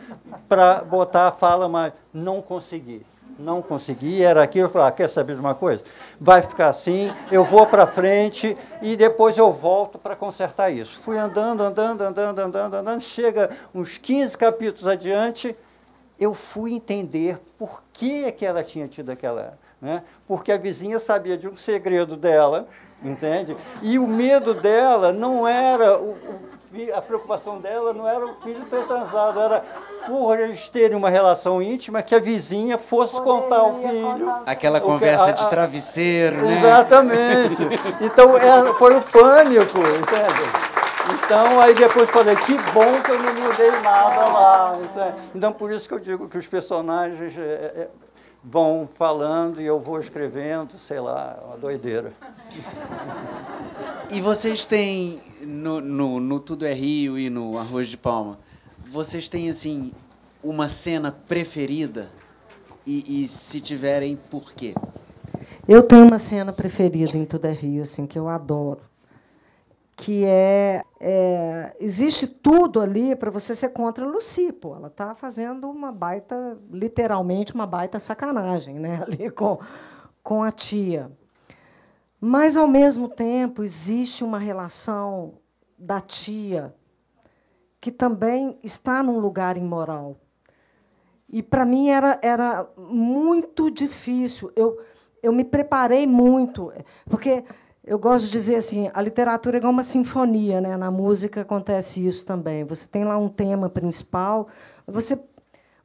para 0.47 0.83
botar 0.83 1.27
a 1.27 1.31
fala, 1.31 1.67
mas 1.67 1.91
não 2.13 2.39
consegui. 2.39 3.03
Não 3.37 3.61
consegui, 3.61 4.23
era 4.23 4.41
aquilo. 4.43 4.67
Eu 4.67 4.69
falei, 4.69 4.87
ah, 4.87 4.91
quer 4.91 5.09
saber 5.09 5.35
de 5.35 5.41
uma 5.41 5.53
coisa? 5.53 5.83
Vai 6.19 6.41
ficar 6.41 6.69
assim, 6.69 7.13
eu 7.31 7.43
vou 7.43 7.67
para 7.67 7.85
frente 7.85 8.57
e 8.81 8.95
depois 8.95 9.37
eu 9.37 9.51
volto 9.51 9.97
para 9.97 10.15
consertar 10.15 10.69
isso. 10.69 11.01
Fui 11.01 11.17
andando, 11.17 11.61
andando, 11.61 12.01
andando, 12.01 12.39
andando, 12.39 12.73
andando. 12.73 13.01
Chega 13.01 13.49
uns 13.73 13.97
15 13.97 14.37
capítulos 14.37 14.87
adiante, 14.87 15.55
eu 16.19 16.33
fui 16.33 16.73
entender 16.73 17.37
por 17.57 17.83
que, 17.91 18.23
é 18.23 18.31
que 18.31 18.45
ela 18.45 18.63
tinha 18.63 18.87
tido 18.87 19.11
aquela 19.11 19.57
né? 19.81 20.03
porque 20.25 20.51
a 20.51 20.57
vizinha 20.57 20.99
sabia 20.99 21.37
de 21.37 21.47
um 21.47 21.55
segredo 21.55 22.15
dela, 22.15 22.67
entende? 23.03 23.55
E 23.81 23.99
o 23.99 24.07
medo 24.07 24.53
dela 24.53 25.11
não 25.11 25.47
era, 25.47 25.99
o, 25.99 26.11
o, 26.11 26.41
a 26.95 27.01
preocupação 27.01 27.59
dela 27.59 27.93
não 27.93 28.07
era 28.07 28.25
o 28.25 28.35
filho 28.35 28.65
ter 28.65 28.85
transado, 28.87 29.39
era 29.39 29.63
por 30.05 30.39
eles 30.39 30.69
terem 30.69 30.95
uma 30.95 31.09
relação 31.09 31.61
íntima 31.61 32.01
que 32.01 32.13
a 32.13 32.19
vizinha 32.19 32.77
fosse 32.77 33.13
contar 33.21 33.57
ao 33.57 33.75
filho. 33.75 34.31
Aquela 34.45 34.79
conversa 34.79 35.33
de 35.33 35.47
travesseiro, 35.49 36.37
né? 36.37 36.59
Exatamente. 36.59 37.63
Então 38.01 38.37
é, 38.37 38.73
foi 38.75 38.95
o 38.95 39.01
pânico, 39.01 39.79
entende? 39.79 40.65
Então, 41.13 41.59
aí 41.59 41.73
depois 41.73 42.09
falei, 42.09 42.35
que 42.35 42.53
bom 42.71 43.01
que 43.01 43.11
eu 43.11 43.21
não 43.21 43.33
mudei 43.33 43.71
nada 43.81 44.25
lá. 44.25 44.73
Então, 45.33 45.53
por 45.53 45.71
isso 45.71 45.87
que 45.87 45.93
eu 45.93 45.99
digo 45.99 46.27
que 46.27 46.37
os 46.37 46.47
personagens, 46.47 47.37
é, 47.37 47.41
é, 47.41 47.87
vão 48.43 48.87
falando 48.87 49.59
e 49.59 49.65
eu 49.65 49.79
vou 49.79 49.99
escrevendo, 49.99 50.77
sei 50.77 50.99
lá, 50.99 51.39
uma 51.45 51.57
doideira. 51.57 52.13
E 54.11 54.21
vocês 54.21 54.65
têm, 54.65 55.19
no, 55.41 55.81
no, 55.81 56.19
no 56.19 56.39
Tudo 56.39 56.65
é 56.65 56.73
Rio 56.73 57.17
e 57.17 57.29
no 57.29 57.57
Arroz 57.57 57.87
de 57.87 57.97
Palma, 57.97 58.37
vocês 58.87 59.29
têm, 59.29 59.49
assim, 59.49 59.91
uma 60.43 60.69
cena 60.69 61.11
preferida? 61.11 62.09
E, 62.85 63.23
e 63.23 63.27
se 63.27 63.59
tiverem, 63.59 64.15
por 64.15 64.53
quê? 64.53 64.73
Eu 65.67 65.81
tenho 65.83 66.05
uma 66.05 66.19
cena 66.19 66.53
preferida 66.53 67.17
em 67.17 67.25
Tudo 67.25 67.45
é 67.45 67.51
Rio, 67.51 67.81
assim, 67.81 68.05
que 68.05 68.17
eu 68.17 68.27
adoro 68.27 68.81
que 69.95 70.25
é, 70.25 70.83
é, 70.99 71.75
existe 71.79 72.27
tudo 72.27 72.81
ali 72.81 73.15
para 73.15 73.31
você 73.31 73.55
ser 73.55 73.69
contra 73.69 74.05
a 74.05 74.07
Lucy, 74.07 74.51
pô. 74.51 74.75
Ela 74.75 74.87
está 74.87 75.15
fazendo 75.15 75.69
uma 75.69 75.91
baita, 75.91 76.57
literalmente 76.69 77.53
uma 77.55 77.65
baita 77.65 77.97
sacanagem, 77.97 78.77
né, 78.77 79.01
ali 79.07 79.31
com 79.31 79.59
com 80.21 80.41
a 80.41 80.51
tia. 80.51 81.11
Mas 82.19 82.57
ao 82.57 82.67
mesmo 82.67 83.07
tempo 83.07 83.63
existe 83.63 84.23
uma 84.23 84.39
relação 84.39 85.35
da 85.77 86.01
tia 86.01 86.73
que 87.85 87.91
também 87.91 88.57
está 88.63 89.03
num 89.03 89.19
lugar 89.19 89.57
imoral. 89.57 90.17
E 91.29 91.43
para 91.43 91.63
mim 91.63 91.89
era 91.89 92.17
era 92.23 92.67
muito 92.75 93.69
difícil. 93.69 94.51
Eu 94.55 94.75
eu 95.21 95.31
me 95.31 95.43
preparei 95.43 96.07
muito, 96.07 96.73
porque 97.07 97.43
eu 97.83 97.99
gosto 97.99 98.25
de 98.25 98.31
dizer 98.31 98.55
assim, 98.55 98.89
a 98.91 98.99
literatura 99.03 99.57
é 99.57 99.59
igual 99.59 99.71
uma 99.71 99.83
sinfonia, 99.83 100.59
né? 100.59 100.75
Na 100.75 100.89
música 100.89 101.41
acontece 101.41 102.03
isso 102.03 102.25
também. 102.25 102.63
Você 102.63 102.87
tem 102.87 103.03
lá 103.05 103.19
um 103.19 103.29
tema 103.29 103.69
principal, 103.69 104.47
você 104.87 105.23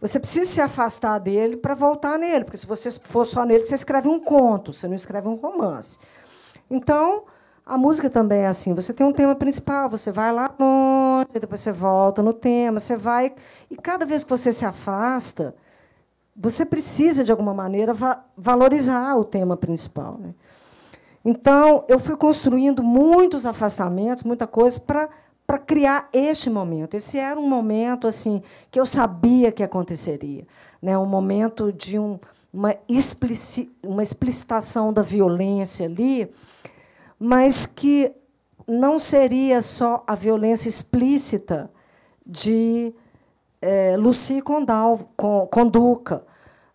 você 0.01 0.19
precisa 0.19 0.51
se 0.51 0.61
afastar 0.63 1.19
dele 1.19 1.59
para 1.59 1.75
voltar 1.75 2.19
nele, 2.19 2.47
porque 2.47 2.57
se 2.57 2.67
você 2.67 2.91
for 2.91 3.27
só 3.27 3.45
nele, 3.45 3.63
você 3.63 3.75
escreve 3.75 4.09
um 4.09 4.19
conto, 4.19 4.73
você 4.73 4.89
não 4.89 4.95
escreve 4.95 5.29
um 5.29 5.35
romance. 5.35 5.99
Então, 6.71 7.25
a 7.71 7.79
música 7.79 8.11
também 8.11 8.41
é 8.41 8.47
assim. 8.49 8.75
Você 8.75 8.93
tem 8.93 9.07
um 9.07 9.13
tema 9.13 9.33
principal, 9.37 9.89
você 9.89 10.11
vai 10.11 10.33
lá 10.33 10.53
longe, 10.59 11.29
depois 11.41 11.61
você 11.61 11.71
volta 11.71 12.21
no 12.21 12.33
tema, 12.33 12.81
você 12.81 12.97
vai 12.97 13.33
e 13.71 13.77
cada 13.77 14.05
vez 14.05 14.25
que 14.25 14.31
você 14.31 14.53
se 14.53 14.65
afasta, 14.65 15.55
você 16.37 16.67
precisa 16.67 17.23
de 17.23 17.31
alguma 17.31 17.55
maneira 17.55 17.95
va 17.95 18.25
valorizar 18.37 19.17
o 19.17 19.23
tema 19.23 19.57
principal, 19.57 20.19
né? 20.19 20.35
Então, 21.25 21.85
eu 21.87 22.01
fui 22.01 22.17
construindo 22.17 22.83
muitos 22.83 23.47
afastamentos, 23.47 24.25
muita 24.25 24.49
coisa, 24.49 24.81
para 24.81 25.09
para 25.47 25.59
criar 25.59 26.09
este 26.13 26.49
momento. 26.49 26.95
Esse 26.95 27.19
era 27.19 27.39
um 27.39 27.49
momento 27.49 28.07
assim 28.07 28.41
que 28.71 28.79
eu 28.79 28.87
sabia 28.87 29.51
que 29.53 29.63
aconteceria, 29.63 30.47
né? 30.83 30.99
Um 30.99 31.07
momento 31.07 31.73
de 31.73 31.99
um, 31.99 32.19
uma, 32.53 32.75
explici, 32.89 33.77
uma 33.83 34.03
explicitação 34.03 34.93
da 34.93 35.03
violência 35.03 35.87
ali, 35.87 36.33
mas 37.21 37.67
que 37.67 38.11
não 38.67 38.99
seria 38.99 39.61
só 39.61 40.03
a 40.07 40.15
violência 40.15 40.71
explícita 40.71 41.71
de 42.25 42.95
é, 43.61 43.95
Lucy 43.99 44.41
Condal, 44.41 44.99
com, 45.17 45.47
com 45.47 45.69
Duca, 45.69 46.25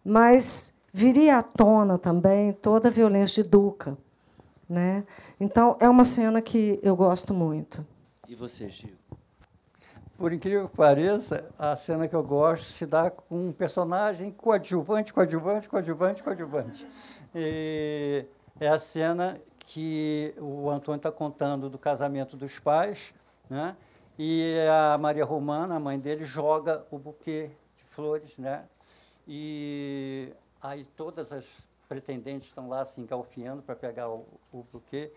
mas 0.03 0.77
viria 0.93 1.39
à 1.39 1.43
tona 1.43 1.97
também 1.97 2.53
toda 2.53 2.89
a 2.89 2.91
violência 2.91 3.43
de 3.43 3.49
Duca. 3.49 3.97
Né? 4.69 5.03
Então, 5.39 5.77
é 5.79 5.89
uma 5.89 6.05
cena 6.05 6.41
que 6.41 6.79
eu 6.83 6.95
gosto 6.95 7.33
muito. 7.33 7.85
E 8.27 8.35
você, 8.35 8.69
Gil? 8.69 8.93
Por 10.17 10.31
incrível 10.31 10.69
que 10.69 10.77
pareça, 10.77 11.45
a 11.59 11.75
cena 11.75 12.07
que 12.07 12.15
eu 12.15 12.23
gosto 12.23 12.65
se 12.65 12.85
dá 12.85 13.09
com 13.09 13.49
um 13.49 13.51
personagem 13.51 14.31
coadjuvante, 14.31 15.13
coadjuvante, 15.13 15.67
coadjuvante, 15.67 16.23
coadjuvante. 16.23 16.87
E 17.33 18.25
é 18.59 18.69
a 18.69 18.79
cena 18.79 19.39
que 19.65 20.33
o 20.37 20.69
Antônio 20.69 20.97
está 20.97 21.11
contando 21.11 21.69
do 21.69 21.77
casamento 21.77 22.37
dos 22.37 22.59
pais, 22.59 23.13
né? 23.49 23.75
E 24.17 24.55
a 24.69 24.97
Maria 24.97 25.25
Romana, 25.25 25.75
a 25.75 25.79
mãe 25.79 25.99
dele, 25.99 26.23
joga 26.23 26.85
o 26.89 26.97
buquê 26.97 27.51
de 27.77 27.83
flores, 27.83 28.37
né? 28.37 28.65
E 29.27 30.31
aí 30.61 30.85
todas 30.95 31.31
as 31.31 31.67
pretendentes 31.89 32.47
estão 32.47 32.69
lá 32.69 32.85
se 32.85 33.01
engalfiando 33.01 33.61
para 33.61 33.75
pegar 33.75 34.09
o, 34.09 34.25
o 34.51 34.63
buquê 34.71 35.11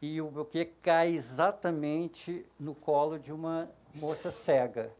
e 0.00 0.20
o 0.20 0.30
buquê 0.30 0.64
cai 0.64 1.08
exatamente 1.08 2.46
no 2.58 2.74
colo 2.74 3.18
de 3.18 3.32
uma 3.32 3.68
moça 3.94 4.30
cega, 4.30 4.92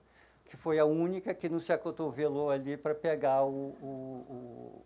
que 0.44 0.56
foi 0.56 0.78
a 0.78 0.84
única 0.84 1.32
que 1.32 1.48
não 1.48 1.60
se 1.60 1.72
acotovelou 1.72 2.50
ali 2.50 2.76
para 2.76 2.94
pegar 2.94 3.44
o, 3.44 3.76
o, 3.80 4.82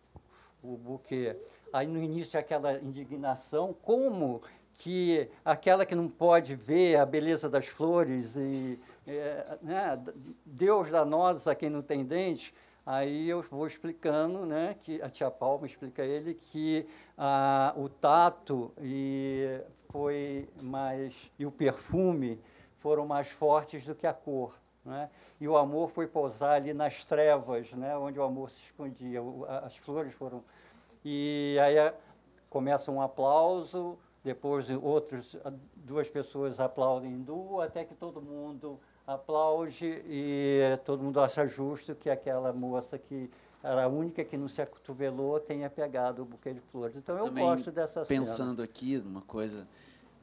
o, 0.62 0.72
o 0.74 0.76
buquê. 0.76 1.36
Aí 1.72 1.86
no 1.86 2.02
início 2.02 2.38
aquela 2.38 2.78
indignação, 2.78 3.74
como 3.82 4.42
que 4.74 5.28
aquela 5.44 5.84
que 5.84 5.94
não 5.94 6.08
pode 6.08 6.54
ver 6.54 6.96
a 6.96 7.06
beleza 7.06 7.48
das 7.48 7.66
flores 7.66 8.36
e 8.36 8.80
é, 9.06 9.58
né, 9.62 10.02
Deus 10.46 10.90
dá 10.90 11.04
nós 11.04 11.46
a 11.46 11.54
quem 11.54 11.68
não 11.68 11.82
tem 11.82 12.04
dentes, 12.04 12.54
Aí 12.84 13.28
eu 13.28 13.40
vou 13.42 13.64
explicando, 13.64 14.44
né, 14.44 14.74
que 14.80 15.00
a 15.02 15.08
tia 15.08 15.30
Palma 15.30 15.66
explica 15.66 16.02
a 16.02 16.04
ele 16.06 16.34
que 16.34 16.84
ah, 17.16 17.72
o 17.76 17.88
tato 17.88 18.72
e 18.80 19.60
foi 19.88 20.48
mais 20.60 21.30
e 21.38 21.46
o 21.46 21.52
perfume 21.52 22.40
foram 22.78 23.06
mais 23.06 23.30
fortes 23.30 23.84
do 23.84 23.94
que 23.94 24.04
a 24.04 24.12
cor, 24.12 24.56
né? 24.84 25.08
E 25.40 25.46
o 25.46 25.56
amor 25.56 25.90
foi 25.90 26.08
pousar 26.08 26.54
ali 26.54 26.74
nas 26.74 27.04
trevas, 27.04 27.70
né, 27.72 27.96
onde 27.96 28.18
o 28.18 28.24
amor 28.24 28.50
se 28.50 28.62
escondia. 28.62 29.20
As 29.62 29.76
flores 29.76 30.12
foram 30.12 30.42
e 31.04 31.56
aí 31.60 31.92
começa 32.48 32.90
um 32.90 33.00
aplauso, 33.00 33.98
depois 34.22 34.66
outros 34.70 35.36
duas 35.74 36.08
pessoas 36.08 36.60
aplaudem 36.60 37.20
duo, 37.22 37.60
até 37.60 37.84
que 37.84 37.94
todo 37.94 38.20
mundo 38.20 38.78
aplaude 39.06 40.02
e 40.06 40.60
todo 40.84 41.02
mundo 41.02 41.20
acha 41.20 41.46
justo 41.46 41.94
que 41.94 42.08
aquela 42.08 42.52
moça 42.52 42.98
que 42.98 43.28
era 43.62 43.84
a 43.84 43.88
única 43.88 44.24
que 44.24 44.36
não 44.36 44.48
se 44.48 44.60
acotovelou 44.60 45.38
tenha 45.38 45.70
pegado 45.70 46.22
o 46.22 46.24
buquê 46.24 46.52
de 46.52 46.60
flores. 46.60 46.96
Então 46.96 47.16
eu 47.16 47.24
Também 47.24 47.44
gosto 47.44 47.70
dessa 47.70 48.00
pensando 48.00 48.06
cena. 48.06 48.20
Pensando 48.20 48.62
aqui 48.62 48.98
numa 48.98 49.22
coisa. 49.22 49.68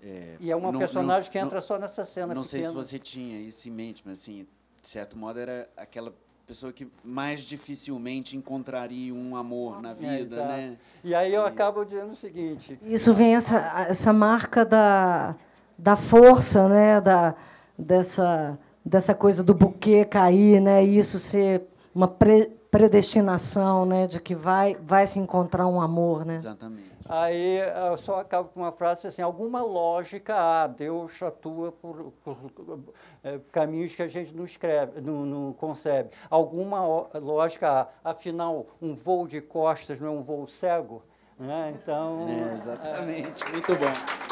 É, 0.01 0.38
e 0.39 0.51
é 0.51 0.55
uma 0.55 0.71
não, 0.71 0.80
personagem 0.80 1.27
não, 1.27 1.32
que 1.32 1.38
entra 1.38 1.59
não, 1.59 1.67
só 1.67 1.77
nessa 1.77 2.05
cena. 2.05 2.34
Não 2.34 2.41
pequena. 2.43 2.63
sei 2.63 2.63
se 2.63 2.71
você 2.73 2.99
tinha 2.99 3.39
isso 3.39 3.67
em 3.67 3.71
mente, 3.71 4.03
mas 4.05 4.19
assim, 4.19 4.47
de 4.82 4.88
certo 4.88 5.17
modo 5.17 5.39
era 5.39 5.69
aquela 5.77 6.13
pessoa 6.49 6.73
que 6.73 6.87
mais 7.03 7.41
dificilmente 7.41 8.35
encontraria 8.35 9.13
um 9.13 9.35
amor 9.35 9.83
na 9.83 9.93
vida, 9.93 10.35
é, 10.37 10.47
né? 10.47 10.77
E 11.03 11.13
aí 11.13 11.31
eu 11.31 11.43
e... 11.43 11.45
acabo 11.45 11.85
dizendo 11.85 12.11
o 12.11 12.15
seguinte. 12.15 12.79
Isso 12.81 13.13
vem 13.13 13.35
essa 13.35 13.85
essa 13.87 14.11
marca 14.11 14.65
da 14.65 15.35
da 15.77 15.95
força, 15.95 16.67
né, 16.67 16.99
da 16.99 17.35
dessa 17.77 18.57
dessa 18.83 19.13
coisa 19.13 19.43
do 19.43 19.53
buquê 19.53 20.03
cair, 20.03 20.59
né? 20.59 20.83
E 20.83 20.97
isso 20.97 21.19
ser 21.19 21.67
uma 21.93 22.07
pre 22.07 22.47
predestinação, 22.71 23.85
né? 23.85 24.07
De 24.07 24.19
que 24.19 24.33
vai 24.33 24.75
vai 24.83 25.05
se 25.05 25.19
encontrar 25.19 25.67
um 25.67 25.79
amor, 25.79 26.25
né? 26.25 26.37
Exatamente. 26.37 26.88
Aí 27.12 27.57
eu 27.57 27.97
só 27.97 28.20
acabo 28.20 28.49
com 28.49 28.60
uma 28.60 28.72
frase 28.72 29.07
assim: 29.07 29.24
alguma 29.24 29.64
lógica 29.64 30.36
há, 30.36 30.68
Deus 30.68 31.20
atua 31.24 31.72
por, 31.72 32.14
por, 32.24 32.36
por 32.51 32.80
é, 33.24 33.39
caminhos 33.51 33.95
que 33.95 34.03
a 34.03 34.07
gente 34.07 34.32
não 34.32 34.43
escreve, 34.43 35.01
não, 35.01 35.26
não 35.26 35.51
concebe. 35.51 36.12
Alguma 36.30 36.86
lógica 37.16 37.89
há. 38.03 38.12
Afinal, 38.12 38.68
um 38.80 38.93
voo 38.93 39.28
de 39.28 39.41
costas 39.41 39.99
não 39.99 40.07
é 40.07 40.12
um 40.12 40.22
voo 40.22 40.47
cego, 40.47 41.01
né? 41.39 41.74
Então. 41.76 42.28
É, 42.30 42.53
exatamente. 42.53 43.43
É... 43.43 43.49
Muito 43.49 43.76
bom. 43.76 44.30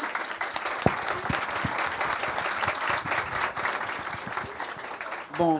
Bom, 5.36 5.58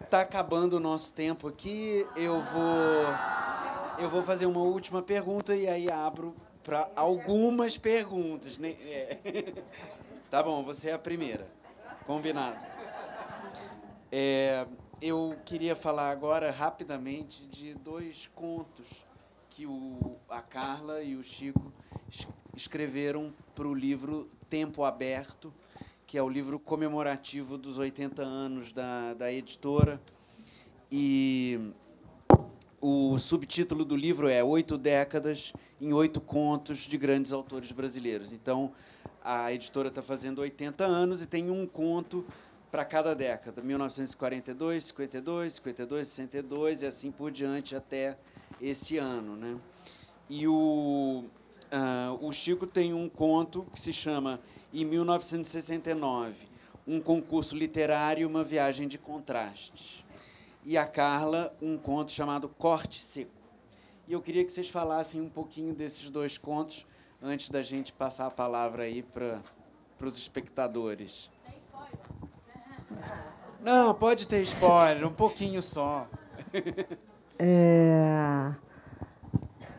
está 0.00 0.20
acabando 0.20 0.76
o 0.76 0.80
nosso 0.80 1.12
tempo 1.14 1.48
aqui. 1.48 2.06
Eu 2.16 2.40
vou, 2.40 3.04
eu 3.98 4.08
vou 4.08 4.22
fazer 4.22 4.46
uma 4.46 4.60
última 4.60 5.02
pergunta 5.02 5.54
e 5.54 5.68
aí 5.68 5.90
abro 5.90 6.34
para 6.62 6.90
algumas 6.94 7.76
perguntas. 7.76 8.58
Né? 8.58 8.70
É. 8.82 9.62
Tá 10.30 10.42
bom, 10.42 10.62
você 10.62 10.90
é 10.90 10.92
a 10.92 10.98
primeira. 10.98 11.50
Combinado. 12.04 12.58
É, 14.12 14.66
eu 15.00 15.34
queria 15.46 15.74
falar 15.74 16.10
agora 16.10 16.50
rapidamente 16.50 17.46
de 17.46 17.72
dois 17.72 18.26
contos 18.26 19.06
que 19.48 19.64
o, 19.64 20.18
a 20.28 20.42
Carla 20.42 21.02
e 21.02 21.16
o 21.16 21.24
Chico 21.24 21.72
escreveram 22.54 23.32
para 23.54 23.66
o 23.66 23.74
livro 23.74 24.28
Tempo 24.50 24.84
Aberto 24.84 25.50
que 26.08 26.16
é 26.16 26.22
o 26.22 26.28
livro 26.28 26.58
comemorativo 26.58 27.58
dos 27.58 27.76
80 27.76 28.22
anos 28.22 28.72
da, 28.72 29.12
da 29.12 29.30
editora. 29.30 30.00
E 30.90 31.60
o 32.80 33.18
subtítulo 33.18 33.84
do 33.84 33.96
livro 33.96 34.28
é 34.28 34.42
Oito 34.42 34.78
Décadas 34.78 35.52
em 35.80 35.92
Oito 35.92 36.20
Contos 36.20 36.78
de 36.78 36.96
Grandes 36.96 37.32
Autores 37.32 37.72
Brasileiros. 37.72 38.32
Então, 38.32 38.72
a 39.22 39.52
editora 39.52 39.88
está 39.88 40.02
fazendo 40.02 40.40
80 40.40 40.84
anos 40.84 41.20
e 41.20 41.26
tem 41.26 41.50
um 41.50 41.66
conto 41.66 42.24
para 42.70 42.84
cada 42.84 43.14
década, 43.14 43.62
1942, 43.62 44.84
52, 44.84 45.52
52, 45.54 46.08
62 46.08 46.82
e 46.82 46.86
assim 46.86 47.10
por 47.10 47.30
diante 47.30 47.74
até 47.74 48.16
esse 48.60 48.98
ano. 48.98 49.36
Né? 49.36 49.56
E 50.28 50.46
o, 50.46 51.24
uh, 51.72 52.26
o 52.26 52.32
Chico 52.32 52.66
tem 52.66 52.92
um 52.92 53.08
conto 53.08 53.66
que 53.72 53.80
se 53.80 53.92
chama 53.92 54.40
em 54.72 54.84
1969, 54.84 56.46
um 56.86 57.00
concurso 57.00 57.56
literário 57.56 58.22
e 58.22 58.26
uma 58.26 58.44
viagem 58.44 58.86
de 58.86 58.98
contrastes. 58.98 60.04
E 60.68 60.76
a 60.76 60.84
Carla, 60.84 61.50
um 61.62 61.78
conto 61.78 62.12
chamado 62.12 62.46
Corte 62.46 63.00
Seco. 63.00 63.30
E 64.06 64.12
eu 64.12 64.20
queria 64.20 64.44
que 64.44 64.52
vocês 64.52 64.68
falassem 64.68 65.18
um 65.18 65.28
pouquinho 65.30 65.72
desses 65.72 66.10
dois 66.10 66.36
contos 66.36 66.86
antes 67.22 67.48
da 67.48 67.62
gente 67.62 67.90
passar 67.90 68.26
a 68.26 68.30
palavra 68.30 68.82
aí 68.82 69.02
para 69.02 69.40
os 70.02 70.18
espectadores. 70.18 71.30
Não, 73.62 73.94
pode 73.94 74.28
ter 74.28 74.40
spoiler, 74.40 75.06
um 75.06 75.12
pouquinho 75.12 75.62
só. 75.62 76.06
É... 77.40 78.52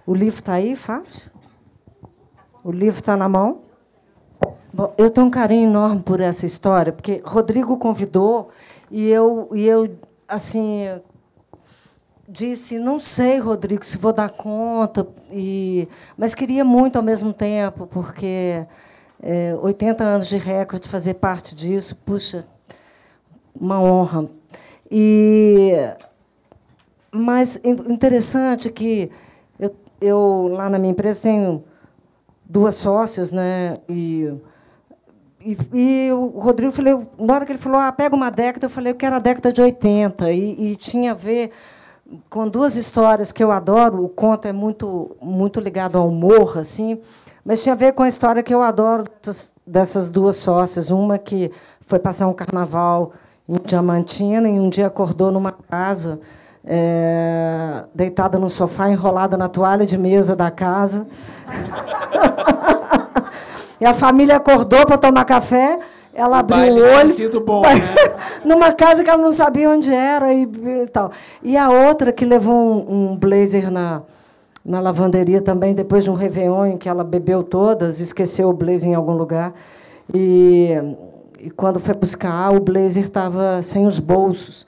O 0.07 0.15
livro 0.15 0.39
está 0.39 0.53
aí, 0.53 0.77
fácil? 0.77 1.29
O 2.63 2.71
livro 2.71 3.01
está 3.01 3.17
na 3.17 3.27
mão? 3.27 3.63
Bom, 4.73 4.93
eu 4.97 5.11
tenho 5.11 5.27
um 5.27 5.29
carinho 5.29 5.69
enorme 5.69 6.01
por 6.01 6.21
essa 6.21 6.45
história, 6.45 6.93
porque 6.93 7.21
Rodrigo 7.25 7.77
convidou 7.77 8.49
e 8.89 9.09
eu, 9.09 9.49
e 9.53 9.67
eu 9.67 9.93
assim, 10.30 10.86
disse, 12.27 12.77
não 12.77 12.99
sei, 12.99 13.39
Rodrigo, 13.39 13.84
se 13.84 13.97
vou 13.97 14.13
dar 14.13 14.30
conta, 14.30 15.07
e, 15.32 15.88
mas 16.15 16.36
queria 16.36 16.63
muito 16.63 16.95
ao 16.95 17.03
mesmo 17.03 17.34
tempo, 17.34 17.88
porque 17.88 18.65
é, 19.21 19.55
80 19.55 20.03
anos 20.03 20.27
de 20.27 20.38
recorde, 20.38 20.88
fazer 20.88 21.15
parte 21.15 21.55
disso, 21.55 22.03
puxa, 22.05 22.45
uma 23.59 23.82
honra. 23.82 24.30
E, 24.91 25.73
mas 27.11 27.63
interessante 27.65 28.69
que 28.69 29.11
eu, 29.59 29.75
eu 29.99 30.49
lá 30.53 30.69
na 30.69 30.77
minha 30.77 30.91
empresa 30.91 31.23
tenho 31.23 31.63
duas 32.45 32.75
sócias, 32.75 33.32
né? 33.32 33.77
E 33.88 34.34
e, 35.41 35.57
e, 35.73 36.11
o 36.11 36.37
Rodrigo, 36.37 36.71
falei, 36.71 36.93
na 37.17 37.33
hora 37.33 37.45
que 37.45 37.51
ele 37.53 37.59
falou, 37.59 37.79
ah, 37.79 37.91
pega 37.91 38.13
uma 38.15 38.29
década, 38.29 38.65
eu 38.65 38.69
falei, 38.69 38.91
eu 38.91 38.95
quero 38.95 39.15
a 39.15 39.19
década 39.19 39.53
de 39.53 39.61
80. 39.61 40.31
E, 40.31 40.71
e, 40.71 40.75
tinha 40.75 41.11
a 41.11 41.15
ver 41.15 41.51
com 42.29 42.47
duas 42.47 42.75
histórias 42.75 43.31
que 43.31 43.41
eu 43.41 43.51
adoro. 43.51 44.03
O 44.03 44.09
conto 44.09 44.47
é 44.47 44.51
muito, 44.51 45.15
muito 45.21 45.61
ligado 45.61 45.97
ao 45.97 46.09
humor, 46.09 46.57
assim, 46.57 46.99
mas 47.45 47.63
tinha 47.63 47.73
a 47.73 47.77
ver 47.77 47.93
com 47.93 48.03
a 48.03 48.09
história 48.09 48.43
que 48.43 48.53
eu 48.53 48.61
adoro 48.61 49.05
dessas, 49.21 49.53
dessas 49.65 50.09
duas 50.09 50.35
sócias. 50.35 50.91
Uma 50.91 51.17
que 51.17 51.51
foi 51.85 51.99
passar 51.99 52.27
um 52.27 52.33
carnaval 52.33 53.13
em 53.47 53.55
Diamantina 53.65 54.49
e 54.49 54.59
um 54.59 54.69
dia 54.69 54.87
acordou 54.87 55.31
numa 55.31 55.53
casa, 55.53 56.19
é, 56.65 57.85
deitada 57.95 58.37
no 58.37 58.49
sofá, 58.49 58.89
enrolada 58.89 59.37
na 59.37 59.47
toalha 59.47 59.85
de 59.85 59.97
mesa 59.97 60.35
da 60.35 60.51
casa. 60.51 61.07
E 63.80 63.86
a 63.86 63.93
família 63.93 64.36
acordou 64.36 64.86
para 64.86 64.97
tomar 64.97 65.25
café, 65.25 65.80
ela 66.13 66.38
o 66.38 66.39
abriu 66.39 66.75
o 66.75 66.97
olho. 66.97 67.07
sido 67.07 67.41
bom, 67.41 67.61
né? 67.61 67.69
numa 68.43 68.73
casa 68.73 69.03
que 69.03 69.09
ela 69.09 69.21
não 69.21 69.32
sabia 69.32 69.69
onde 69.69 69.93
era 69.93 70.34
e, 70.34 70.43
e 70.43 70.88
tal. 70.88 71.11
E 71.41 71.55
a 71.55 71.69
outra 71.69 72.11
que 72.11 72.25
levou 72.25 72.53
um, 72.53 73.11
um, 73.11 73.17
blazer 73.17 73.71
na, 73.71 74.01
na 74.65 74.80
lavanderia 74.82 75.41
também, 75.41 75.73
depois 75.73 76.03
de 76.03 76.09
um 76.09 76.15
réveillon 76.15 76.65
em 76.65 76.77
que 76.77 76.89
ela 76.89 77.03
bebeu 77.03 77.43
todas, 77.43 78.01
esqueceu 78.01 78.49
o 78.49 78.53
blazer 78.53 78.89
em 78.89 78.95
algum 78.95 79.13
lugar. 79.13 79.53
E, 80.13 80.73
e 81.39 81.49
quando 81.51 81.80
foi 81.80 81.95
buscar, 81.95 82.51
o 82.51 82.59
blazer 82.59 83.05
estava 83.05 83.61
sem 83.61 83.86
os 83.86 83.99
bolsos. 83.99 84.67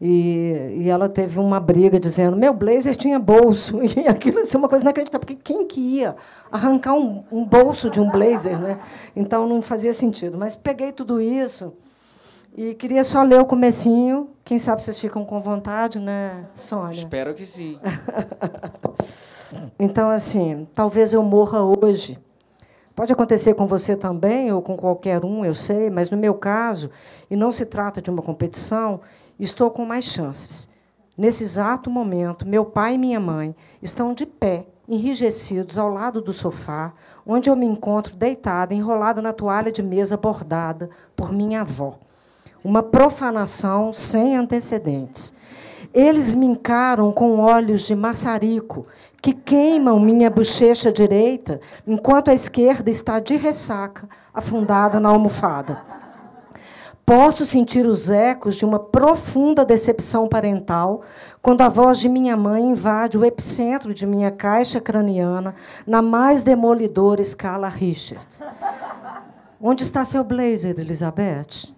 E, 0.00 0.82
e 0.82 0.90
ela 0.90 1.08
teve 1.08 1.38
uma 1.38 1.58
briga 1.58 1.98
dizendo: 1.98 2.36
meu 2.36 2.52
blazer 2.52 2.94
tinha 2.96 3.18
bolso. 3.18 3.80
E 3.96 4.06
aquilo 4.06 4.40
assim, 4.40 4.58
uma 4.58 4.68
coisa 4.68 4.84
inacreditável, 4.84 5.26
porque 5.26 5.36
quem 5.42 5.66
que 5.66 5.80
ia 5.80 6.14
arrancar 6.52 6.94
um, 6.94 7.24
um 7.32 7.44
bolso 7.44 7.90
de 7.90 8.00
um 8.00 8.10
blazer? 8.10 8.60
Né? 8.60 8.78
Então 9.14 9.46
não 9.46 9.62
fazia 9.62 9.92
sentido. 9.92 10.36
Mas 10.36 10.54
peguei 10.54 10.92
tudo 10.92 11.20
isso 11.20 11.74
e 12.56 12.72
queria 12.74 13.04
só 13.04 13.22
ler 13.22 13.40
o 13.40 13.44
comecinho. 13.44 14.30
Quem 14.42 14.56
sabe 14.56 14.82
vocês 14.82 14.98
ficam 14.98 15.24
com 15.24 15.40
vontade, 15.40 16.00
né, 16.00 16.46
Sônia? 16.54 16.96
Espero 16.96 17.34
que 17.34 17.44
sim. 17.44 17.78
então, 19.78 20.08
assim, 20.08 20.66
talvez 20.74 21.12
eu 21.12 21.22
morra 21.22 21.60
hoje. 21.62 22.18
Pode 22.94 23.12
acontecer 23.12 23.52
com 23.52 23.66
você 23.66 23.94
também, 23.94 24.50
ou 24.50 24.62
com 24.62 24.74
qualquer 24.74 25.22
um, 25.22 25.44
eu 25.44 25.52
sei, 25.52 25.90
mas 25.90 26.10
no 26.10 26.16
meu 26.16 26.32
caso, 26.32 26.90
e 27.30 27.36
não 27.36 27.52
se 27.52 27.66
trata 27.66 28.00
de 28.00 28.10
uma 28.10 28.22
competição, 28.22 29.00
estou 29.38 29.70
com 29.70 29.84
mais 29.84 30.04
chances. 30.04 30.70
Nesse 31.16 31.44
exato 31.44 31.90
momento, 31.90 32.46
meu 32.46 32.64
pai 32.64 32.94
e 32.94 32.98
minha 32.98 33.18
mãe 33.18 33.54
estão 33.80 34.12
de 34.12 34.26
pé, 34.26 34.66
enrijecidos 34.88 35.78
ao 35.78 35.88
lado 35.88 36.20
do 36.20 36.32
sofá, 36.32 36.92
onde 37.26 37.48
eu 37.48 37.56
me 37.56 37.66
encontro 37.66 38.14
deitada, 38.14 38.74
enrolada 38.74 39.22
na 39.22 39.32
toalha 39.32 39.72
de 39.72 39.82
mesa 39.82 40.16
bordada 40.16 40.90
por 41.14 41.32
minha 41.32 41.62
avó. 41.62 41.98
Uma 42.62 42.82
profanação 42.82 43.92
sem 43.92 44.36
antecedentes. 44.36 45.36
Eles 45.94 46.34
me 46.34 46.46
encaram 46.46 47.10
com 47.10 47.38
olhos 47.38 47.82
de 47.82 47.94
maçarico 47.94 48.86
que 49.22 49.32
queimam 49.32 49.98
minha 49.98 50.30
bochecha 50.30 50.92
direita, 50.92 51.60
enquanto 51.86 52.30
a 52.30 52.34
esquerda 52.34 52.90
está 52.90 53.18
de 53.18 53.36
ressaca, 53.36 54.08
afundada 54.32 55.00
na 55.00 55.08
almofada. 55.08 55.95
Posso 57.06 57.46
sentir 57.46 57.86
os 57.86 58.10
ecos 58.10 58.56
de 58.56 58.64
uma 58.64 58.80
profunda 58.80 59.64
decepção 59.64 60.26
parental 60.26 61.02
quando 61.40 61.60
a 61.60 61.68
voz 61.68 62.00
de 62.00 62.08
minha 62.08 62.36
mãe 62.36 62.64
invade 62.64 63.16
o 63.16 63.24
epicentro 63.24 63.94
de 63.94 64.04
minha 64.04 64.32
caixa 64.32 64.80
craniana 64.80 65.54
na 65.86 66.02
mais 66.02 66.42
demolidora 66.42 67.22
escala 67.22 67.68
Richards. 67.68 68.42
Onde 69.60 69.84
está 69.84 70.04
seu 70.04 70.24
blazer, 70.24 70.80
Elizabeth? 70.80 71.72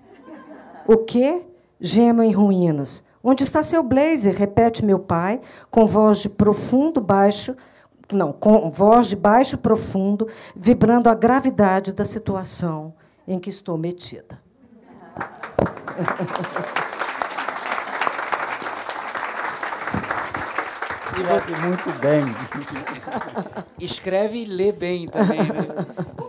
O 0.86 0.96
quê? 0.96 1.46
Gema 1.78 2.24
em 2.24 2.32
ruínas. 2.32 3.06
Onde 3.22 3.42
está 3.42 3.62
seu 3.62 3.82
blazer? 3.82 4.34
Repete 4.34 4.82
meu 4.82 4.98
pai, 4.98 5.42
com 5.70 5.84
voz 5.84 6.20
de 6.20 6.30
profundo 6.30 7.02
baixo, 7.02 7.54
não, 8.10 8.32
com 8.32 8.70
voz 8.70 9.08
de 9.08 9.16
baixo 9.16 9.58
profundo, 9.58 10.26
vibrando 10.56 11.10
a 11.10 11.14
gravidade 11.14 11.92
da 11.92 12.06
situação 12.06 12.94
em 13.26 13.38
que 13.38 13.50
estou 13.50 13.76
metida. 13.76 14.47
Escreve 21.18 21.56
muito 21.66 21.92
bem. 22.00 22.24
Escreve 23.80 24.38
e 24.38 24.44
lê 24.44 24.70
bem 24.70 25.08
também, 25.08 25.40
né? 25.40 25.66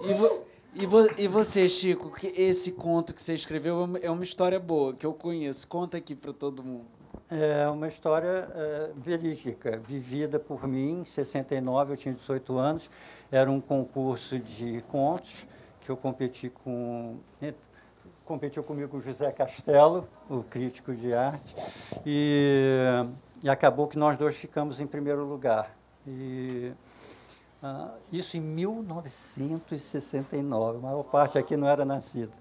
E, 0.03 0.13
vo, 0.13 0.45
e, 0.73 0.85
vo, 0.85 1.07
e 1.17 1.27
você, 1.27 1.69
Chico, 1.69 2.11
que 2.11 2.27
esse 2.27 2.71
conto 2.71 3.13
que 3.13 3.21
você 3.21 3.35
escreveu 3.35 3.97
é 4.01 4.09
uma 4.09 4.23
história 4.23 4.59
boa, 4.59 4.93
que 4.95 5.05
eu 5.05 5.13
conheço. 5.13 5.67
Conta 5.67 5.97
aqui 5.97 6.15
para 6.15 6.33
todo 6.33 6.63
mundo. 6.63 6.85
É 7.29 7.67
uma 7.69 7.87
história 7.87 8.49
é, 8.55 8.89
verídica, 8.97 9.77
vivida 9.77 10.39
por 10.39 10.67
mim. 10.67 11.01
Em 11.01 11.05
69, 11.05 11.93
eu 11.93 11.97
tinha 11.97 12.15
18 12.15 12.57
anos. 12.57 12.89
Era 13.31 13.51
um 13.51 13.61
concurso 13.61 14.39
de 14.39 14.83
contos 14.89 15.45
que 15.81 15.91
eu 15.91 15.97
competi 15.97 16.49
com 16.49 17.17
competiu 18.29 18.63
comigo 18.63 18.95
o 18.95 19.01
José 19.01 19.29
Castelo, 19.31 20.07
o 20.29 20.43
crítico 20.43 20.93
de 20.93 21.11
arte, 21.15 21.55
e, 22.05 22.77
e 23.41 23.49
acabou 23.49 23.87
que 23.87 23.97
nós 23.97 24.19
dois 24.19 24.35
ficamos 24.35 24.79
em 24.79 24.85
primeiro 24.85 25.25
lugar. 25.25 25.75
E, 26.07 26.71
ah, 27.63 27.89
isso 28.13 28.37
em 28.37 28.39
1969, 28.39 30.77
a 30.77 30.79
maior 30.79 31.01
parte 31.01 31.39
aqui 31.39 31.57
não 31.57 31.67
era 31.67 31.83
nascida. 31.83 32.31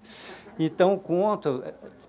Então, 0.59 0.93
o 0.93 0.99
conto, 0.99 1.63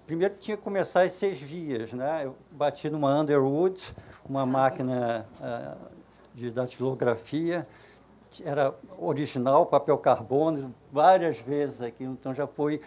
primeiro 0.07 0.35
tinha 0.39 0.59
que 0.59 0.63
começar 0.63 1.05
as 1.05 1.13
seis 1.13 1.41
vias. 1.41 1.95
Né? 1.95 2.27
Eu 2.27 2.37
bati 2.51 2.91
numa 2.91 3.19
Underwood, 3.19 3.95
uma 4.29 4.45
máquina 4.45 5.27
ah, 5.41 5.79
de 6.35 6.51
datilografia, 6.51 7.67
era 8.45 8.75
original, 8.99 9.65
papel 9.65 9.97
carbono, 9.97 10.75
várias 10.93 11.39
vezes 11.39 11.81
aqui, 11.81 12.05
então 12.05 12.35
já 12.35 12.47
foi 12.47 12.83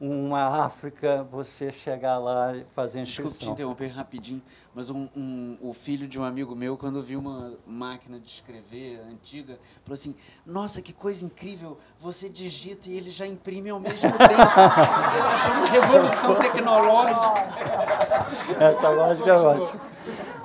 uma 0.00 0.64
África, 0.64 1.26
você 1.30 1.72
chegar 1.72 2.18
lá 2.18 2.54
e 2.54 2.64
fazer 2.74 3.00
inscrição. 3.00 3.24
Desculpe 3.24 3.44
te 3.44 3.50
interromper 3.50 3.86
rapidinho, 3.86 4.42
mas 4.74 4.90
um, 4.90 5.08
um, 5.16 5.56
o 5.60 5.72
filho 5.72 6.06
de 6.06 6.18
um 6.18 6.24
amigo 6.24 6.54
meu, 6.54 6.76
quando 6.76 7.02
viu 7.02 7.18
uma 7.18 7.54
máquina 7.66 8.20
de 8.20 8.28
escrever 8.28 9.00
antiga, 9.10 9.58
falou 9.84 9.94
assim, 9.94 10.14
nossa, 10.44 10.82
que 10.82 10.92
coisa 10.92 11.24
incrível, 11.24 11.78
você 11.98 12.28
digita 12.28 12.88
e 12.88 12.96
ele 12.96 13.10
já 13.10 13.26
imprime 13.26 13.70
ao 13.70 13.80
mesmo 13.80 14.12
tempo. 14.18 14.32
ele 14.32 15.22
achou 15.22 15.54
uma 15.54 15.66
revolução 15.66 16.34
tecnológica. 16.36 17.34
Essa 18.60 18.88
lógica 18.90 19.30
é 19.30 19.34
ótima. 19.34 19.80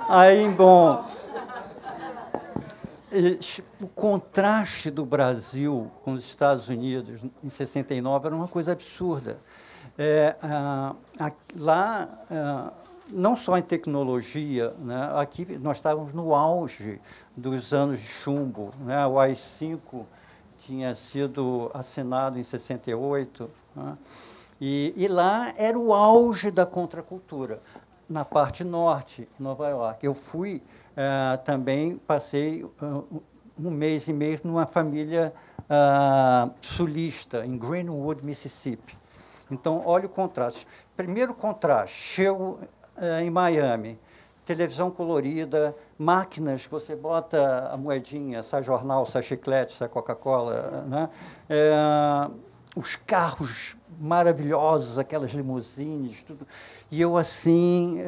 Aí, 0.08 0.48
bom, 0.48 1.04
o 3.80 3.88
contraste 3.88 4.90
do 4.90 5.04
Brasil 5.04 5.90
com 6.04 6.14
os 6.14 6.24
Estados 6.24 6.68
Unidos 6.68 7.20
em 7.44 7.48
69 7.50 8.26
era 8.26 8.34
uma 8.34 8.48
coisa 8.48 8.72
absurda. 8.72 9.36
É, 9.98 10.34
a, 10.42 10.94
a, 11.18 11.32
lá, 11.58 12.08
a, 12.30 12.72
não 13.10 13.36
só 13.36 13.58
em 13.58 13.62
tecnologia, 13.62 14.70
né, 14.78 15.10
aqui 15.16 15.44
nós 15.58 15.76
estávamos 15.76 16.14
no 16.14 16.34
auge 16.34 17.00
dos 17.36 17.74
anos 17.74 18.00
de 18.00 18.06
chumbo. 18.06 18.72
Né, 18.80 19.06
o 19.06 19.18
AI-5 19.18 20.04
tinha 20.56 20.94
sido 20.94 21.70
assinado 21.74 22.38
em 22.38 22.42
68, 22.42 23.50
né, 23.76 23.98
e, 24.60 24.94
e 24.96 25.08
lá 25.08 25.52
era 25.58 25.78
o 25.78 25.92
auge 25.92 26.50
da 26.50 26.64
contracultura, 26.64 27.60
na 28.08 28.24
parte 28.24 28.64
norte, 28.64 29.28
Nova 29.38 29.68
York. 29.68 30.06
Eu 30.06 30.14
fui 30.14 30.62
Uh, 30.92 31.38
também 31.42 31.96
passei 31.96 32.62
uh, 32.64 33.22
um 33.58 33.70
mês 33.70 34.08
e 34.08 34.12
meio 34.12 34.38
numa 34.44 34.66
família 34.66 35.32
uh, 35.60 36.52
sulista, 36.60 37.46
em 37.46 37.56
Greenwood, 37.56 38.22
Mississippi. 38.24 38.94
Então, 39.50 39.82
olha 39.86 40.04
o 40.04 40.08
contraste. 40.08 40.66
Primeiro 40.94 41.32
contraste, 41.32 41.96
chego 41.96 42.58
em 43.22 43.30
Miami, 43.30 43.98
televisão 44.44 44.90
colorida, 44.90 45.74
máquinas, 45.98 46.66
você 46.66 46.94
bota 46.94 47.70
a 47.72 47.76
moedinha, 47.76 48.42
sai 48.42 48.62
jornal, 48.62 49.06
sai 49.06 49.22
chiclete, 49.22 49.72
sai 49.72 49.88
Coca-Cola, 49.88 50.84
né? 50.86 51.08
É, 51.48 51.72
os 52.76 52.96
carros 52.96 53.78
maravilhosos, 53.98 54.98
aquelas 54.98 55.32
limusines, 55.32 56.22
tudo. 56.22 56.46
E 56.90 57.00
eu 57.00 57.16
assim, 57.16 57.98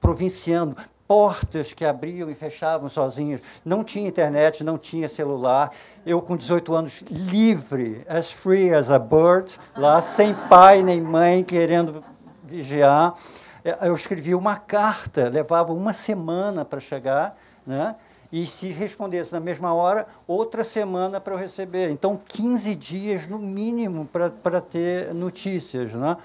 provinciano, 0.00 0.74
portas 1.10 1.72
que 1.72 1.84
abriam 1.84 2.30
e 2.30 2.36
fechavam 2.36 2.88
sozinhas. 2.88 3.40
Não 3.64 3.82
tinha 3.82 4.06
internet, 4.06 4.62
não 4.62 4.78
tinha 4.78 5.08
celular. 5.08 5.72
Eu, 6.06 6.22
com 6.22 6.36
18 6.36 6.72
anos, 6.72 7.02
livre, 7.10 8.06
as 8.08 8.30
free 8.30 8.72
as 8.72 8.92
a 8.92 8.98
bird, 9.00 9.58
lá, 9.76 10.00
sem 10.00 10.32
pai 10.48 10.84
nem 10.84 11.00
mãe, 11.00 11.42
querendo 11.42 12.04
vigiar. 12.44 13.16
É, 13.64 13.88
eu 13.88 13.94
escrevi 13.96 14.36
uma 14.36 14.54
carta, 14.54 15.28
levava 15.28 15.72
uma 15.72 15.92
semana 15.92 16.64
para 16.64 16.78
chegar, 16.78 17.36
né? 17.66 17.96
e 18.30 18.46
se 18.46 18.68
respondesse 18.68 19.32
na 19.32 19.40
mesma 19.40 19.74
hora, 19.74 20.06
outra 20.28 20.62
semana 20.62 21.20
para 21.20 21.34
eu 21.34 21.38
receber. 21.38 21.90
Então, 21.90 22.16
15 22.24 22.72
dias 22.76 23.26
no 23.26 23.40
mínimo 23.40 24.06
para 24.06 24.60
ter 24.60 25.12
notícias. 25.12 25.92
Né? 25.92 26.16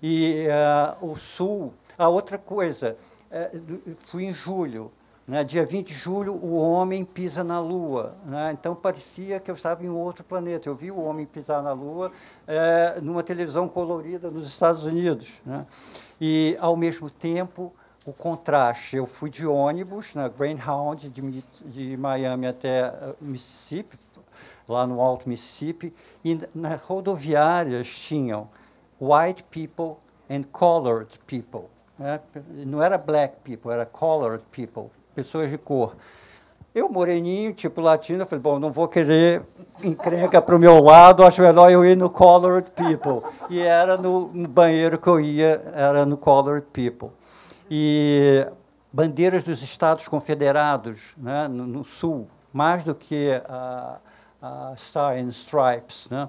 E 0.00 0.46
uh, 1.02 1.10
o 1.10 1.16
Sul. 1.16 1.74
A 1.98 2.08
outra 2.08 2.38
coisa, 2.38 2.96
é, 3.30 3.50
fui 4.04 4.24
em 4.24 4.32
julho, 4.32 4.90
né, 5.26 5.44
dia 5.44 5.64
20 5.64 5.86
de 5.86 5.94
julho, 5.94 6.34
o 6.34 6.56
homem 6.56 7.04
pisa 7.04 7.44
na 7.44 7.60
Lua. 7.60 8.16
Né, 8.26 8.50
então 8.52 8.74
parecia 8.74 9.38
que 9.38 9.50
eu 9.50 9.54
estava 9.54 9.84
em 9.84 9.88
outro 9.88 10.24
planeta. 10.24 10.68
Eu 10.68 10.74
vi 10.74 10.90
o 10.90 11.00
homem 11.00 11.24
pisar 11.24 11.62
na 11.62 11.72
Lua 11.72 12.10
é, 12.48 13.00
numa 13.00 13.22
televisão 13.22 13.68
colorida 13.68 14.30
nos 14.30 14.48
Estados 14.48 14.84
Unidos. 14.84 15.40
Né, 15.46 15.64
e, 16.20 16.56
ao 16.60 16.76
mesmo 16.76 17.08
tempo, 17.08 17.72
o 18.04 18.12
contraste. 18.12 18.96
Eu 18.96 19.06
fui 19.06 19.30
de 19.30 19.46
ônibus, 19.46 20.14
na 20.14 20.28
Greyhound, 20.28 21.08
de, 21.08 21.44
de 21.64 21.96
Miami 21.96 22.46
até 22.46 22.88
uh, 22.88 23.16
Mississippi, 23.20 23.96
lá 24.68 24.86
no 24.86 25.00
Alto 25.00 25.28
Mississippi, 25.28 25.94
e 26.24 26.40
nas 26.54 26.80
rodoviárias 26.82 27.86
tinham 27.86 28.48
white 29.00 29.44
people 29.44 29.96
and 30.28 30.44
colored 30.52 31.08
people. 31.26 31.68
Né? 32.00 32.18
Não 32.66 32.82
era 32.82 32.96
black 32.96 33.36
people, 33.44 33.70
era 33.70 33.84
colored 33.84 34.42
people, 34.50 34.90
pessoas 35.14 35.50
de 35.50 35.58
cor. 35.58 35.94
Eu, 36.74 36.88
moreninho, 36.88 37.52
tipo 37.52 37.80
latino, 37.82 38.24
falei, 38.24 38.42
bom, 38.42 38.58
não 38.58 38.72
vou 38.72 38.88
querer 38.88 39.42
encrenca 39.82 40.40
para 40.40 40.56
o 40.56 40.58
meu 40.58 40.80
lado, 40.80 41.22
acho 41.24 41.42
melhor 41.42 41.70
eu 41.70 41.84
ir 41.84 41.96
no 41.96 42.08
colored 42.08 42.70
people. 42.70 43.28
E 43.50 43.60
era 43.60 43.98
no, 43.98 44.28
no 44.28 44.48
banheiro 44.48 44.98
que 44.98 45.08
eu 45.08 45.20
ia, 45.20 45.62
era 45.74 46.06
no 46.06 46.16
colored 46.16 46.66
people. 46.72 47.10
e 47.70 48.46
bandeiras 48.90 49.42
dos 49.42 49.62
Estados 49.62 50.08
Confederados 50.08 51.14
né, 51.18 51.48
no, 51.48 51.66
no 51.66 51.84
sul, 51.84 52.26
mais 52.52 52.82
do 52.82 52.94
que 52.94 53.30
a, 53.46 53.98
a 54.40 54.74
Star 54.76 55.18
and 55.18 55.28
Stripes. 55.28 56.08
Né? 56.10 56.28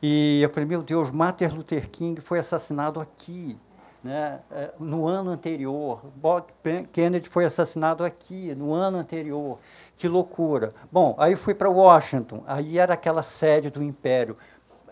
E 0.00 0.40
eu 0.40 0.48
falei, 0.50 0.66
meu 0.66 0.82
Deus, 0.82 1.10
Martin 1.10 1.46
Luther 1.46 1.90
King 1.90 2.20
foi 2.20 2.38
assassinado 2.38 3.00
aqui, 3.00 3.58
né? 4.02 4.40
É, 4.50 4.70
no 4.78 5.06
ano 5.06 5.30
anterior. 5.30 6.00
Bob 6.16 6.44
Kennedy 6.92 7.28
foi 7.28 7.44
assassinado 7.44 8.04
aqui, 8.04 8.54
no 8.54 8.72
ano 8.72 8.98
anterior. 8.98 9.58
Que 9.96 10.08
loucura. 10.08 10.72
Bom, 10.90 11.14
aí 11.18 11.36
fui 11.36 11.54
para 11.54 11.68
Washington, 11.68 12.42
aí 12.46 12.78
era 12.78 12.94
aquela 12.94 13.22
sede 13.22 13.70
do 13.70 13.82
Império 13.82 14.36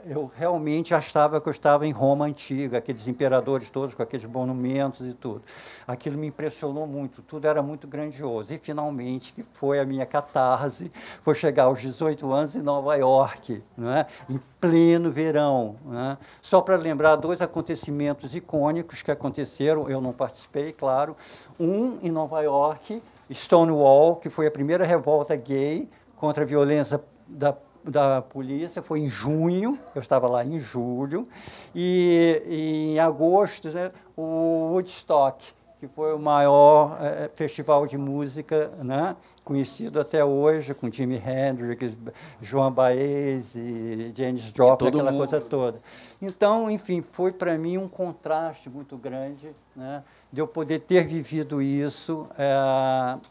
eu 0.04 0.30
realmente 0.36 0.94
achava 0.94 1.40
que 1.40 1.48
eu 1.48 1.50
estava 1.50 1.86
em 1.86 1.90
Roma 1.90 2.26
antiga, 2.26 2.78
aqueles 2.78 3.08
imperadores 3.08 3.70
todos 3.70 3.94
com 3.94 4.02
aqueles 4.02 4.26
monumentos 4.26 5.06
e 5.06 5.12
tudo. 5.12 5.42
Aquilo 5.86 6.16
me 6.18 6.28
impressionou 6.28 6.86
muito, 6.86 7.22
tudo 7.22 7.46
era 7.46 7.62
muito 7.62 7.86
grandioso. 7.86 8.52
E 8.52 8.58
finalmente, 8.58 9.32
que 9.32 9.42
foi 9.42 9.78
a 9.78 9.84
minha 9.84 10.06
catarse, 10.06 10.90
foi 11.22 11.34
chegar 11.34 11.64
aos 11.64 11.80
18 11.80 12.32
anos 12.32 12.56
em 12.56 12.62
Nova 12.62 12.94
York, 12.96 13.62
é? 13.78 14.06
em 14.28 14.40
pleno 14.60 15.10
verão. 15.10 15.76
É? 15.92 16.16
Só 16.40 16.60
para 16.60 16.76
lembrar 16.76 17.16
dois 17.16 17.40
acontecimentos 17.40 18.34
icônicos 18.34 19.02
que 19.02 19.10
aconteceram, 19.10 19.88
eu 19.88 20.00
não 20.00 20.12
participei, 20.12 20.72
claro. 20.72 21.16
Um 21.58 21.98
em 22.02 22.10
Nova 22.10 22.40
York, 22.40 23.02
Stonewall, 23.30 24.16
que 24.16 24.30
foi 24.30 24.46
a 24.46 24.50
primeira 24.50 24.84
revolta 24.84 25.36
gay 25.36 25.88
contra 26.16 26.44
a 26.44 26.46
violência 26.46 27.02
da 27.28 27.52
da 27.90 28.22
polícia 28.22 28.82
foi 28.82 29.00
em 29.00 29.08
junho, 29.08 29.78
eu 29.94 30.00
estava 30.00 30.28
lá 30.28 30.44
em 30.44 30.58
julho, 30.58 31.26
e, 31.74 32.42
e 32.46 32.92
em 32.92 32.98
agosto 32.98 33.68
né, 33.68 33.90
o 34.16 34.72
Woodstock, 34.72 35.52
que 35.78 35.86
foi 35.86 36.12
o 36.12 36.18
maior 36.18 36.98
é, 37.00 37.30
festival 37.34 37.86
de 37.86 37.96
música 37.96 38.68
né, 38.82 39.14
conhecido 39.44 40.00
até 40.00 40.24
hoje, 40.24 40.74
com 40.74 40.90
Jimi 40.90 41.16
Hendrix, 41.16 41.94
Joan 42.40 42.72
Baez 42.72 43.54
e 43.54 44.12
Janis 44.14 44.42
Joplin, 44.42 44.88
aquela 44.88 45.12
mundo. 45.12 45.28
coisa 45.28 45.40
toda. 45.40 45.80
Então, 46.20 46.68
enfim, 46.68 47.00
foi 47.00 47.30
para 47.30 47.56
mim 47.56 47.78
um 47.78 47.88
contraste 47.88 48.68
muito 48.68 48.96
grande 48.96 49.50
né, 49.76 50.02
de 50.32 50.40
eu 50.40 50.48
poder 50.48 50.80
ter 50.80 51.06
vivido 51.06 51.62
isso 51.62 52.26
é, 52.36 52.52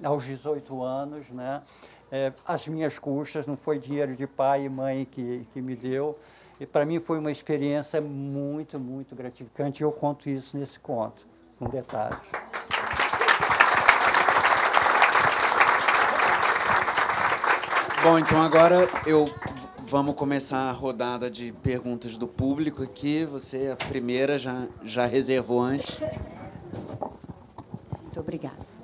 aos 0.03 0.23
18 0.23 0.81
anos, 0.81 1.29
né, 1.29 1.61
é, 2.11 2.31
as 2.45 2.67
minhas 2.67 2.97
custas, 2.97 3.45
não 3.45 3.57
foi 3.57 3.77
dinheiro 3.77 4.15
de 4.15 4.25
pai 4.25 4.65
e 4.65 4.69
mãe 4.69 5.05
que, 5.05 5.45
que 5.53 5.61
me 5.61 5.75
deu. 5.75 6.17
E 6.59 6.65
para 6.65 6.85
mim 6.85 6.99
foi 6.99 7.19
uma 7.19 7.31
experiência 7.31 8.01
muito, 8.01 8.79
muito 8.79 9.15
gratificante. 9.15 9.81
E 9.81 9.83
eu 9.83 9.91
conto 9.91 10.29
isso 10.29 10.57
nesse 10.57 10.79
conto, 10.79 11.27
com 11.59 11.67
detalhes. 11.69 12.17
Bom, 18.03 18.17
então 18.17 18.41
agora 18.41 18.87
eu 19.05 19.25
vamos 19.85 20.15
começar 20.15 20.69
a 20.69 20.71
rodada 20.71 21.29
de 21.29 21.51
perguntas 21.51 22.17
do 22.17 22.27
público 22.27 22.83
aqui. 22.83 23.25
Você, 23.25 23.67
a 23.67 23.75
primeira, 23.75 24.37
já, 24.37 24.67
já 24.83 25.05
reservou 25.05 25.61
antes. 25.61 25.99
Muito 28.01 28.19
obrigada 28.19 28.76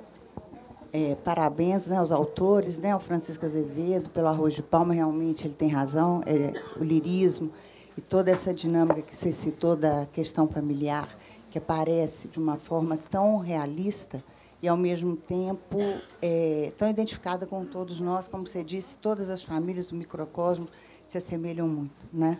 é, 0.94 1.16
parabéns 1.16 1.88
né, 1.88 1.96
aos 1.96 2.12
autores, 2.12 2.78
né, 2.78 2.92
ao 2.92 3.00
Francisco 3.00 3.44
Azevedo, 3.44 4.08
pelo 4.10 4.28
Arroz 4.28 4.54
de 4.54 4.62
Palma, 4.62 4.94
realmente 4.94 5.44
ele 5.44 5.54
tem 5.54 5.68
razão, 5.68 6.22
é, 6.24 6.52
o 6.78 6.84
lirismo 6.84 7.50
e 7.98 8.00
toda 8.00 8.30
essa 8.30 8.54
dinâmica 8.54 9.02
que 9.02 9.16
você 9.16 9.32
citou 9.32 9.74
da 9.74 10.06
questão 10.12 10.46
familiar, 10.46 11.08
que 11.50 11.58
aparece 11.58 12.28
de 12.28 12.38
uma 12.38 12.54
forma 12.54 12.96
tão 13.10 13.38
realista 13.38 14.22
e, 14.62 14.68
ao 14.68 14.76
mesmo 14.76 15.16
tempo, 15.16 15.78
é, 16.22 16.72
tão 16.78 16.88
identificada 16.88 17.44
com 17.44 17.64
todos 17.64 17.98
nós, 17.98 18.28
como 18.28 18.46
você 18.46 18.62
disse, 18.62 18.96
todas 18.98 19.30
as 19.30 19.42
famílias 19.42 19.88
do 19.88 19.96
microcosmo 19.96 20.68
se 21.08 21.18
assemelham 21.18 21.66
muito. 21.66 22.06
Né? 22.12 22.38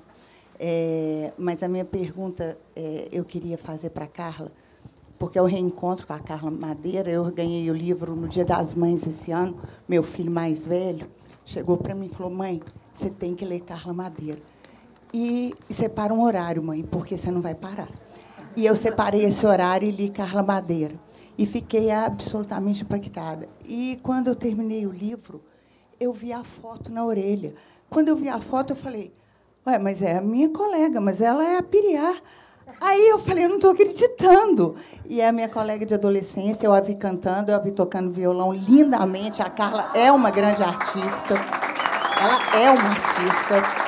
É, 0.60 1.32
mas 1.36 1.60
a 1.64 1.68
minha 1.68 1.84
pergunta 1.84 2.56
é, 2.76 3.08
eu 3.10 3.24
queria 3.24 3.58
fazer 3.58 3.90
para 3.90 4.04
a 4.04 4.08
Carla, 4.08 4.52
porque 5.18 5.38
é 5.38 5.42
o 5.42 5.46
reencontro 5.46 6.06
com 6.06 6.12
a 6.12 6.18
Carla 6.18 6.50
Madeira. 6.50 7.10
Eu 7.10 7.24
ganhei 7.32 7.70
o 7.70 7.74
livro 7.74 8.14
no 8.14 8.28
Dia 8.28 8.44
das 8.44 8.74
Mães 8.74 9.06
esse 9.06 9.30
ano. 9.30 9.56
Meu 9.88 10.02
filho 10.02 10.30
mais 10.30 10.66
velho 10.66 11.06
chegou 11.44 11.76
para 11.76 11.94
mim 11.94 12.06
e 12.06 12.14
falou: 12.14 12.32
Mãe, 12.32 12.62
você 12.92 13.10
tem 13.10 13.34
que 13.34 13.44
ler 13.44 13.60
Carla 13.60 13.92
Madeira. 13.92 14.40
E, 15.12 15.54
e 15.70 15.74
separa 15.74 16.12
um 16.12 16.22
horário, 16.22 16.62
mãe, 16.62 16.82
porque 16.82 17.16
você 17.16 17.30
não 17.30 17.40
vai 17.40 17.54
parar. 17.54 17.88
E 18.56 18.66
eu 18.66 18.74
separei 18.74 19.24
esse 19.24 19.46
horário 19.46 19.88
e 19.88 19.90
li 19.90 20.08
Carla 20.08 20.42
Madeira. 20.42 20.94
E 21.36 21.46
fiquei 21.46 21.90
absolutamente 21.90 22.82
impactada. 22.82 23.48
E 23.64 23.98
quando 24.02 24.28
eu 24.28 24.36
terminei 24.36 24.86
o 24.86 24.92
livro, 24.92 25.42
eu 26.00 26.12
vi 26.12 26.32
a 26.32 26.44
foto 26.44 26.92
na 26.92 27.04
orelha. 27.04 27.54
Quando 27.90 28.08
eu 28.08 28.16
vi 28.16 28.28
a 28.28 28.40
foto, 28.40 28.70
eu 28.70 28.76
falei: 28.76 29.12
Ué, 29.66 29.78
mas 29.78 30.02
é 30.02 30.18
a 30.18 30.20
minha 30.20 30.48
colega, 30.50 31.00
mas 31.00 31.20
ela 31.20 31.44
é 31.44 31.58
a 31.58 31.62
Piriar. 31.62 32.20
Aí 32.80 33.08
eu 33.08 33.18
falei, 33.18 33.44
eu 33.44 33.48
não 33.48 33.56
estou 33.56 33.70
acreditando. 33.70 34.76
E 35.06 35.20
a 35.22 35.32
minha 35.32 35.48
colega 35.48 35.84
de 35.84 35.94
adolescência, 35.94 36.66
eu 36.66 36.72
a 36.72 36.80
vi 36.80 36.94
cantando, 36.94 37.50
eu 37.50 37.56
a 37.56 37.58
vi 37.58 37.70
tocando 37.70 38.12
violão 38.12 38.52
lindamente. 38.52 39.42
A 39.42 39.50
Carla 39.50 39.90
é 39.94 40.10
uma 40.10 40.30
grande 40.30 40.62
artista. 40.62 41.34
Ela 42.20 42.62
é 42.62 42.70
uma 42.70 42.88
artista. 42.90 43.84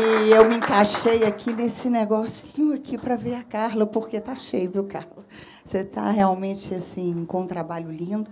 E 0.00 0.30
eu 0.30 0.48
me 0.48 0.56
encaixei 0.56 1.24
aqui 1.24 1.52
nesse 1.52 1.88
negocinho 1.88 2.74
aqui 2.74 2.96
para 2.96 3.16
ver 3.16 3.34
a 3.34 3.42
Carla, 3.42 3.86
porque 3.86 4.20
tá 4.20 4.36
cheio, 4.36 4.70
viu, 4.70 4.84
Carla? 4.84 5.24
Você 5.64 5.78
está 5.78 6.10
realmente 6.10 6.74
assim 6.74 7.24
com 7.26 7.42
um 7.42 7.46
trabalho 7.46 7.90
lindo. 7.90 8.30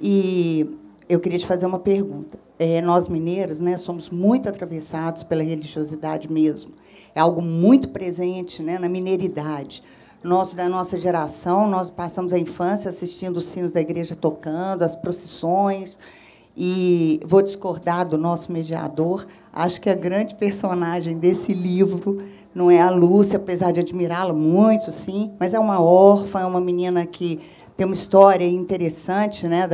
E 0.00 0.78
eu 1.08 1.20
queria 1.20 1.38
te 1.38 1.46
fazer 1.46 1.66
uma 1.66 1.78
pergunta. 1.78 2.38
É, 2.58 2.80
nós 2.80 3.08
mineiros, 3.08 3.60
né, 3.60 3.76
somos 3.76 4.10
muito 4.10 4.48
atravessados 4.48 5.22
pela 5.22 5.42
religiosidade 5.42 6.30
mesmo 6.30 6.72
é 7.14 7.20
algo 7.20 7.40
muito 7.40 7.88
presente 7.90 8.62
né, 8.62 8.78
na 8.78 8.88
mineiridade. 8.88 9.82
Nós, 10.22 10.54
da 10.54 10.68
nossa 10.68 10.98
geração, 10.98 11.68
nós 11.68 11.90
passamos 11.90 12.32
a 12.32 12.38
infância 12.38 12.88
assistindo 12.88 13.36
os 13.36 13.44
sinos 13.44 13.72
da 13.72 13.80
igreja 13.80 14.16
tocando, 14.16 14.82
as 14.82 14.96
procissões. 14.96 15.98
E 16.56 17.20
vou 17.26 17.42
discordar 17.42 18.08
do 18.08 18.16
nosso 18.16 18.50
mediador. 18.52 19.26
Acho 19.52 19.80
que 19.80 19.90
a 19.90 19.94
grande 19.94 20.34
personagem 20.36 21.18
desse 21.18 21.52
livro 21.52 22.22
não 22.54 22.70
é 22.70 22.80
a 22.80 22.90
Lúcia, 22.90 23.36
apesar 23.36 23.72
de 23.72 23.80
admirá-la 23.80 24.32
muito, 24.32 24.92
sim, 24.92 25.32
mas 25.38 25.52
é 25.52 25.58
uma 25.58 25.80
órfã, 25.80 26.40
é 26.40 26.46
uma 26.46 26.60
menina 26.60 27.04
que 27.04 27.40
tem 27.76 27.84
uma 27.84 27.94
história 27.94 28.46
interessante, 28.46 29.48
né, 29.48 29.68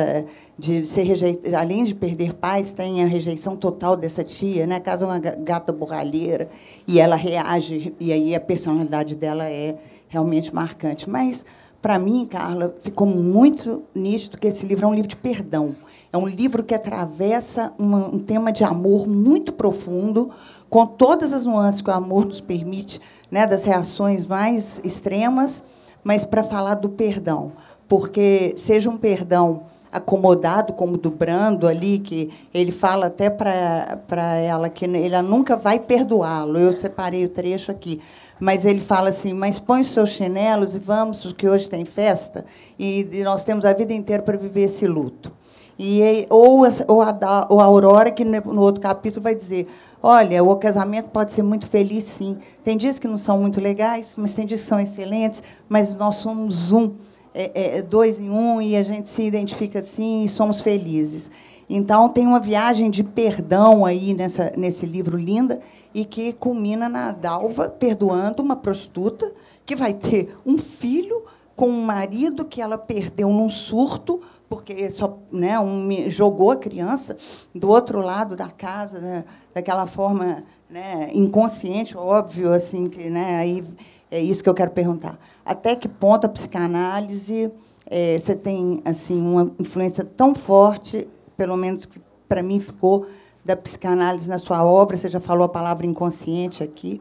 de 0.59 0.86
ser 0.86 1.03
rejeitada, 1.03 1.59
além 1.59 1.84
de 1.84 1.94
perder 1.94 2.32
pais, 2.34 2.72
tem 2.72 3.03
a 3.03 3.07
rejeição 3.07 3.57
total 3.57 3.96
dessa 3.96 4.24
tia, 4.24 4.66
né, 4.66 4.80
casa 4.80 5.05
uma 5.05 5.18
gata 5.18 5.72
borralheira 5.72 6.48
e 6.86 6.98
ela 6.98 7.16
reage 7.16 7.94
e 8.01 8.12
aí 8.12 8.34
a 8.34 8.40
personalidade 8.40 9.14
dela 9.14 9.44
é 9.44 9.76
realmente 10.09 10.55
marcante. 10.55 11.09
Mas 11.09 11.44
para 11.82 11.98
mim, 11.98 12.26
Carla, 12.26 12.74
ficou 12.82 13.07
muito 13.07 13.82
nítido 13.94 14.36
que 14.38 14.46
esse 14.46 14.66
livro 14.66 14.86
é 14.86 14.88
um 14.88 14.94
livro 14.94 15.09
de 15.09 15.16
perdão. 15.16 15.74
É 16.12 16.18
um 16.18 16.26
livro 16.26 16.62
que 16.62 16.74
atravessa 16.74 17.72
uma, 17.78 18.09
um 18.09 18.18
tema 18.18 18.53
de 18.53 18.64
amor 18.64 19.07
muito 19.07 19.53
profundo, 19.53 20.30
com 20.68 20.84
todas 20.84 21.32
as 21.32 21.44
nuances 21.44 21.80
que 21.80 21.88
o 21.88 21.92
amor 21.92 22.26
nos 22.26 22.40
permite, 22.40 23.01
né, 23.30 23.46
das 23.46 23.64
reações 23.64 24.26
mais 24.26 24.80
extremas, 24.84 25.62
mas 26.03 26.24
para 26.24 26.42
falar 26.42 26.74
do 26.74 26.88
perdão 26.88 27.53
porque 27.90 28.55
seja 28.57 28.88
um 28.88 28.96
perdão 28.96 29.64
acomodado, 29.90 30.74
como 30.74 30.96
do 30.96 31.11
Brando 31.11 31.66
ali, 31.66 31.98
que 31.98 32.30
ele 32.55 32.70
fala 32.70 33.07
até 33.07 33.28
para 33.28 34.36
ela 34.36 34.68
que 34.68 34.84
ele 34.84 35.20
nunca 35.22 35.57
vai 35.57 35.80
perdoá-lo. 35.80 36.57
Eu 36.57 36.72
separei 36.72 37.24
o 37.24 37.28
trecho 37.28 37.72
aqui. 37.72 38.01
Mas 38.38 38.64
ele 38.64 38.80
fala 38.80 39.09
assim: 39.09 39.34
mas 39.34 39.59
põe 39.59 39.80
os 39.80 39.88
seus 39.88 40.11
chinelos 40.11 40.76
e 40.76 40.78
vamos, 40.78 41.24
porque 41.24 41.48
hoje 41.48 41.68
tem 41.68 41.84
festa, 41.84 42.44
e, 42.78 43.09
e 43.11 43.24
nós 43.24 43.42
temos 43.42 43.64
a 43.64 43.72
vida 43.72 43.92
inteira 43.92 44.22
para 44.22 44.38
viver 44.38 44.62
esse 44.62 44.86
luto. 44.86 45.32
E, 45.76 46.26
ou, 46.30 46.61
ou, 46.86 47.03
a, 47.03 47.46
ou 47.48 47.59
a 47.59 47.64
Aurora, 47.64 48.12
que 48.12 48.24
no 48.24 48.61
outro 48.61 48.80
capítulo 48.80 49.24
vai 49.24 49.34
dizer: 49.34 49.66
olha, 50.03 50.42
o 50.42 50.57
casamento 50.57 51.09
pode 51.09 51.32
ser 51.32 51.42
muito 51.42 51.66
feliz, 51.66 52.05
sim. 52.05 52.38
Tem 52.64 52.76
dias 52.76 52.98
que 52.98 53.09
não 53.09 53.18
são 53.18 53.38
muito 53.38 53.61
legais, 53.61 54.14
mas 54.16 54.34
tem 54.34 54.46
dias 54.46 54.61
que 54.61 54.66
são 54.66 54.80
excelentes, 54.80 55.42
mas 55.68 55.94
nós 55.94 56.16
somos 56.16 56.72
um 56.72 56.92
é, 57.34 57.78
é, 57.78 57.82
dois 57.82 58.18
em 58.18 58.30
um 58.30 58.61
e 58.61 58.76
a 58.76 58.82
gente 58.82 59.09
se 59.09 59.22
identifica 59.22 59.78
assim 59.80 60.24
e 60.24 60.28
somos 60.28 60.61
felizes. 60.61 61.30
Então 61.68 62.09
tem 62.09 62.26
uma 62.26 62.40
viagem 62.40 62.90
de 62.90 63.05
perdão 63.05 63.84
aí 63.84 64.12
nessa, 64.12 64.53
nesse 64.57 64.84
livro 64.84 65.16
linda 65.16 65.61
e 65.94 66.05
que 66.05 66.32
culmina 66.32 66.88
na 66.88 67.12
Dalva 67.12 67.68
perdoando 67.68 68.42
uma 68.42 68.57
prostituta 68.57 69.32
que 69.64 69.76
vai 69.76 69.94
ter 69.94 70.36
um 70.44 70.59
filho 70.59 71.22
com 71.55 71.68
um 71.68 71.84
marido 71.84 72.44
que 72.44 72.61
ela 72.61 72.76
perdeu 72.76 73.28
num 73.28 73.48
surto 73.48 74.20
porque 74.51 74.90
só 74.90 75.16
né, 75.32 75.59
um, 75.61 76.11
jogou 76.11 76.51
a 76.51 76.57
criança 76.57 77.16
do 77.55 77.68
outro 77.68 78.01
lado 78.01 78.34
da 78.34 78.48
casa 78.48 78.98
né, 78.98 79.24
daquela 79.55 79.86
forma 79.86 80.42
né, 80.68 81.09
inconsciente 81.14 81.96
óbvio 81.96 82.53
assim 82.53 82.88
que 82.88 83.09
né, 83.09 83.38
aí 83.38 83.64
É 84.11 84.20
isso 84.20 84.42
que 84.42 84.48
eu 84.48 84.55
quero 84.55 84.72
perguntar. 84.72 85.16
Até 85.44 85.76
que 85.76 85.88
ponto 85.88 86.24
a 86.26 86.28
psicanálise 86.28 87.53
é, 87.86 88.18
você 88.18 88.34
tem 88.34 88.82
assim 88.84 89.16
uma 89.16 89.53
influência 89.59 90.05
tão 90.05 90.34
forte, 90.34 91.09
pelo 91.36 91.57
menos 91.57 91.88
para 92.28 92.42
mim 92.42 92.59
ficou, 92.59 93.07
da 93.44 93.57
psicanálise 93.57 94.28
na 94.28 94.38
sua 94.38 94.64
obra? 94.64 94.96
Você 94.96 95.09
já 95.09 95.20
falou 95.20 95.44
a 95.44 95.48
palavra 95.48 95.86
inconsciente 95.86 96.62
aqui. 96.62 97.01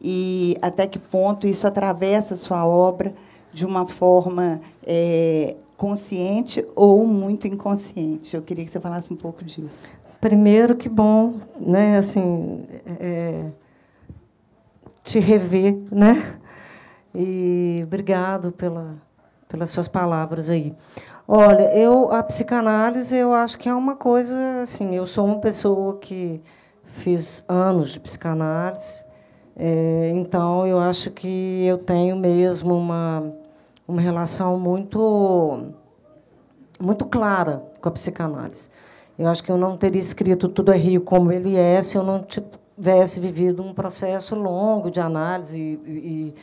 E 0.00 0.56
até 0.62 0.86
que 0.86 0.98
ponto 0.98 1.46
isso 1.46 1.66
atravessa 1.66 2.34
a 2.34 2.36
sua 2.36 2.64
obra 2.64 3.12
de 3.52 3.66
uma 3.66 3.86
forma 3.86 4.60
é, 4.86 5.56
consciente 5.76 6.66
ou 6.74 7.06
muito 7.06 7.46
inconsciente? 7.46 8.36
Eu 8.36 8.42
queria 8.42 8.64
que 8.64 8.70
você 8.70 8.80
falasse 8.80 9.12
um 9.12 9.16
pouco 9.16 9.44
disso. 9.44 9.92
Primeiro, 10.20 10.76
que 10.76 10.88
bom, 10.88 11.34
né? 11.60 11.98
Assim, 11.98 12.64
é, 13.00 13.46
te 15.04 15.18
rever, 15.18 15.76
né? 15.92 16.38
E 17.14 17.82
obrigado 17.84 18.50
pela, 18.50 18.94
pelas 19.48 19.70
suas 19.70 19.86
palavras 19.86 20.50
aí. 20.50 20.74
Olha, 21.26 21.74
eu 21.74 22.12
a 22.12 22.22
psicanálise 22.22 23.16
eu 23.16 23.32
acho 23.32 23.58
que 23.58 23.68
é 23.68 23.74
uma 23.74 23.96
coisa 23.96 24.62
assim. 24.62 24.94
Eu 24.94 25.06
sou 25.06 25.26
uma 25.26 25.38
pessoa 25.38 25.96
que 25.98 26.40
fiz 26.84 27.44
anos 27.48 27.90
de 27.90 28.00
psicanálise, 28.00 29.00
é, 29.56 30.10
então 30.14 30.66
eu 30.66 30.78
acho 30.78 31.10
que 31.12 31.64
eu 31.66 31.78
tenho 31.78 32.16
mesmo 32.16 32.76
uma 32.76 33.32
uma 33.86 34.00
relação 34.00 34.58
muito 34.58 35.72
muito 36.80 37.04
clara 37.06 37.62
com 37.80 37.88
a 37.88 37.92
psicanálise. 37.92 38.70
Eu 39.18 39.28
acho 39.28 39.44
que 39.44 39.50
eu 39.50 39.56
não 39.56 39.76
teria 39.76 40.00
escrito 40.00 40.48
Tudo 40.48 40.72
é 40.72 40.76
Rio 40.76 41.00
como 41.00 41.30
ele 41.30 41.56
é 41.56 41.80
se 41.80 41.96
eu 41.96 42.02
não 42.02 42.24
tivesse 42.24 43.20
vivido 43.20 43.62
um 43.62 43.72
processo 43.72 44.34
longo 44.34 44.90
de 44.90 45.00
análise 45.00 45.60
e, 45.60 45.90
e 45.92 46.34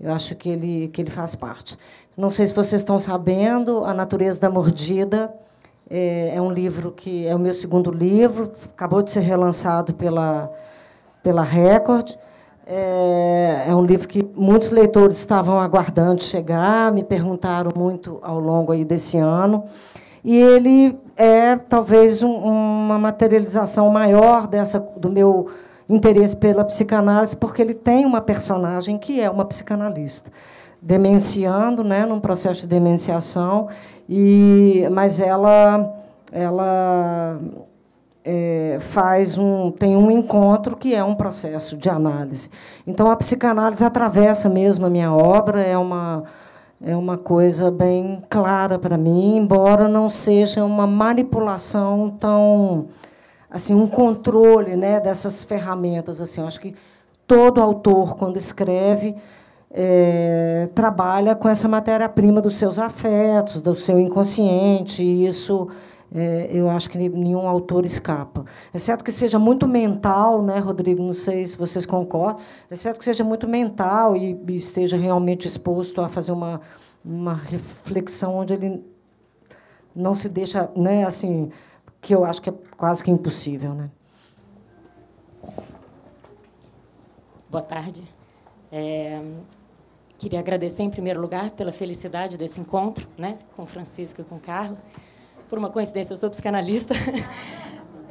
eu 0.00 0.12
acho 0.12 0.34
que 0.34 0.48
ele, 0.48 0.88
que 0.88 1.00
ele 1.00 1.10
faz 1.10 1.36
parte. 1.36 1.78
Não 2.16 2.28
sei 2.28 2.46
se 2.46 2.54
vocês 2.54 2.80
estão 2.80 2.98
sabendo, 2.98 3.84
A 3.84 3.94
Natureza 3.94 4.40
da 4.40 4.50
Mordida 4.50 5.32
é, 5.88 6.34
é 6.34 6.42
um 6.42 6.50
livro 6.50 6.90
que 6.90 7.26
é 7.26 7.34
o 7.34 7.38
meu 7.38 7.54
segundo 7.54 7.90
livro, 7.90 8.50
acabou 8.70 9.00
de 9.00 9.10
ser 9.10 9.20
relançado 9.20 9.94
pela, 9.94 10.52
pela 11.22 11.42
Record. 11.42 12.12
É, 12.66 13.64
é 13.68 13.74
um 13.74 13.84
livro 13.84 14.06
que 14.06 14.24
muitos 14.36 14.70
leitores 14.70 15.18
estavam 15.18 15.60
aguardando 15.60 16.22
chegar, 16.22 16.92
me 16.92 17.02
perguntaram 17.02 17.72
muito 17.76 18.18
ao 18.22 18.38
longo 18.38 18.72
aí 18.72 18.84
desse 18.84 19.18
ano. 19.18 19.64
E 20.24 20.36
ele 20.36 20.98
é 21.16 21.56
talvez 21.56 22.22
um, 22.22 22.32
uma 22.32 22.98
materialização 22.98 23.90
maior 23.90 24.46
dessa 24.46 24.78
do 24.96 25.10
meu 25.10 25.48
interesse 25.88 26.36
pela 26.36 26.64
psicanálise, 26.64 27.36
porque 27.36 27.60
ele 27.60 27.74
tem 27.74 28.06
uma 28.06 28.20
personagem 28.20 28.96
que 28.96 29.20
é 29.20 29.28
uma 29.28 29.44
psicanalista, 29.44 30.30
demenciando, 30.80 31.82
né, 31.82 32.06
num 32.06 32.20
processo 32.20 32.62
de 32.62 32.66
demenciação, 32.68 33.68
e 34.08 34.86
mas 34.92 35.18
ela 35.18 35.92
ela 36.30 37.38
é, 38.24 38.78
faz 38.80 39.36
um 39.38 39.70
tem 39.70 39.96
um 39.96 40.10
encontro 40.10 40.76
que 40.76 40.94
é 40.94 41.02
um 41.02 41.14
processo 41.14 41.76
de 41.76 41.88
análise. 41.88 42.50
Então 42.86 43.10
a 43.10 43.16
psicanálise 43.16 43.84
atravessa 43.84 44.48
mesmo 44.48 44.86
a 44.86 44.90
minha 44.90 45.12
obra, 45.12 45.60
é 45.60 45.76
uma 45.76 46.24
é 46.84 46.96
uma 46.96 47.16
coisa 47.16 47.70
bem 47.70 48.22
clara 48.28 48.78
para 48.78 48.96
mim, 48.96 49.36
embora 49.36 49.86
não 49.86 50.10
seja 50.10 50.64
uma 50.64 50.86
manipulação 50.86 52.10
tão 52.10 52.86
assim 53.50 53.74
um 53.74 53.86
controle 53.86 54.76
né, 54.76 54.98
dessas 55.00 55.44
ferramentas. 55.44 56.20
Assim, 56.20 56.42
acho 56.42 56.60
que 56.60 56.74
todo 57.26 57.60
autor, 57.60 58.16
quando 58.16 58.36
escreve, 58.36 59.14
é, 59.70 60.68
trabalha 60.74 61.34
com 61.34 61.48
essa 61.48 61.68
matéria-prima 61.68 62.42
dos 62.42 62.56
seus 62.56 62.78
afetos, 62.78 63.60
do 63.60 63.74
seu 63.74 63.98
inconsciente, 63.98 65.02
e 65.02 65.26
isso 65.26 65.68
é, 66.14 66.50
eu 66.52 66.68
acho 66.68 66.90
que 66.90 66.98
nenhum 66.98 67.48
autor 67.48 67.86
escapa. 67.86 68.44
Exceto 68.74 69.02
que 69.02 69.10
seja 69.10 69.38
muito 69.38 69.66
mental, 69.66 70.42
né, 70.42 70.58
Rodrigo? 70.58 71.02
Não 71.02 71.14
sei 71.14 71.46
se 71.46 71.56
vocês 71.56 71.86
concordam, 71.86 72.42
exceto 72.70 72.98
que 72.98 73.04
seja 73.04 73.24
muito 73.24 73.48
mental 73.48 74.14
e, 74.14 74.38
e 74.46 74.56
esteja 74.56 74.96
realmente 74.96 75.46
exposto 75.46 76.00
a 76.02 76.08
fazer 76.08 76.32
uma, 76.32 76.60
uma 77.02 77.34
reflexão 77.34 78.36
onde 78.36 78.52
ele 78.52 78.84
não 79.94 80.14
se 80.14 80.28
deixa, 80.28 80.70
né, 80.76 81.04
assim, 81.04 81.50
que 82.00 82.14
eu 82.14 82.24
acho 82.24 82.42
que 82.42 82.50
é 82.50 82.54
quase 82.76 83.02
que 83.02 83.10
impossível. 83.10 83.72
Né? 83.74 83.90
Boa 87.48 87.62
tarde. 87.62 88.02
É, 88.70 89.20
queria 90.18 90.40
agradecer, 90.40 90.82
em 90.82 90.90
primeiro 90.90 91.20
lugar, 91.20 91.50
pela 91.52 91.72
felicidade 91.72 92.36
desse 92.36 92.60
encontro 92.60 93.08
né, 93.16 93.38
com 93.56 93.66
Francisco 93.66 94.20
e 94.20 94.24
com 94.24 94.38
Carla. 94.38 94.76
Por 95.52 95.58
uma 95.58 95.68
coincidência, 95.68 96.14
eu 96.14 96.16
sou 96.16 96.30
psicanalista. 96.30 96.94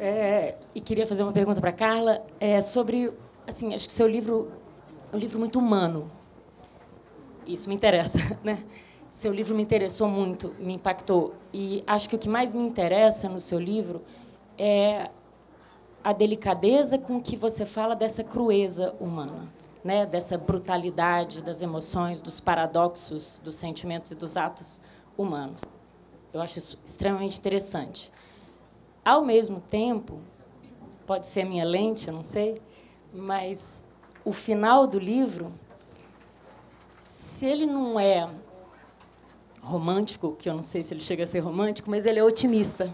É, 0.03 0.55
e 0.73 0.81
queria 0.81 1.05
fazer 1.05 1.21
uma 1.21 1.31
pergunta 1.31 1.61
para 1.61 1.71
Carla 1.71 2.25
é, 2.39 2.59
sobre, 2.59 3.13
assim, 3.45 3.75
acho 3.75 3.85
que 3.85 3.93
seu 3.93 4.07
livro 4.07 4.51
é 5.13 5.15
um 5.15 5.19
livro 5.19 5.37
muito 5.37 5.59
humano. 5.59 6.11
Isso 7.45 7.69
me 7.69 7.75
interessa, 7.75 8.17
né? 8.43 8.57
Seu 9.11 9.31
livro 9.31 9.55
me 9.55 9.61
interessou 9.61 10.07
muito, 10.07 10.55
me 10.59 10.73
impactou. 10.73 11.35
E 11.53 11.83
acho 11.85 12.09
que 12.09 12.15
o 12.15 12.19
que 12.19 12.27
mais 12.27 12.55
me 12.55 12.63
interessa 12.63 13.29
no 13.29 13.39
seu 13.39 13.59
livro 13.59 14.01
é 14.57 15.11
a 16.03 16.13
delicadeza 16.13 16.97
com 16.97 17.21
que 17.21 17.37
você 17.37 17.63
fala 17.63 17.95
dessa 17.95 18.23
crueza 18.23 18.95
humana, 18.99 19.47
né? 19.83 20.07
dessa 20.07 20.35
brutalidade 20.35 21.43
das 21.43 21.61
emoções, 21.61 22.21
dos 22.21 22.39
paradoxos 22.39 23.39
dos 23.43 23.55
sentimentos 23.55 24.09
e 24.09 24.15
dos 24.15 24.35
atos 24.35 24.81
humanos. 25.15 25.61
Eu 26.33 26.41
acho 26.41 26.59
isso 26.59 26.79
extremamente 26.83 27.37
interessante. 27.37 28.11
Ao 29.03 29.23
mesmo 29.23 29.59
tempo, 29.59 30.19
pode 31.05 31.27
ser 31.27 31.41
a 31.41 31.45
minha 31.45 31.65
lente, 31.65 32.07
eu 32.07 32.13
não 32.13 32.23
sei, 32.23 32.61
mas 33.13 33.83
o 34.23 34.31
final 34.31 34.87
do 34.87 34.99
livro, 34.99 35.51
se 36.99 37.45
ele 37.45 37.65
não 37.65 37.99
é 37.99 38.29
romântico, 39.61 40.35
que 40.37 40.49
eu 40.49 40.53
não 40.53 40.61
sei 40.61 40.81
se 40.83 40.93
ele 40.93 41.01
chega 41.01 41.23
a 41.23 41.27
ser 41.27 41.39
romântico, 41.39 41.89
mas 41.89 42.05
ele 42.05 42.19
é 42.19 42.23
otimista. 42.23 42.91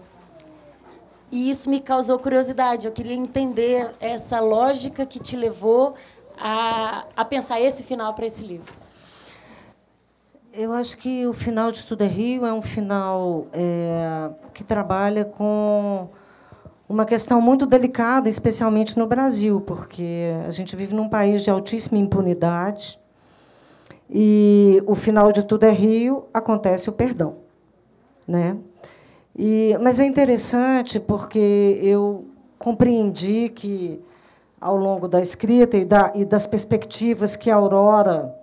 E 1.30 1.50
isso 1.50 1.68
me 1.68 1.80
causou 1.80 2.18
curiosidade. 2.18 2.86
Eu 2.86 2.92
queria 2.92 3.14
entender 3.14 3.94
essa 4.00 4.40
lógica 4.40 5.04
que 5.04 5.18
te 5.18 5.36
levou 5.36 5.94
a, 6.38 7.04
a 7.14 7.24
pensar 7.24 7.60
esse 7.60 7.82
final 7.82 8.14
para 8.14 8.26
esse 8.26 8.42
livro. 8.42 8.72
Eu 10.60 10.72
acho 10.72 10.98
que 10.98 11.24
o 11.24 11.32
final 11.32 11.70
de 11.70 11.84
Tudo 11.84 12.02
é 12.02 12.08
Rio 12.08 12.44
é 12.44 12.52
um 12.52 12.60
final 12.60 13.46
é, 13.52 14.28
que 14.52 14.64
trabalha 14.64 15.24
com 15.24 16.08
uma 16.88 17.04
questão 17.04 17.40
muito 17.40 17.64
delicada, 17.64 18.28
especialmente 18.28 18.98
no 18.98 19.06
Brasil, 19.06 19.60
porque 19.60 20.32
a 20.44 20.50
gente 20.50 20.74
vive 20.74 20.96
num 20.96 21.08
país 21.08 21.44
de 21.44 21.50
altíssima 21.50 21.96
impunidade 21.96 22.98
e 24.10 24.82
o 24.84 24.96
final 24.96 25.30
de 25.30 25.44
Tudo 25.44 25.62
é 25.62 25.70
Rio 25.70 26.24
acontece 26.34 26.90
o 26.90 26.92
perdão. 26.92 27.36
Né? 28.26 28.56
E, 29.36 29.78
mas 29.80 30.00
é 30.00 30.06
interessante 30.06 30.98
porque 30.98 31.78
eu 31.80 32.26
compreendi 32.58 33.48
que, 33.48 34.02
ao 34.60 34.76
longo 34.76 35.06
da 35.06 35.20
escrita 35.20 35.76
e, 35.76 35.84
da, 35.84 36.10
e 36.16 36.24
das 36.24 36.48
perspectivas 36.48 37.36
que 37.36 37.48
a 37.48 37.54
Aurora 37.54 38.36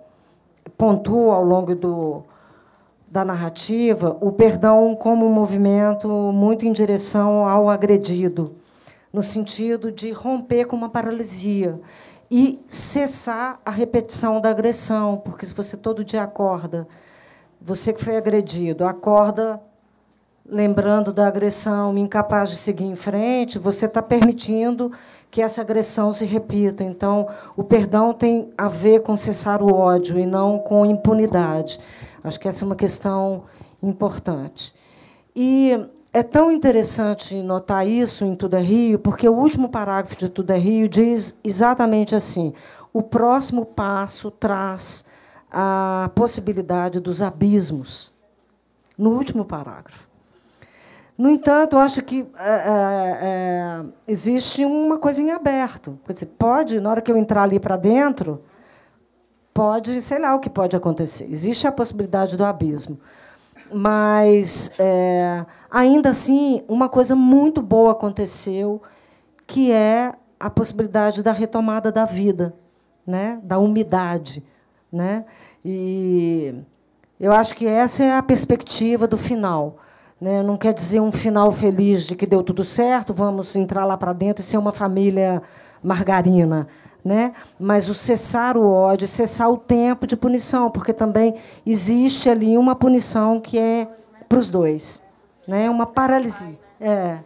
pontua 0.76 1.34
ao 1.34 1.44
longo 1.44 1.74
do, 1.74 2.22
da 3.08 3.24
narrativa, 3.24 4.16
o 4.20 4.32
perdão 4.32 4.94
como 4.94 5.26
um 5.26 5.32
movimento 5.32 6.08
muito 6.08 6.66
em 6.66 6.72
direção 6.72 7.48
ao 7.48 7.68
agredido, 7.70 8.54
no 9.12 9.22
sentido 9.22 9.90
de 9.90 10.10
romper 10.10 10.66
com 10.66 10.76
uma 10.76 10.88
paralisia 10.88 11.80
e 12.30 12.62
cessar 12.66 13.60
a 13.64 13.70
repetição 13.70 14.40
da 14.40 14.50
agressão, 14.50 15.16
porque 15.18 15.46
se 15.46 15.54
você 15.54 15.76
todo 15.76 16.04
dia 16.04 16.22
acorda, 16.22 16.86
você 17.60 17.92
que 17.92 18.04
foi 18.04 18.16
agredido, 18.16 18.84
acorda 18.84 19.60
lembrando 20.48 21.12
da 21.12 21.26
agressão, 21.26 21.96
incapaz 21.98 22.50
de 22.50 22.56
seguir 22.56 22.84
em 22.84 22.94
frente, 22.94 23.58
você 23.58 23.86
está 23.86 24.02
permitindo 24.02 24.92
que 25.30 25.42
essa 25.42 25.60
agressão 25.60 26.12
se 26.12 26.24
repita. 26.24 26.82
Então, 26.82 27.28
o 27.56 27.64
perdão 27.64 28.12
tem 28.12 28.52
a 28.56 28.68
ver 28.68 29.00
com 29.00 29.16
cessar 29.16 29.62
o 29.62 29.72
ódio 29.72 30.18
e 30.18 30.26
não 30.26 30.58
com 30.58 30.86
impunidade. 30.86 31.80
Acho 32.22 32.40
que 32.40 32.48
essa 32.48 32.64
é 32.64 32.66
uma 32.66 32.76
questão 32.76 33.44
importante. 33.82 34.74
E 35.34 35.78
é 36.12 36.22
tão 36.22 36.50
interessante 36.50 37.34
notar 37.42 37.86
isso 37.86 38.24
em 38.24 38.34
Tudo 38.34 38.56
é 38.56 38.60
Rio, 38.60 38.98
porque 38.98 39.28
o 39.28 39.34
último 39.34 39.68
parágrafo 39.68 40.16
de 40.16 40.28
Tudo 40.28 40.50
é 40.50 40.58
Rio 40.58 40.88
diz 40.88 41.40
exatamente 41.44 42.14
assim: 42.14 42.54
o 42.92 43.02
próximo 43.02 43.66
passo 43.66 44.30
traz 44.30 45.08
a 45.52 46.10
possibilidade 46.14 47.00
dos 47.00 47.20
abismos. 47.20 48.14
No 48.96 49.10
último 49.10 49.44
parágrafo. 49.44 50.05
No 51.18 51.30
entanto, 51.30 51.78
acho 51.78 52.02
que 52.02 52.26
é, 52.38 52.50
é, 52.50 53.18
é, 53.22 53.84
existe 54.06 54.64
uma 54.64 54.98
coisa 54.98 55.22
em 55.22 55.30
aberto. 55.30 55.98
Dizer, 56.06 56.26
pode, 56.38 56.78
na 56.80 56.90
hora 56.90 57.00
que 57.00 57.10
eu 57.10 57.16
entrar 57.16 57.42
ali 57.42 57.58
para 57.58 57.76
dentro, 57.76 58.42
pode, 59.54 59.98
sei 60.02 60.18
lá 60.18 60.34
o 60.34 60.40
que 60.40 60.50
pode 60.50 60.76
acontecer. 60.76 61.30
Existe 61.30 61.66
a 61.66 61.72
possibilidade 61.72 62.36
do 62.36 62.44
abismo. 62.44 63.00
Mas, 63.72 64.74
é, 64.78 65.46
ainda 65.70 66.10
assim, 66.10 66.62
uma 66.68 66.88
coisa 66.88 67.16
muito 67.16 67.62
boa 67.62 67.92
aconteceu, 67.92 68.82
que 69.46 69.72
é 69.72 70.12
a 70.38 70.50
possibilidade 70.50 71.22
da 71.22 71.32
retomada 71.32 71.90
da 71.90 72.04
vida, 72.04 72.54
né? 73.06 73.40
da 73.42 73.58
umidade. 73.58 74.46
Né? 74.92 75.24
E 75.64 76.54
eu 77.18 77.32
acho 77.32 77.54
que 77.56 77.66
essa 77.66 78.04
é 78.04 78.14
a 78.14 78.22
perspectiva 78.22 79.06
do 79.06 79.16
final. 79.16 79.78
Né? 80.20 80.42
Não 80.42 80.56
quer 80.56 80.72
dizer 80.72 81.00
um 81.00 81.12
final 81.12 81.50
feliz 81.52 82.04
de 82.04 82.16
que 82.16 82.26
deu 82.26 82.42
tudo 82.42 82.64
certo, 82.64 83.12
vamos 83.12 83.54
entrar 83.54 83.84
lá 83.84 83.96
para 83.96 84.12
dentro 84.12 84.42
e 84.42 84.44
ser 84.44 84.56
uma 84.56 84.72
família 84.72 85.42
margarina. 85.82 86.66
Né? 87.04 87.32
Mas 87.60 87.88
o 87.88 87.94
cessar 87.94 88.56
o 88.56 88.68
ódio, 88.68 89.06
cessar 89.06 89.48
o 89.48 89.56
tempo 89.56 90.06
de 90.06 90.16
punição, 90.16 90.70
porque 90.70 90.92
também 90.92 91.36
existe 91.64 92.28
ali 92.28 92.58
uma 92.58 92.74
punição 92.74 93.38
que 93.38 93.58
é 93.58 93.86
para 94.28 94.38
os 94.38 94.48
dois. 94.48 95.06
Né? 95.46 95.70
Uma 95.70 95.86
paralisia. 95.86 96.58
É. 96.80 97.18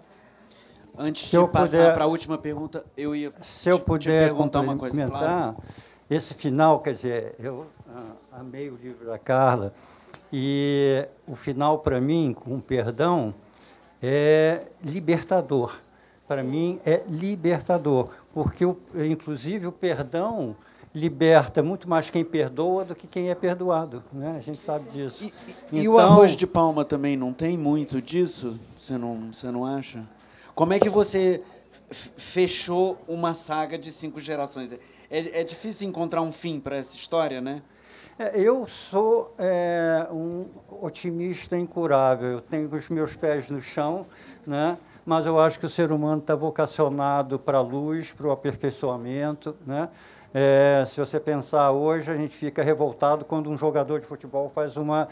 Antes 0.99 1.31
se 1.31 1.39
de 1.39 1.49
passar 1.49 1.95
para 1.95 2.05
a 2.05 2.07
última 2.07 2.37
pergunta, 2.37 2.85
eu 2.95 3.17
ia 3.17 3.33
se 3.41 3.71
eu 3.71 3.81
puder 3.81 4.29
perguntar 4.29 4.61
uma 4.61 4.77
coisa. 4.77 5.09
Claro. 5.09 5.57
Esse 6.11 6.35
final, 6.35 6.81
quer 6.81 6.93
dizer, 6.93 7.35
eu 7.39 7.67
amei 8.41 8.71
o 8.71 8.77
livro 8.77 9.07
da 9.07 9.19
Carla, 9.19 9.73
e 10.33 11.07
o 11.27 11.37
final, 11.37 11.81
para 11.81 12.01
mim, 12.01 12.35
com 12.35 12.59
perdão, 12.59 13.35
é 14.03 14.63
libertador. 14.83 15.77
Para 16.27 16.43
mim, 16.43 16.81
é 16.87 17.03
libertador, 17.07 18.09
porque, 18.33 18.65
inclusive, 18.95 19.67
o 19.67 19.73
perdão 19.73 20.57
liberta 20.95 21.63
muito 21.63 21.89
mais 21.89 22.09
quem 22.09 22.25
perdoa 22.25 22.85
do 22.85 22.95
que 22.95 23.07
quem 23.07 23.31
é 23.31 23.35
perdoado. 23.35 24.03
Né? 24.11 24.35
A 24.37 24.41
gente 24.41 24.61
sabe 24.61 24.89
disso. 24.89 25.25
E, 25.25 25.27
e 25.71 25.81
então, 25.81 25.93
o 25.93 25.99
arroz 25.99 26.35
de 26.35 26.47
palma 26.47 26.83
também 26.85 27.17
não 27.17 27.35
tem 27.35 27.59
muito 27.59 28.01
disso? 28.01 28.59
Você 28.79 28.97
não, 28.97 29.33
você 29.33 29.51
não 29.51 29.67
acha? 29.67 30.03
Como 30.55 30.73
é 30.73 30.81
que 30.81 30.89
você 30.89 31.43
fechou 31.91 32.99
uma 33.07 33.35
saga 33.35 33.77
de 33.77 33.93
cinco 33.93 34.19
gerações? 34.19 34.73
É, 35.11 35.41
é 35.41 35.45
difícil 35.45 35.87
encontrar 35.87 36.23
um 36.23 36.33
fim 36.33 36.59
para 36.59 36.77
essa 36.77 36.97
história, 36.97 37.41
né? 37.41 37.63
É, 38.21 38.39
eu 38.39 38.69
sou 38.69 39.35
é, 39.39 40.07
um 40.13 40.45
otimista 40.83 41.57
incurável. 41.57 42.33
Eu 42.33 42.41
tenho 42.43 42.71
os 42.71 42.91
meus 42.91 43.17
pés 43.17 43.49
no 43.49 43.63
chão, 43.63 44.05
né? 44.47 44.77
mas 45.07 45.25
eu 45.25 45.41
acho 45.41 45.59
que 45.59 45.65
o 45.65 45.71
ser 45.71 45.91
humano 45.91 46.21
está 46.21 46.35
vocacionado 46.35 47.39
para 47.39 47.57
a 47.57 47.63
luz, 47.63 48.13
para 48.13 48.27
o 48.27 48.31
aperfeiçoamento. 48.31 49.57
Né? 49.67 49.89
É, 50.35 50.85
se 50.87 51.01
você 51.01 51.19
pensar 51.19 51.71
hoje, 51.71 52.11
a 52.11 52.15
gente 52.15 52.37
fica 52.37 52.63
revoltado 52.63 53.25
quando 53.25 53.49
um 53.49 53.57
jogador 53.57 54.01
de 54.01 54.05
futebol 54.05 54.51
faz 54.51 54.77
uma 54.77 55.09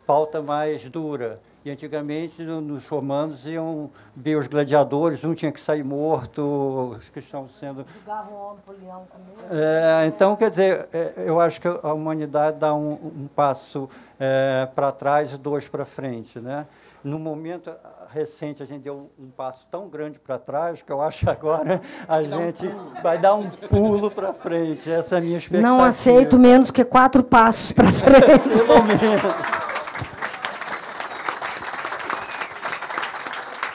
falta 0.00 0.42
mais 0.42 0.82
dura. 0.90 1.40
E 1.68 1.70
antigamente, 1.70 2.42
nos 2.42 2.88
romanos, 2.88 3.44
iam 3.44 3.90
ver 4.16 4.36
os 4.36 4.46
gladiadores, 4.46 5.22
um 5.22 5.34
tinha 5.34 5.52
que 5.52 5.60
sair 5.60 5.84
morto, 5.84 6.96
os 6.96 7.10
que 7.10 7.18
estão 7.18 7.46
sendo. 7.46 7.84
Jogavam 7.86 8.32
o 8.32 8.46
homem 8.46 8.62
para 8.64 8.74
o 8.74 8.78
leão 8.78 9.06
É, 9.50 10.06
então, 10.06 10.34
quer 10.34 10.48
dizer, 10.48 10.88
é, 10.94 11.12
eu 11.26 11.38
acho 11.38 11.60
que 11.60 11.68
a 11.68 11.92
humanidade 11.92 12.56
dá 12.56 12.74
um, 12.74 12.92
um 12.92 13.28
passo 13.36 13.86
é, 14.18 14.66
para 14.74 14.90
trás 14.92 15.34
e 15.34 15.36
dois 15.36 15.68
para 15.68 15.84
frente. 15.84 16.38
Né? 16.38 16.66
No 17.04 17.18
momento 17.18 17.70
recente, 18.10 18.62
a 18.62 18.66
gente 18.66 18.84
deu 18.84 19.10
um 19.18 19.28
passo 19.28 19.66
tão 19.70 19.90
grande 19.90 20.18
para 20.18 20.38
trás 20.38 20.80
que 20.80 20.90
eu 20.90 21.02
acho 21.02 21.26
que 21.26 21.30
agora 21.30 21.82
a 22.08 22.22
gente 22.22 22.66
vai 23.02 23.18
dar 23.18 23.34
um 23.34 23.50
pulo 23.50 24.10
para 24.10 24.32
frente. 24.32 24.90
Essa 24.90 25.16
é 25.16 25.18
a 25.18 25.20
minha 25.20 25.36
expectativa. 25.36 25.70
Não 25.70 25.84
aceito 25.84 26.38
menos 26.38 26.70
que 26.70 26.82
quatro 26.82 27.22
passos 27.22 27.72
para 27.72 27.88
frente. 27.92 28.64
Pelo 28.64 28.84
menos. 28.84 29.67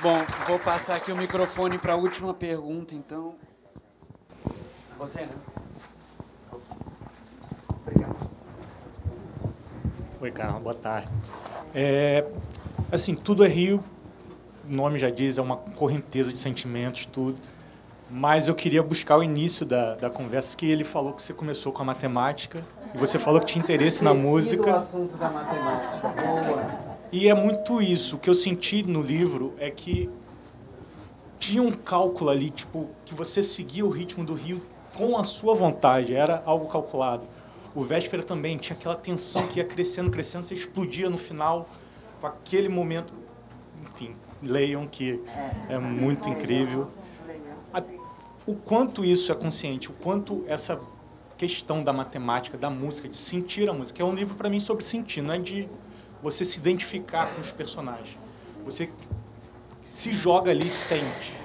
Bom, 0.03 0.21
vou 0.47 0.59
passar 0.59 0.97
aqui 0.97 1.13
o 1.13 1.15
microfone 1.15 1.77
para 1.77 1.93
a 1.93 1.95
última 1.95 2.33
pergunta, 2.33 2.93
então. 2.93 3.35
Você, 4.97 5.21
né? 5.21 5.29
Obrigado. 7.69 8.15
Oi, 10.19 10.29
Carlos, 10.29 10.61
boa 10.61 10.75
tarde. 10.75 11.09
É, 11.73 12.27
assim, 12.91 13.15
tudo 13.15 13.45
é 13.45 13.47
rio, 13.47 13.81
o 14.69 14.75
nome 14.75 14.99
já 14.99 15.09
diz, 15.09 15.37
é 15.37 15.41
uma 15.41 15.55
correnteza 15.55 16.33
de 16.33 16.37
sentimentos, 16.37 17.05
tudo. 17.05 17.37
Mas 18.09 18.49
eu 18.49 18.55
queria 18.55 18.83
buscar 18.83 19.17
o 19.17 19.23
início 19.23 19.65
da, 19.65 19.95
da 19.95 20.09
conversa, 20.09 20.57
que 20.57 20.69
ele 20.69 20.83
falou 20.83 21.13
que 21.13 21.21
você 21.21 21.33
começou 21.33 21.71
com 21.71 21.81
a 21.81 21.85
matemática, 21.85 22.61
e 22.93 22.97
você 22.97 23.17
falou 23.17 23.39
que 23.39 23.45
tinha 23.45 23.63
interesse 23.63 24.03
na 24.03 24.13
música. 24.13 24.69
o 24.69 24.75
assunto 24.75 25.15
da 25.15 25.29
matemática, 25.29 26.09
boa. 26.09 26.92
E 27.13 27.29
é 27.29 27.33
muito 27.35 27.79
isso. 27.79 28.15
O 28.15 28.19
que 28.19 28.27
eu 28.27 28.33
senti 28.33 28.81
no 28.81 29.03
livro 29.03 29.53
é 29.59 29.69
que 29.69 30.09
tinha 31.37 31.61
um 31.61 31.71
cálculo 31.71 32.31
ali, 32.31 32.49
tipo, 32.49 32.89
que 33.05 33.13
você 33.13 33.43
seguia 33.43 33.85
o 33.85 33.89
ritmo 33.91 34.25
do 34.25 34.33
rio 34.33 34.59
com 34.95 35.15
a 35.15 35.23
sua 35.23 35.53
vontade, 35.53 36.15
era 36.15 36.41
algo 36.43 36.67
calculado. 36.67 37.23
O 37.75 37.83
Véspera 37.83 38.23
também 38.23 38.57
tinha 38.57 38.75
aquela 38.75 38.95
tensão 38.95 39.45
que 39.45 39.59
ia 39.59 39.63
crescendo, 39.63 40.09
crescendo, 40.09 40.43
você 40.47 40.55
explodia 40.55 41.07
no 41.07 41.19
final 41.19 41.69
com 42.19 42.25
aquele 42.25 42.67
momento. 42.67 43.13
Enfim, 43.83 44.15
leiam 44.41 44.87
que 44.87 45.21
é 45.69 45.77
muito 45.77 46.27
incrível. 46.27 46.89
O 48.47 48.55
quanto 48.55 49.05
isso 49.05 49.31
é 49.31 49.35
consciente, 49.35 49.87
o 49.87 49.93
quanto 49.93 50.43
essa 50.47 50.81
questão 51.37 51.83
da 51.83 51.93
matemática, 51.93 52.57
da 52.57 52.71
música, 52.71 53.07
de 53.07 53.17
sentir 53.17 53.69
a 53.69 53.73
música, 53.73 54.01
é 54.01 54.05
um 54.05 54.15
livro 54.15 54.33
para 54.33 54.49
mim 54.49 54.59
sobre 54.59 54.83
sentir, 54.83 55.21
não 55.21 55.35
é 55.35 55.37
de 55.37 55.69
você 56.23 56.45
se 56.45 56.57
identificar 56.57 57.27
com 57.35 57.41
os 57.41 57.51
personagens. 57.51 58.17
Você 58.63 58.89
se 59.81 60.13
joga 60.13 60.51
ali 60.51 60.65
e 60.65 60.69
sente. 60.69 61.35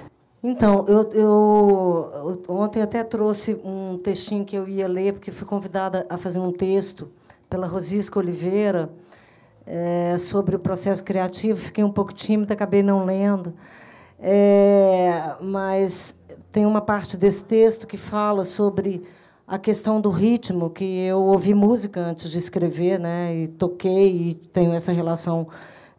Então, 0.41 0.85
eu, 0.87 1.11
eu, 1.11 2.43
ontem 2.47 2.81
até 2.81 3.03
trouxe 3.03 3.59
um 3.63 3.97
textinho 3.97 4.45
que 4.45 4.55
eu 4.55 4.67
ia 4.69 4.87
ler, 4.87 5.13
porque 5.13 5.31
fui 5.31 5.45
convidada 5.45 6.07
a 6.09 6.17
fazer 6.17 6.39
um 6.39 6.51
texto 6.51 7.11
pela 7.49 7.67
Rosisca 7.67 8.17
Oliveira 8.19 8.89
é, 9.67 10.15
sobre 10.17 10.55
o 10.55 10.59
processo 10.59 11.03
criativo. 11.03 11.59
Fiquei 11.59 11.83
um 11.83 11.91
pouco 11.91 12.13
tímida, 12.13 12.53
acabei 12.53 12.81
não 12.81 13.03
lendo. 13.03 13.53
É, 14.17 15.35
mas 15.41 16.21
tem 16.51 16.65
uma 16.65 16.81
parte 16.81 17.17
desse 17.17 17.43
texto 17.43 17.85
que 17.85 17.97
fala 17.97 18.45
sobre 18.45 19.01
a 19.49 19.57
questão 19.57 19.99
do 19.99 20.11
ritmo, 20.11 20.69
que 20.69 20.83
eu 20.83 21.19
ouvi 21.23 21.55
música 21.55 21.99
antes 21.99 22.29
de 22.29 22.37
escrever, 22.37 22.99
né, 22.99 23.35
e 23.35 23.47
toquei 23.47 24.29
e 24.29 24.33
tenho 24.35 24.71
essa 24.71 24.91
relação 24.91 25.47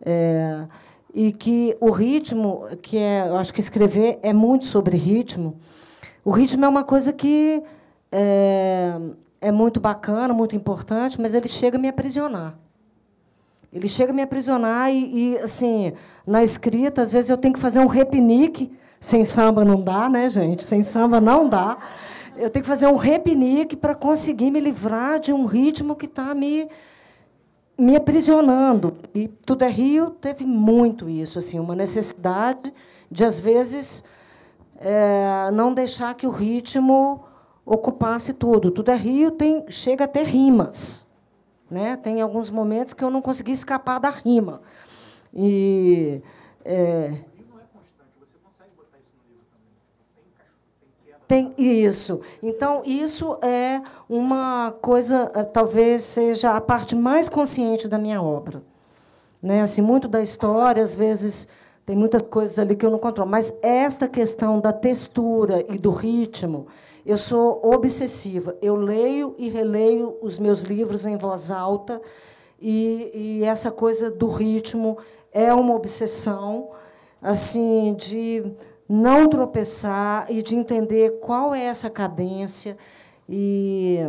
é, 0.01 0.67
e 1.13 1.33
que 1.33 1.77
o 1.81 1.91
ritmo, 1.91 2.63
que 2.81 2.97
é, 2.97 3.27
eu 3.27 3.37
acho 3.37 3.53
que 3.53 3.59
escrever 3.59 4.21
é 4.23 4.33
muito 4.33 4.67
sobre 4.67 4.97
ritmo. 4.97 5.57
O 6.25 6.31
ritmo 6.31 6.65
é 6.65 6.69
uma 6.69 6.85
coisa 6.85 7.13
que 7.13 7.61
é, 8.13 8.97
é 9.41 9.51
muito 9.51 9.81
bacana, 9.81 10.33
muito 10.33 10.55
importante, 10.55 11.21
mas 11.21 11.35
ele 11.35 11.49
chega 11.49 11.77
a 11.77 11.81
me 11.81 11.89
aprisionar. 11.89 12.57
Ele 13.73 13.89
chega 13.89 14.13
a 14.13 14.15
me 14.15 14.23
aprisionar 14.23 14.93
e, 14.93 15.33
e, 15.33 15.39
assim, 15.39 15.93
na 16.25 16.41
escrita, 16.41 17.03
às 17.03 17.11
vezes 17.11 17.31
eu 17.31 17.37
tenho 17.37 17.55
que 17.55 17.61
fazer 17.61 17.81
um 17.81 17.89
repinique. 17.89 18.73
Sem 19.01 19.25
samba 19.25 19.65
não 19.65 19.83
dá, 19.83 20.09
né, 20.09 20.31
gente? 20.31 20.63
Sem 20.63 20.83
samba 20.83 21.21
não 21.21 21.49
dá 21.49 21.79
eu 22.37 22.51
tenho 22.51 22.63
que 22.63 22.69
fazer 22.69 22.87
um 22.87 22.97
repinique 22.97 23.77
para 23.77 23.95
conseguir 23.95 24.51
me 24.51 24.61
livrar 24.61 25.21
de 25.21 25.33
um 25.33 25.47
ritmo 25.47 25.95
que 25.95 26.07
está 26.07 26.35
me, 26.35 26.69
me 27.79 27.97
aprisionando. 27.97 28.95
E 29.15 29.29
Tudo 29.29 29.65
é 29.65 29.69
Rio 29.69 30.11
teve 30.11 30.45
muito 30.45 31.09
isso, 31.09 31.39
assim, 31.39 31.59
uma 31.59 31.75
necessidade 31.75 32.73
de, 33.11 33.25
às 33.25 33.41
vezes, 33.41 34.05
é, 34.79 35.51
não 35.53 35.75
deixar 35.75 36.15
que 36.15 36.27
o 36.27 36.31
ritmo 36.31 37.25
ocupasse 37.65 38.35
tudo. 38.35 38.71
Tudo 38.71 38.91
é 38.91 38.97
Rio 38.97 39.31
tem, 39.31 39.65
chega 39.69 40.05
a 40.05 40.09
ter 40.09 40.25
rimas. 40.25 41.07
Né? 41.71 41.97
Tem 41.97 42.21
alguns 42.21 42.51
momentos 42.51 42.95
que 42.95 43.05
eu 43.05 43.11
não 43.11 43.23
consegui 43.23 43.53
escapar 43.53 43.99
da 44.01 44.11
rima. 44.11 44.61
E. 45.35 46.21
É, 46.65 47.30
Tem 51.31 51.55
isso. 51.57 52.23
Então, 52.43 52.83
isso 52.85 53.39
é 53.41 53.81
uma 54.09 54.75
coisa, 54.83 55.31
eh, 55.33 55.45
talvez 55.45 56.03
seja 56.03 56.57
a 56.57 56.61
parte 56.61 56.97
mais 56.97 57.29
consciente 57.29 57.87
da 57.87 57.99
minha 57.99 58.21
obra. 58.21 58.61
Né? 59.41 59.63
Assim, 59.63 59.81
muito 59.81 60.09
da 60.09 60.21
história, 60.21 60.83
às 60.83 60.97
vezes, 60.97 61.51
tem 61.87 61.95
muitas 61.95 62.23
coisas 62.23 62.59
ali 62.59 62.75
que 62.75 62.85
eu 62.85 62.91
não 62.91 62.99
controlo. 62.99 63.31
Mas 63.31 63.61
esta 63.63 64.09
questão 64.09 64.59
da 64.59 64.73
textura 64.73 65.65
e 65.73 65.79
do 65.79 65.91
ritmo, 65.91 66.67
eu 67.07 67.17
sou 67.17 67.61
obsessiva. 67.65 68.57
Eu 68.61 68.75
leio 68.75 69.37
e 69.39 69.49
releio 69.49 70.17
os 70.21 70.37
meus 70.37 70.63
livros 70.63 71.07
em 71.07 71.17
voz 71.17 71.49
alta, 71.49 72.03
e, 72.61 73.39
e 73.41 73.45
essa 73.45 73.71
coisa 73.71 74.11
do 74.11 74.27
ritmo 74.27 74.99
é 75.31 75.55
uma 75.55 75.77
obsessão 75.77 76.71
assim 77.23 77.95
de 77.95 78.53
não 78.93 79.29
tropeçar 79.29 80.27
e 80.29 80.43
de 80.43 80.57
entender 80.57 81.21
qual 81.21 81.55
é 81.55 81.67
essa 81.67 81.89
cadência. 81.89 82.77
E, 83.29 84.01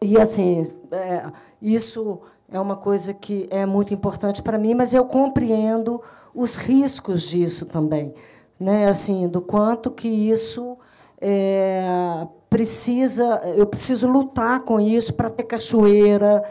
e 0.00 0.18
assim, 0.18 0.62
é, 0.90 1.30
isso 1.60 2.18
é 2.50 2.58
uma 2.58 2.76
coisa 2.76 3.12
que 3.12 3.46
é 3.50 3.66
muito 3.66 3.92
importante 3.92 4.42
para 4.42 4.56
mim, 4.56 4.72
mas 4.72 4.94
eu 4.94 5.04
compreendo 5.04 6.00
os 6.34 6.56
riscos 6.56 7.24
disso 7.24 7.66
também, 7.66 8.14
né? 8.58 8.88
Assim, 8.88 9.28
do 9.28 9.42
quanto 9.42 9.90
que 9.90 10.08
isso 10.08 10.78
é, 11.20 12.26
precisa, 12.48 13.42
eu 13.54 13.66
preciso 13.66 14.10
lutar 14.10 14.60
com 14.60 14.80
isso 14.80 15.12
para 15.12 15.28
ter 15.28 15.44
cachoeira, 15.44 16.42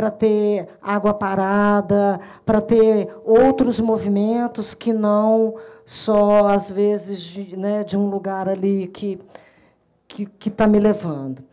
para 0.00 0.10
ter 0.10 0.66
água 0.80 1.12
parada, 1.12 2.18
para 2.46 2.62
ter 2.62 3.14
outros 3.22 3.78
movimentos 3.78 4.72
que 4.72 4.94
não 4.94 5.54
só 5.84 6.46
às 6.48 6.70
vezes 6.70 7.20
de, 7.20 7.54
né, 7.54 7.84
de 7.84 7.98
um 7.98 8.08
lugar 8.08 8.48
ali 8.48 8.86
que 8.86 9.18
que 10.08 10.48
está 10.48 10.66
me 10.66 10.78
levando. 10.78 11.44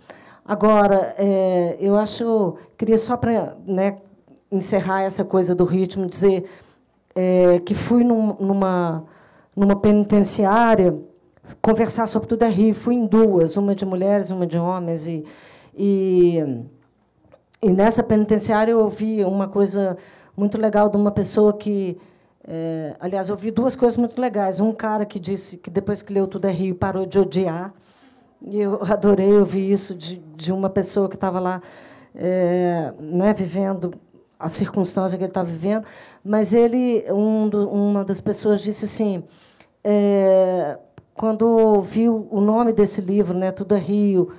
Agora, 0.43 1.13
é, 1.17 1.77
eu 1.79 1.97
acho, 1.97 2.55
queria 2.77 2.97
só 2.97 3.17
para 3.17 3.55
né, 3.67 3.97
encerrar 4.49 5.03
essa 5.03 5.25
coisa 5.25 5.53
do 5.53 5.65
ritmo, 5.65 6.07
dizer 6.07 6.49
é, 7.13 7.59
que 7.59 7.75
fui 7.75 8.03
num, 8.03 8.33
numa, 8.39 9.03
numa 9.55 9.75
penitenciária 9.75 10.97
conversar 11.61 12.07
sobre 12.07 12.29
tudo 12.29 12.43
é 12.43 12.49
Rio. 12.49 12.73
Fui 12.73 12.95
em 12.95 13.05
duas, 13.05 13.57
uma 13.57 13.75
de 13.75 13.85
mulheres, 13.85 14.31
uma 14.31 14.47
de 14.47 14.57
homens. 14.57 15.07
E, 15.07 15.25
e, 15.77 16.65
e 17.61 17.71
nessa 17.71 18.03
penitenciária 18.03 18.71
eu 18.71 18.79
ouvi 18.79 19.23
uma 19.23 19.47
coisa 19.47 19.97
muito 20.35 20.59
legal 20.59 20.89
de 20.89 20.97
uma 20.97 21.11
pessoa 21.11 21.53
que. 21.53 21.97
É, 22.49 22.95
aliás, 22.99 23.27
eu 23.27 23.35
ouvi 23.35 23.51
duas 23.51 23.75
coisas 23.75 23.97
muito 23.97 24.21
legais. 24.21 24.59
Um 24.59 24.71
cara 24.71 25.05
que 25.05 25.19
disse 25.19 25.57
que 25.57 25.69
depois 25.69 26.01
que 26.01 26.13
leu 26.13 26.27
Tudo 26.27 26.45
é 26.45 26.51
Rio 26.51 26.75
parou 26.75 27.05
de 27.05 27.19
odiar. 27.19 27.73
E 28.41 28.59
eu 28.59 28.81
adorei 28.85 29.33
ouvir 29.33 29.69
isso 29.71 29.95
de, 29.95 30.17
de 30.35 30.51
uma 30.51 30.69
pessoa 30.69 31.09
que 31.09 31.15
estava 31.15 31.39
lá 31.39 31.61
é, 32.13 32.93
né, 32.99 33.33
vivendo 33.33 33.91
a 34.39 34.47
circunstância 34.49 35.17
que 35.17 35.23
ele 35.23 35.31
estava 35.31 35.49
vivendo. 35.49 35.83
Mas 36.23 36.53
ele, 36.53 37.03
um 37.11 37.49
do, 37.49 37.69
uma 37.69 38.05
das 38.05 38.21
pessoas 38.21 38.61
disse 38.61 38.85
assim. 38.85 39.23
É, 39.83 40.77
quando 41.15 41.81
vi 41.81 42.07
o 42.07 42.39
nome 42.39 42.71
desse 42.71 43.01
livro, 43.01 43.35
né, 43.35 43.51
Tudo 43.51 43.73
é 43.73 43.79
Rio, 43.79 44.29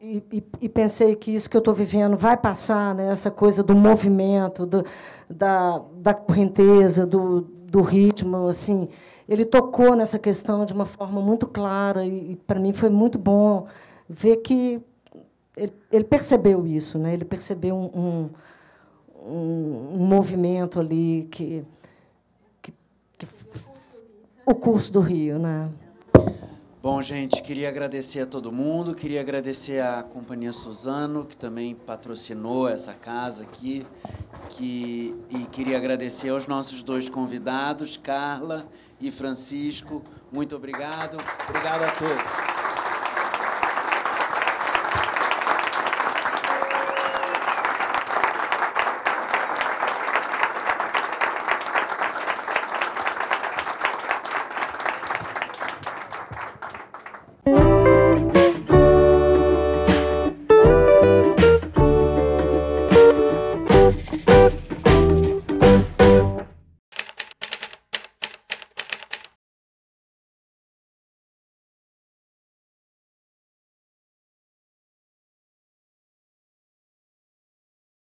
e, 0.00 0.44
e, 0.60 0.68
pensei 0.68 1.16
que 1.16 1.34
isso 1.34 1.50
que 1.50 1.56
eu 1.56 1.60
estou 1.60 1.74
vivendo 1.74 2.16
vai 2.16 2.36
passar, 2.36 2.94
né, 2.94 3.10
essa 3.10 3.30
coisa 3.30 3.62
do 3.62 3.74
movimento, 3.74 4.64
do, 4.64 4.84
da, 5.28 5.82
da 5.94 6.14
correnteza, 6.14 7.04
do, 7.06 7.40
do 7.40 7.82
ritmo, 7.82 8.46
assim, 8.46 8.88
ele 9.28 9.44
tocou 9.44 9.96
nessa 9.96 10.18
questão 10.18 10.64
de 10.64 10.72
uma 10.72 10.86
forma 10.86 11.20
muito 11.20 11.46
clara 11.46 12.04
e, 12.04 12.32
e 12.32 12.36
para 12.36 12.60
mim 12.60 12.72
foi 12.72 12.88
muito 12.90 13.18
bom 13.18 13.66
ver 14.08 14.36
que 14.36 14.80
ele, 15.56 15.72
ele 15.90 16.04
percebeu 16.04 16.66
isso, 16.66 16.98
né? 16.98 17.12
Ele 17.12 17.24
percebeu 17.24 17.74
um, 17.76 18.30
um, 19.20 19.94
um 19.94 20.06
movimento 20.06 20.78
ali 20.78 21.28
que, 21.30 21.64
que, 22.62 22.72
que 23.18 23.26
o 24.46 24.54
curso 24.54 24.92
do 24.92 25.00
Rio, 25.00 25.38
né? 25.38 25.68
Bom, 26.80 27.02
gente, 27.02 27.42
queria 27.42 27.68
agradecer 27.68 28.20
a 28.20 28.26
todo 28.26 28.52
mundo, 28.52 28.94
queria 28.94 29.20
agradecer 29.20 29.82
à 29.82 30.00
Companhia 30.00 30.52
Suzano, 30.52 31.24
que 31.24 31.36
também 31.36 31.74
patrocinou 31.74 32.68
essa 32.68 32.94
casa 32.94 33.42
aqui, 33.42 33.84
que, 34.50 35.12
e 35.28 35.38
queria 35.50 35.76
agradecer 35.76 36.28
aos 36.28 36.46
nossos 36.46 36.84
dois 36.84 37.08
convidados, 37.08 37.96
Carla 37.96 38.64
e 39.00 39.10
Francisco. 39.10 40.04
Muito 40.32 40.54
obrigado. 40.54 41.18
Obrigado 41.48 41.82
a 41.82 41.90
todos. 41.90 42.87